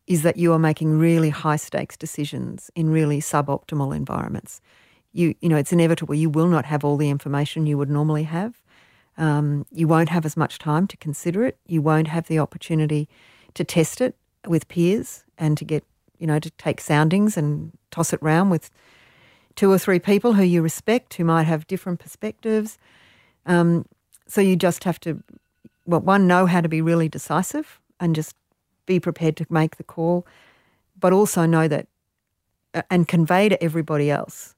is 0.07 0.21
that 0.21 0.37
you 0.37 0.53
are 0.53 0.59
making 0.59 0.99
really 0.99 1.31
high 1.31 1.55
stakes 1.55 1.97
decisions 1.97 2.69
in 2.75 2.89
really 2.89 3.19
suboptimal 3.19 3.95
environments. 3.95 4.61
You, 5.13 5.33
you 5.41 5.49
know, 5.49 5.57
it's 5.57 5.73
inevitable. 5.73 6.13
You 6.13 6.29
will 6.29 6.47
not 6.47 6.65
have 6.65 6.85
all 6.85 6.97
the 6.97 7.09
information 7.09 7.65
you 7.65 7.77
would 7.77 7.89
normally 7.89 8.23
have. 8.23 8.61
Um, 9.17 9.65
you 9.71 9.87
won't 9.87 10.09
have 10.09 10.25
as 10.25 10.37
much 10.37 10.59
time 10.59 10.87
to 10.87 10.97
consider 10.97 11.45
it. 11.45 11.57
You 11.65 11.81
won't 11.81 12.07
have 12.07 12.27
the 12.27 12.39
opportunity 12.39 13.07
to 13.53 13.63
test 13.63 14.01
it 14.01 14.15
with 14.45 14.67
peers 14.67 15.23
and 15.37 15.57
to 15.57 15.65
get, 15.65 15.83
you 16.19 16.27
know, 16.27 16.39
to 16.39 16.49
take 16.51 16.81
soundings 16.81 17.37
and 17.37 17.71
toss 17.91 18.13
it 18.13 18.21
round 18.21 18.51
with 18.51 18.69
two 19.55 19.71
or 19.71 19.77
three 19.77 19.99
people 19.99 20.33
who 20.33 20.43
you 20.43 20.61
respect 20.61 21.13
who 21.13 21.23
might 21.23 21.43
have 21.43 21.67
different 21.67 21.99
perspectives. 21.99 22.77
Um, 23.45 23.85
so 24.27 24.41
you 24.41 24.55
just 24.55 24.83
have 24.83 24.99
to, 25.01 25.21
well, 25.85 26.01
one, 26.01 26.27
know 26.27 26.45
how 26.45 26.61
to 26.61 26.69
be 26.69 26.81
really 26.81 27.07
decisive 27.07 27.79
and 27.99 28.15
just 28.15 28.35
be 28.85 28.99
prepared 28.99 29.37
to 29.37 29.45
make 29.49 29.77
the 29.77 29.83
call, 29.83 30.25
but 30.99 31.13
also 31.13 31.45
know 31.45 31.67
that 31.67 31.87
uh, 32.73 32.81
and 32.89 33.07
convey 33.07 33.49
to 33.49 33.63
everybody 33.63 34.11
else 34.11 34.55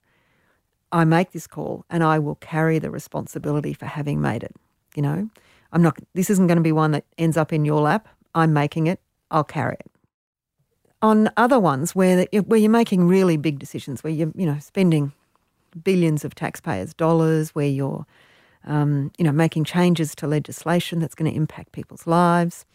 I 0.92 1.04
make 1.04 1.32
this 1.32 1.48
call 1.48 1.86
and 1.90 2.04
I 2.04 2.20
will 2.20 2.36
carry 2.36 2.80
the 2.80 2.90
responsibility 2.90 3.74
for 3.74 3.86
having 3.86 4.22
made 4.22 4.44
it. 4.44 4.56
You 4.96 5.02
know, 5.02 5.30
I'm 5.72 5.82
not, 5.82 5.98
this 6.14 6.30
isn't 6.30 6.48
going 6.48 6.58
to 6.58 6.64
be 6.64 6.72
one 6.72 6.92
that 6.92 7.06
ends 7.18 7.38
up 7.38 7.52
in 7.52 7.66
your 7.66 7.82
lap. 7.82 8.08
I'm 8.34 8.54
making 8.54 8.88
it, 8.88 9.00
I'll 9.32 9.44
carry 9.44 9.76
it. 9.80 9.92
On 11.02 11.30
other 11.38 11.60
ones 11.60 11.96
where, 11.96 12.26
where 12.46 12.60
you're 12.60 12.72
making 12.72 13.08
really 13.08 13.38
big 13.38 13.60
decisions, 13.60 14.04
where 14.04 14.12
you're, 14.12 14.32
you 14.36 14.46
know, 14.46 14.58
spending 14.60 15.12
billions 15.84 16.26
of 16.26 16.34
taxpayers' 16.34 16.94
dollars, 16.94 17.52
where 17.52 17.68
you're, 17.68 18.06
um, 18.66 19.12
you 19.18 19.24
know, 19.24 19.32
making 19.32 19.64
changes 19.64 20.16
to 20.16 20.28
legislation 20.28 21.00
that's 21.00 21.14
going 21.14 21.30
to 21.30 21.38
impact 21.38 21.72
people's 21.72 22.08
lives, 22.08 22.66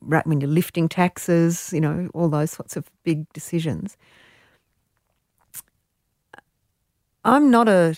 right 0.00 0.26
when 0.26 0.40
you're 0.40 0.50
lifting 0.50 0.88
taxes, 0.88 1.72
you 1.72 1.80
know, 1.80 2.08
all 2.14 2.28
those 2.28 2.50
sorts 2.50 2.76
of 2.76 2.90
big 3.04 3.32
decisions. 3.32 3.96
I'm 7.24 7.50
not 7.50 7.68
a. 7.68 7.96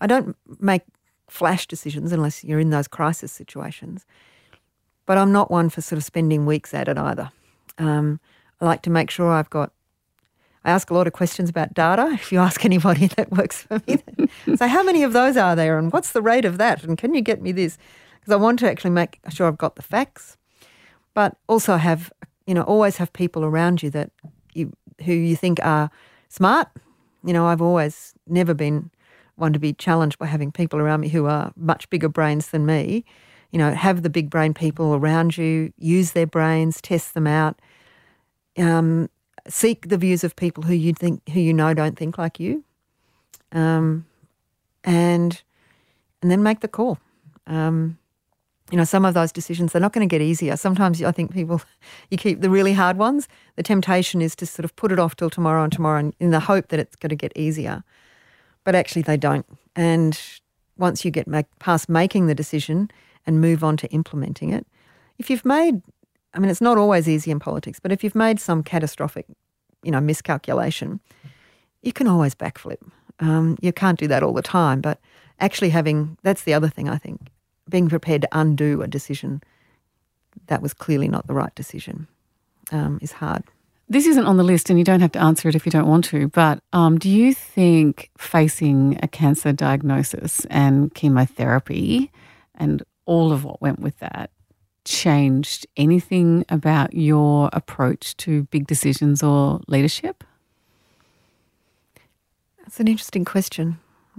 I 0.00 0.06
don't 0.06 0.36
make 0.60 0.82
flash 1.28 1.66
decisions 1.66 2.12
unless 2.12 2.44
you're 2.44 2.60
in 2.60 2.70
those 2.70 2.86
crisis 2.86 3.32
situations. 3.32 4.06
But 5.06 5.18
I'm 5.18 5.32
not 5.32 5.50
one 5.50 5.68
for 5.68 5.80
sort 5.80 5.98
of 5.98 6.04
spending 6.04 6.46
weeks 6.46 6.72
at 6.72 6.88
it 6.88 6.96
either. 6.96 7.30
Um, 7.78 8.20
I 8.60 8.66
like 8.66 8.82
to 8.82 8.90
make 8.90 9.10
sure 9.10 9.30
I've 9.30 9.50
got. 9.50 9.72
I 10.64 10.70
ask 10.70 10.90
a 10.90 10.94
lot 10.94 11.06
of 11.06 11.12
questions 11.12 11.50
about 11.50 11.74
data. 11.74 12.10
If 12.12 12.32
you 12.32 12.38
ask 12.38 12.64
anybody 12.64 13.08
that 13.08 13.30
works 13.30 13.62
for 13.62 13.80
me, 13.86 13.98
so 14.56 14.66
how 14.66 14.82
many 14.82 15.02
of 15.02 15.12
those 15.12 15.36
are 15.36 15.56
there, 15.56 15.78
and 15.78 15.92
what's 15.92 16.12
the 16.12 16.22
rate 16.22 16.44
of 16.44 16.58
that, 16.58 16.84
and 16.84 16.96
can 16.96 17.14
you 17.14 17.20
get 17.20 17.42
me 17.42 17.52
this? 17.52 17.78
Because 18.20 18.32
I 18.32 18.36
want 18.36 18.58
to 18.60 18.70
actually 18.70 18.90
make 18.90 19.20
sure 19.28 19.46
I've 19.46 19.58
got 19.58 19.76
the 19.76 19.82
facts, 19.82 20.36
but 21.12 21.36
also 21.48 21.76
have 21.76 22.12
you 22.46 22.54
know 22.54 22.62
always 22.62 22.96
have 22.96 23.12
people 23.12 23.44
around 23.44 23.82
you 23.82 23.90
that 23.90 24.10
you 24.54 24.72
who 25.04 25.12
you 25.12 25.36
think 25.36 25.58
are 25.62 25.90
smart 26.28 26.68
you 27.24 27.32
know, 27.32 27.46
I've 27.46 27.62
always 27.62 28.12
never 28.26 28.54
been 28.54 28.90
one 29.36 29.52
to 29.54 29.58
be 29.58 29.72
challenged 29.72 30.18
by 30.18 30.26
having 30.26 30.52
people 30.52 30.78
around 30.78 31.00
me 31.00 31.08
who 31.08 31.26
are 31.26 31.52
much 31.56 31.88
bigger 31.90 32.08
brains 32.08 32.48
than 32.48 32.66
me. 32.66 33.04
You 33.54 33.58
know, 33.58 33.72
have 33.72 34.02
the 34.02 34.10
big 34.10 34.30
brain 34.30 34.52
people 34.52 34.96
around 34.96 35.38
you, 35.38 35.72
use 35.78 36.10
their 36.10 36.26
brains, 36.26 36.80
test 36.80 37.14
them 37.14 37.28
out, 37.28 37.60
um, 38.58 39.08
seek 39.46 39.90
the 39.90 39.96
views 39.96 40.24
of 40.24 40.34
people 40.34 40.64
who 40.64 40.74
you 40.74 40.92
think 40.92 41.22
who 41.28 41.38
you 41.38 41.54
know 41.54 41.72
don't 41.72 41.96
think 41.96 42.18
like 42.18 42.40
you, 42.40 42.64
um, 43.52 44.06
and 44.82 45.40
and 46.20 46.32
then 46.32 46.42
make 46.42 46.62
the 46.62 46.68
call. 46.68 46.98
Um, 47.46 47.96
you 48.72 48.76
know, 48.76 48.82
some 48.82 49.04
of 49.04 49.14
those 49.14 49.30
decisions, 49.30 49.70
they're 49.70 49.80
not 49.80 49.92
going 49.92 50.08
to 50.08 50.12
get 50.12 50.20
easier. 50.20 50.56
Sometimes 50.56 51.00
I 51.00 51.12
think 51.12 51.32
people, 51.32 51.62
you 52.10 52.18
keep 52.18 52.40
the 52.40 52.50
really 52.50 52.72
hard 52.72 52.96
ones. 52.96 53.28
The 53.54 53.62
temptation 53.62 54.20
is 54.20 54.34
to 54.36 54.46
sort 54.46 54.64
of 54.64 54.74
put 54.74 54.90
it 54.90 54.98
off 54.98 55.14
till 55.14 55.30
tomorrow 55.30 55.62
and 55.62 55.72
tomorrow 55.72 56.00
and 56.00 56.12
in 56.18 56.32
the 56.32 56.40
hope 56.40 56.70
that 56.70 56.80
it's 56.80 56.96
going 56.96 57.10
to 57.10 57.16
get 57.16 57.30
easier. 57.36 57.84
But 58.64 58.74
actually, 58.74 59.02
they 59.02 59.16
don't. 59.16 59.46
And 59.76 60.18
once 60.76 61.04
you 61.04 61.12
get 61.12 61.28
make, 61.28 61.46
past 61.60 61.88
making 61.88 62.26
the 62.26 62.34
decision 62.34 62.90
and 63.26 63.40
move 63.40 63.64
on 63.64 63.76
to 63.78 63.88
implementing 63.88 64.50
it, 64.50 64.66
if 65.18 65.30
you've 65.30 65.44
made, 65.44 65.82
I 66.34 66.38
mean, 66.38 66.50
it's 66.50 66.60
not 66.60 66.78
always 66.78 67.08
easy 67.08 67.30
in 67.30 67.38
politics, 67.40 67.80
but 67.80 67.92
if 67.92 68.02
you've 68.02 68.14
made 68.14 68.40
some 68.40 68.62
catastrophic, 68.62 69.26
you 69.82 69.90
know, 69.90 70.00
miscalculation, 70.00 71.00
you 71.82 71.92
can 71.92 72.06
always 72.06 72.34
backflip. 72.34 72.78
Um, 73.20 73.56
you 73.60 73.72
can't 73.72 73.98
do 73.98 74.08
that 74.08 74.22
all 74.22 74.32
the 74.32 74.42
time, 74.42 74.80
but 74.80 74.98
actually 75.38 75.70
having, 75.70 76.16
that's 76.22 76.44
the 76.44 76.54
other 76.54 76.68
thing 76.68 76.88
I 76.88 76.98
think 76.98 77.20
being 77.68 77.88
prepared 77.88 78.22
to 78.22 78.28
undo 78.32 78.82
a 78.82 78.86
decision 78.86 79.42
that 80.46 80.60
was 80.60 80.74
clearly 80.74 81.08
not 81.08 81.26
the 81.26 81.34
right 81.34 81.54
decision 81.54 82.06
um, 82.72 82.98
is 83.00 83.12
hard. 83.12 83.44
This 83.88 84.06
isn't 84.06 84.24
on 84.24 84.38
the 84.38 84.44
list, 84.44 84.70
and 84.70 84.78
you 84.78 84.84
don't 84.84 85.00
have 85.00 85.12
to 85.12 85.20
answer 85.20 85.48
it 85.48 85.54
if 85.54 85.66
you 85.66 85.72
don't 85.72 85.86
want 85.86 86.06
to. 86.06 86.28
But 86.28 86.60
um, 86.72 86.98
do 86.98 87.10
you 87.10 87.34
think 87.34 88.10
facing 88.16 88.98
a 89.02 89.08
cancer 89.08 89.52
diagnosis 89.52 90.46
and 90.46 90.92
chemotherapy 90.94 92.10
and 92.54 92.82
all 93.06 93.32
of 93.32 93.44
what 93.44 93.60
went 93.60 93.80
with 93.80 93.98
that 93.98 94.30
changed 94.84 95.66
anything 95.76 96.44
about 96.48 96.94
your 96.94 97.48
approach 97.52 98.16
to 98.18 98.44
big 98.44 98.66
decisions 98.66 99.22
or 99.22 99.60
leadership? 99.66 100.24
That's 102.58 102.80
an 102.80 102.88
interesting 102.88 103.24
question. 103.24 103.78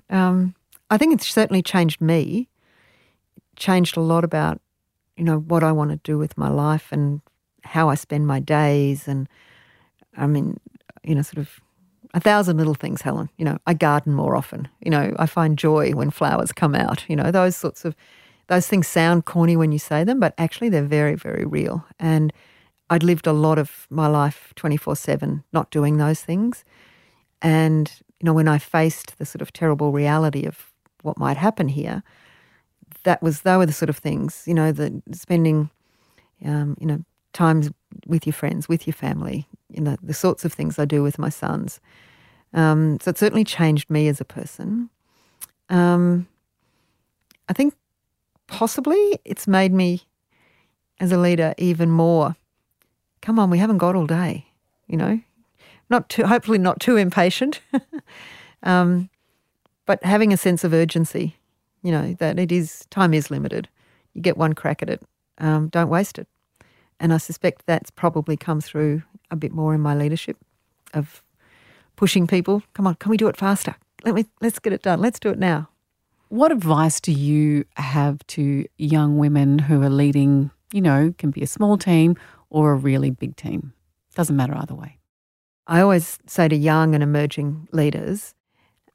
Um, 0.09 0.55
I 0.89 0.97
think 0.97 1.13
it's 1.13 1.27
certainly 1.27 1.61
changed 1.61 2.01
me 2.01 2.47
changed 3.55 3.97
a 3.97 4.01
lot 4.01 4.23
about, 4.23 4.61
you 5.17 5.23
know, 5.23 5.39
what 5.39 5.63
I 5.63 5.71
want 5.71 5.91
to 5.91 5.97
do 5.97 6.17
with 6.17 6.38
my 6.38 6.49
life 6.49 6.91
and 6.91 7.21
how 7.63 7.89
I 7.89 7.95
spend 7.95 8.27
my 8.27 8.39
days. 8.39 9.07
And 9.07 9.27
I 10.17 10.27
mean, 10.27 10.59
you 11.03 11.15
know, 11.15 11.21
sort 11.21 11.39
of 11.39 11.59
a 12.13 12.19
thousand 12.19 12.57
little 12.57 12.73
things, 12.75 13.01
Helen. 13.01 13.29
You 13.38 13.45
know, 13.45 13.57
I 13.65 13.73
garden 13.73 14.13
more 14.13 14.36
often. 14.36 14.67
You 14.81 14.91
know, 14.91 15.15
I 15.17 15.25
find 15.25 15.57
joy 15.57 15.91
when 15.91 16.09
flowers 16.09 16.51
come 16.51 16.75
out. 16.75 17.05
You 17.09 17.15
know, 17.15 17.31
those 17.31 17.55
sorts 17.55 17.86
of, 17.86 17.95
those 18.48 18.68
things 18.68 18.88
sound 18.88 19.26
corny 19.26 19.58
when 19.58 19.72
you 19.72 19.80
say 19.80 20.04
them, 20.04 20.20
but 20.20 20.34
actually 20.38 20.70
they're 20.70 20.84
very, 20.84 21.16
very 21.16 21.46
real. 21.46 21.86
And 22.00 22.32
I'd 22.89 23.04
lived 23.04 23.28
a 23.28 23.34
lot 23.34 23.58
of 23.58 23.88
my 23.89 24.08
life 24.08 24.54
24 24.56 24.96
7 24.96 25.43
not 25.52 25.72
doing 25.72 25.98
those 25.98 26.22
things. 26.22 26.64
And, 27.41 27.91
you 28.20 28.26
know, 28.26 28.34
when 28.34 28.48
I 28.48 28.58
faced 28.58 29.18
the 29.18 29.26
sort 29.26 29.41
of 29.41 29.52
terrible 29.52 29.91
reality 29.91 30.46
of 30.46 30.72
what 31.02 31.18
might 31.18 31.38
happen 31.38 31.68
here, 31.68 32.04
that 33.06 33.22
was 33.24 33.41
they 33.41 33.56
were 33.56 33.66
the 33.66 33.74
sort 33.74 33.89
of 33.89 33.98
things 33.98 34.43
you 34.46 34.54
know 34.54 34.72
the 34.72 35.02
spending 35.14 35.70
um, 36.43 36.76
you 36.80 36.86
know 36.86 37.00
times 37.32 37.72
with 38.06 38.28
your 38.28 38.34
friends 38.34 38.68
with 38.68 38.86
your 38.86 38.93
family 38.93 39.48
you 39.70 39.82
know 39.82 39.96
the 40.04 40.14
sorts 40.14 40.43
of 40.43 40.52
things 40.52 40.78
I 40.78 40.86
do 40.86 41.02
with 41.02 41.18
my 41.18 41.30
sons 41.30 41.80
um, 42.54 43.00
so 43.00 43.10
it 43.10 43.18
certainly 43.18 43.43
changed 43.43 43.89
me 43.89 44.08
as 44.10 44.20
a 44.20 44.26
person 44.26 44.89
um, 45.70 46.28
I 47.48 47.54
think 47.54 47.74
possibly 48.48 49.20
it's 49.26 49.48
made 49.48 49.74
me 49.74 50.04
as 51.00 51.12
a 51.12 51.18
leader 51.18 51.54
even 51.58 51.89
more 51.89 52.36
come 53.22 53.39
on 53.39 53.50
we 53.50 53.58
haven't 53.58 53.80
got 53.80 53.96
all 53.96 54.06
day 54.06 54.46
you 54.88 54.98
know 54.98 55.20
not 55.89 56.10
too 56.10 56.26
hopefully 56.26 56.58
not 56.58 56.80
too 56.80 56.96
impatient 56.96 57.62
um, 58.64 59.10
but 59.86 60.04
having 60.04 60.32
a 60.32 60.38
sense 60.38 60.64
of 60.64 60.74
urgency 60.74 61.36
you 61.86 61.91
know, 61.91 62.16
that 62.16 62.39
it 62.39 62.52
is, 62.52 62.88
time 62.89 63.14
is 63.14 63.30
limited. 63.30 63.70
You 64.16 64.22
get 64.22 64.38
one 64.38 64.54
crack 64.54 64.82
at 64.82 64.89
it. 64.89 65.04
Um, 65.38 65.68
don't 65.68 65.88
waste 65.88 66.18
it. 66.18 66.28
And 67.00 67.14
I 67.14 67.18
suspect 67.18 67.68
that's 67.68 67.91
probably 67.91 68.36
come 68.36 68.60
through 68.60 69.04
a 69.30 69.36
bit 69.36 69.52
more 69.52 69.76
in 69.76 69.82
my 69.82 69.93
leadership 69.93 70.38
of 70.96 71.22
pushing 71.96 72.26
people. 72.26 72.64
Come 72.74 72.88
on, 72.88 72.96
can 72.96 73.12
we 73.12 73.18
do 73.18 73.28
it 73.28 73.38
faster? 73.38 73.76
Let 74.04 74.16
me, 74.16 74.26
let's 74.41 74.58
get 74.58 74.74
it 74.74 74.82
done. 74.82 75.00
Let's 75.00 75.20
do 75.20 75.30
it 75.30 75.38
now. 75.38 75.70
What 76.30 76.51
advice 76.51 76.99
do 76.99 77.11
you 77.11 77.65
have 77.78 78.26
to 78.28 78.65
young 78.78 79.17
women 79.17 79.59
who 79.59 79.84
are 79.84 79.89
leading, 79.89 80.49
you 80.73 80.82
know, 80.82 81.13
can 81.17 81.30
be 81.30 81.43
a 81.43 81.47
small 81.47 81.78
team 81.78 82.17
or 82.49 82.71
a 82.71 82.76
really 82.76 83.11
big 83.11 83.36
team? 83.36 83.73
Doesn't 84.15 84.36
matter 84.36 84.57
either 84.57 84.73
way. 84.73 84.97
I 85.67 85.82
always 85.82 86.17
say 86.26 86.47
to 86.47 86.55
young 86.55 86.95
and 86.95 87.03
emerging 87.03 87.67
leaders 87.71 88.34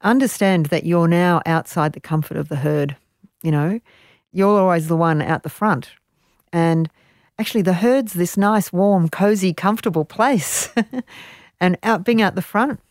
understand 0.01 0.67
that 0.67 0.85
you're 0.85 1.07
now 1.07 1.41
outside 1.45 1.93
the 1.93 1.99
comfort 1.99 2.37
of 2.37 2.49
the 2.49 2.57
herd. 2.57 2.97
You 3.43 3.51
know, 3.51 3.79
you're 4.33 4.59
always 4.59 4.87
the 4.87 4.97
one 4.97 5.21
out 5.21 5.43
the 5.43 5.49
front. 5.49 5.91
And 6.51 6.89
actually, 7.39 7.61
the 7.61 7.73
herd's 7.73 8.13
this 8.13 8.35
nice, 8.35 8.73
warm, 8.73 9.07
cozy, 9.07 9.53
comfortable 9.53 10.05
place. 10.05 10.69
and 11.61 11.77
out 11.83 12.03
being 12.03 12.21
out 12.21 12.35
the 12.35 12.41
front, 12.41 12.81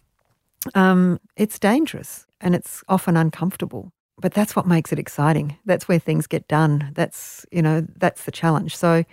um, 0.74 1.20
it's 1.36 1.58
dangerous 1.58 2.26
and 2.40 2.54
it's 2.54 2.82
often 2.88 3.16
uncomfortable. 3.16 3.92
But 4.20 4.34
that's 4.34 4.54
what 4.54 4.66
makes 4.66 4.92
it 4.92 4.98
exciting. 4.98 5.56
That's 5.64 5.88
where 5.88 5.98
things 5.98 6.26
get 6.26 6.46
done. 6.46 6.90
That's, 6.94 7.46
you 7.50 7.62
know, 7.62 7.86
that's 7.96 8.24
the 8.24 8.30
challenge. 8.30 8.76
So 8.76 9.04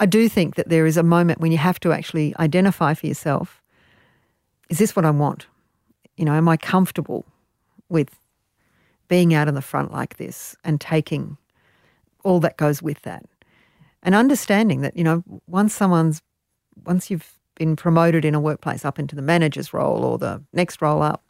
I 0.00 0.06
do 0.06 0.28
think 0.28 0.54
that 0.54 0.68
there 0.68 0.86
is 0.86 0.96
a 0.96 1.02
moment 1.02 1.40
when 1.40 1.52
you 1.52 1.58
have 1.58 1.78
to 1.80 1.92
actually 1.92 2.34
identify 2.38 2.94
for 2.94 3.06
yourself 3.06 3.62
is 4.68 4.78
this 4.78 4.94
what 4.94 5.04
I 5.04 5.10
want? 5.10 5.46
You 6.16 6.24
know, 6.24 6.34
am 6.34 6.48
I 6.48 6.56
comfortable 6.56 7.24
with 7.88 8.18
being 9.08 9.32
out 9.32 9.48
in 9.48 9.54
the 9.54 9.62
front 9.62 9.92
like 9.92 10.18
this 10.18 10.54
and 10.62 10.80
taking 10.80 11.38
all 12.22 12.40
that 12.40 12.56
goes 12.56 12.82
with 12.82 13.00
that? 13.02 13.24
And 14.02 14.14
understanding 14.14 14.82
that, 14.82 14.96
you 14.96 15.04
know, 15.04 15.24
once 15.46 15.74
someone's, 15.74 16.22
once 16.84 17.10
you've 17.10 17.32
been 17.54 17.76
promoted 17.76 18.24
in 18.24 18.34
a 18.34 18.40
workplace 18.40 18.84
up 18.84 18.98
into 18.98 19.16
the 19.16 19.22
manager's 19.22 19.72
role 19.72 20.04
or 20.04 20.18
the 20.18 20.42
next 20.52 20.80
role 20.82 21.02
up, 21.02 21.24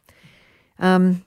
um, 0.78 1.24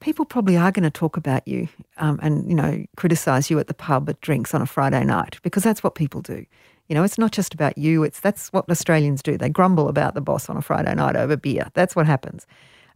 people 0.00 0.24
probably 0.24 0.56
are 0.56 0.72
going 0.72 0.84
to 0.84 0.90
talk 0.90 1.16
about 1.16 1.46
you 1.46 1.68
um, 1.96 2.18
and 2.22 2.48
you 2.48 2.54
know 2.54 2.84
criticize 2.96 3.50
you 3.50 3.58
at 3.58 3.66
the 3.66 3.74
pub 3.74 4.08
at 4.08 4.20
drinks 4.20 4.54
on 4.54 4.62
a 4.62 4.66
Friday 4.66 5.04
night 5.04 5.38
because 5.42 5.62
that's 5.62 5.82
what 5.82 5.94
people 5.94 6.20
do. 6.20 6.44
You 6.88 6.94
know, 6.94 7.02
it's 7.02 7.18
not 7.18 7.32
just 7.32 7.52
about 7.52 7.76
you. 7.76 8.02
It's 8.02 8.20
that's 8.20 8.48
what 8.48 8.68
Australians 8.70 9.22
do. 9.22 9.36
They 9.36 9.48
grumble 9.48 9.88
about 9.88 10.14
the 10.14 10.20
boss 10.20 10.48
on 10.48 10.56
a 10.56 10.62
Friday 10.62 10.94
night 10.94 11.16
over 11.16 11.36
beer. 11.36 11.68
That's 11.74 11.94
what 11.94 12.06
happens. 12.06 12.46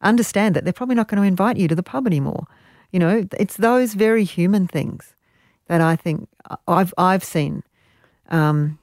Understand 0.01 0.57
that 0.57 0.65
they're 0.65 0.73
probably 0.73 0.95
not 0.95 1.09
going 1.09 1.21
to 1.21 1.27
invite 1.27 1.57
you 1.57 1.69
to 1.69 1.75
the 1.75 1.83
pub 1.83 2.07
anymore. 2.07 2.47
You 2.91 2.99
know, 2.99 3.27
it's 3.39 3.57
those 3.57 3.95
very 3.95 4.25
human 4.25 4.67
things 4.67 5.15
that 5.67 5.81
I 5.81 5.97
think 5.97 6.29
I've 6.67 6.95
I've 6.97 7.25
seen, 7.25 7.63
um, 8.31 8.79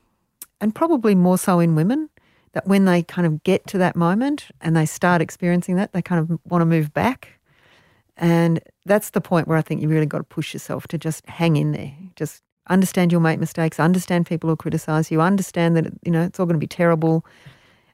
and 0.61 0.73
probably 0.75 1.15
more 1.15 1.37
so 1.37 1.59
in 1.59 1.75
women. 1.75 2.09
That 2.53 2.65
when 2.65 2.85
they 2.85 3.03
kind 3.03 3.27
of 3.27 3.43
get 3.43 3.67
to 3.67 3.77
that 3.77 3.95
moment 3.95 4.47
and 4.59 4.75
they 4.75 4.87
start 4.87 5.21
experiencing 5.21 5.75
that, 5.75 5.93
they 5.93 6.01
kind 6.01 6.19
of 6.19 6.39
want 6.45 6.63
to 6.63 6.65
move 6.65 6.91
back 6.91 7.38
and 8.19 8.59
that's 8.85 9.11
the 9.11 9.21
point 9.21 9.47
where 9.47 9.57
I 9.57 9.61
think 9.61 9.81
you 9.81 9.87
really 9.87 10.05
got 10.05 10.17
to 10.17 10.23
push 10.25 10.53
yourself 10.53 10.87
to 10.89 10.97
just 10.97 11.25
hang 11.27 11.55
in 11.55 11.71
there. 11.71 11.93
Just 12.17 12.43
understand 12.69 13.11
you'll 13.11 13.21
make 13.21 13.39
mistakes, 13.39 13.79
understand 13.79 14.25
people 14.25 14.49
will 14.49 14.57
criticize 14.57 15.09
you, 15.09 15.21
understand 15.21 15.77
that, 15.77 15.85
you 16.03 16.11
know, 16.11 16.21
it's 16.23 16.39
all 16.39 16.45
going 16.45 16.55
to 16.55 16.59
be 16.59 16.67
terrible. 16.67 17.25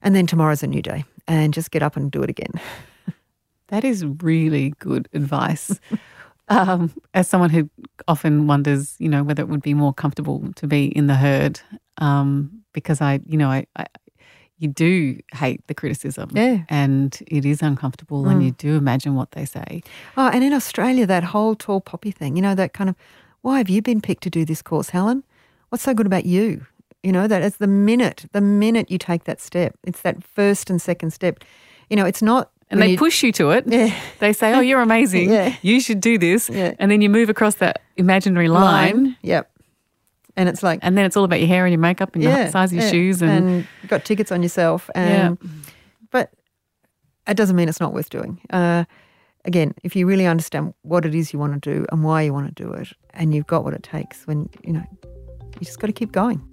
And 0.02 0.16
then 0.16 0.26
tomorrow's 0.26 0.64
a 0.64 0.68
new 0.68 0.82
day 0.82 1.06
and 1.28 1.54
just 1.54 1.70
get 1.70 1.84
up 1.84 1.96
and 1.96 2.12
do 2.12 2.24
it 2.24 2.30
again. 2.30 2.60
that 3.68 3.84
is 3.84 4.04
really 4.06 4.72
good 4.80 5.08
advice. 5.14 5.80
um, 6.50 6.92
as 7.14 7.28
someone 7.28 7.52
who 7.52 7.70
often 8.08 8.48
wonders, 8.48 8.96
you 8.98 9.08
know, 9.08 9.24
whether 9.24 9.44
it 9.44 9.48
would 9.48 9.62
be 9.62 9.76
more 9.76 9.94
comfortable 9.94 10.52
to 10.56 10.66
be 10.66 10.88
in 10.88 11.06
the 11.06 11.16
herd, 11.16 11.60
um, 12.00 12.64
because 12.74 13.00
I, 13.00 13.20
you 13.28 13.38
know, 13.38 13.50
I, 13.50 13.68
I 13.76 13.86
you 14.58 14.70
do 14.70 15.20
hate 15.34 15.66
the 15.68 15.74
criticism. 15.74 16.30
Yeah. 16.34 16.64
And 16.70 17.18
it 17.28 17.46
is 17.46 17.62
uncomfortable 17.62 18.24
mm. 18.24 18.32
and 18.32 18.44
you 18.44 18.52
do 18.52 18.76
imagine 18.76 19.16
what 19.16 19.32
they 19.32 19.46
say. 19.46 19.84
Oh, 20.18 20.30
and 20.30 20.44
in 20.44 20.54
Australia, 20.54 21.06
that 21.06 21.26
whole 21.26 21.56
tall 21.56 21.82
poppy 21.82 22.12
thing, 22.12 22.36
you 22.36 22.42
know, 22.42 22.56
that 22.56 22.74
kind 22.74 22.90
of, 22.90 22.96
why 23.42 23.58
have 23.58 23.70
you 23.70 23.82
been 23.82 24.02
picked 24.02 24.24
to 24.24 24.30
do 24.30 24.46
this 24.46 24.62
course, 24.62 24.90
Helen? 24.90 25.24
What's 25.70 25.84
so 25.84 25.94
good 25.94 26.06
about 26.06 26.26
you? 26.26 26.66
You 27.04 27.12
know, 27.12 27.28
that. 27.28 27.44
is 27.44 27.58
the 27.58 27.68
minute, 27.68 28.26
the 28.32 28.42
minute 28.42 28.90
you 28.90 28.98
take 28.98 29.26
that 29.26 29.40
step, 29.40 29.76
it's 29.84 30.02
that 30.02 30.24
first 30.24 30.70
and 30.70 30.82
second 30.82 31.12
step. 31.12 31.44
You 31.90 31.98
know, 31.98 32.06
it's 32.06 32.22
not 32.22 32.50
and 32.72 32.82
they 32.82 32.92
you, 32.92 32.98
push 32.98 33.22
you 33.22 33.32
to 33.34 33.52
it. 33.52 33.66
Yeah. 33.68 33.94
They 34.20 34.34
say, 34.34 34.54
"Oh, 34.54 34.60
you're 34.60 34.82
amazing. 34.82 35.30
yeah. 35.32 35.56
You 35.62 35.80
should 35.80 36.02
do 36.02 36.18
this." 36.18 36.50
Yeah. 36.50 36.74
And 36.80 36.90
then 36.90 37.02
you 37.02 37.10
move 37.10 37.30
across 37.30 37.56
that 37.56 37.82
imaginary 37.98 38.48
line. 38.48 39.04
line. 39.04 39.18
Yep. 39.22 39.52
And 40.38 40.50
it's 40.50 40.62
like, 40.62 40.80
and 40.82 40.98
then 40.98 41.06
it's 41.06 41.16
all 41.16 41.24
about 41.24 41.40
your 41.40 41.48
hair 41.48 41.66
and 41.66 41.72
your 41.72 41.80
makeup 41.80 42.14
and 42.14 42.24
yeah, 42.24 42.44
your 42.44 42.52
size 42.52 42.72
of 42.72 42.76
your 42.76 42.86
yeah. 42.86 42.92
shoes, 42.92 43.22
and, 43.22 43.32
and 43.32 43.68
you've 43.82 43.90
got 43.90 44.04
tickets 44.04 44.32
on 44.32 44.44
yourself. 44.44 44.90
And, 44.94 45.38
yeah. 45.42 45.50
But 46.12 46.32
it 47.28 47.38
doesn't 47.38 47.56
mean 47.56 47.70
it's 47.70 47.80
not 47.80 47.94
worth 47.94 48.10
doing. 48.10 48.42
Uh, 48.50 48.84
again, 49.46 49.74
if 49.84 49.96
you 49.96 50.06
really 50.06 50.26
understand 50.26 50.74
what 50.82 51.06
it 51.06 51.16
is 51.16 51.32
you 51.32 51.40
want 51.40 51.62
to 51.62 51.74
do 51.74 51.86
and 51.92 52.04
why 52.04 52.22
you 52.22 52.34
want 52.34 52.54
to 52.54 52.64
do 52.64 52.74
it, 52.74 52.90
and 53.14 53.34
you've 53.34 53.48
got 53.48 53.64
what 53.64 53.74
it 53.74 53.84
takes, 53.84 54.28
when 54.28 54.50
you 54.64 54.74
know, 54.74 54.84
you 55.60 55.62
just 55.62 55.80
got 55.80 55.88
to 55.88 55.94
keep 55.94 56.12
going. 56.12 56.46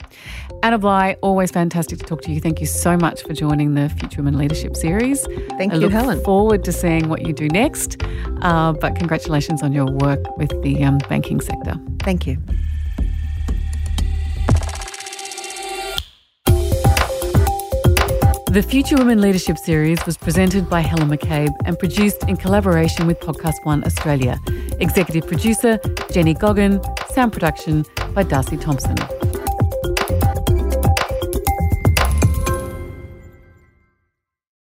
Anna 0.62 0.78
Bligh, 0.78 1.16
always 1.22 1.50
fantastic 1.50 1.98
to 1.98 2.04
talk 2.04 2.22
to 2.22 2.30
you. 2.30 2.40
Thank 2.40 2.60
you 2.60 2.66
so 2.66 2.96
much 2.96 3.22
for 3.24 3.32
joining 3.32 3.74
the 3.74 3.88
Future 3.88 4.22
Women 4.22 4.38
Leadership 4.38 4.76
Series. 4.76 5.26
Thank 5.58 5.72
I 5.72 5.74
you, 5.74 5.80
look 5.80 5.92
Helen. 5.92 6.22
Forward 6.22 6.62
to 6.64 6.72
seeing 6.72 7.08
what 7.08 7.26
you 7.26 7.32
do 7.32 7.48
next. 7.48 8.00
Uh, 8.42 8.72
but 8.72 8.94
congratulations 8.94 9.60
on 9.60 9.72
your 9.72 9.86
work 9.90 10.20
with 10.36 10.50
the 10.62 10.84
um, 10.84 10.98
banking 11.08 11.40
sector. 11.40 11.74
Thank 12.04 12.28
you. 12.28 12.38
The 18.52 18.62
Future 18.62 18.96
Women 18.96 19.22
Leadership 19.22 19.56
Series 19.56 20.04
was 20.04 20.18
presented 20.18 20.68
by 20.68 20.80
Helen 20.80 21.08
McCabe 21.08 21.56
and 21.64 21.78
produced 21.78 22.22
in 22.28 22.36
collaboration 22.36 23.06
with 23.06 23.18
Podcast 23.18 23.64
One 23.64 23.82
Australia. 23.84 24.38
Executive 24.78 25.26
producer 25.26 25.80
Jenny 26.12 26.34
Goggin, 26.34 26.78
sound 27.14 27.32
production 27.32 27.86
by 28.12 28.24
Darcy 28.24 28.58
Thompson. 28.58 28.96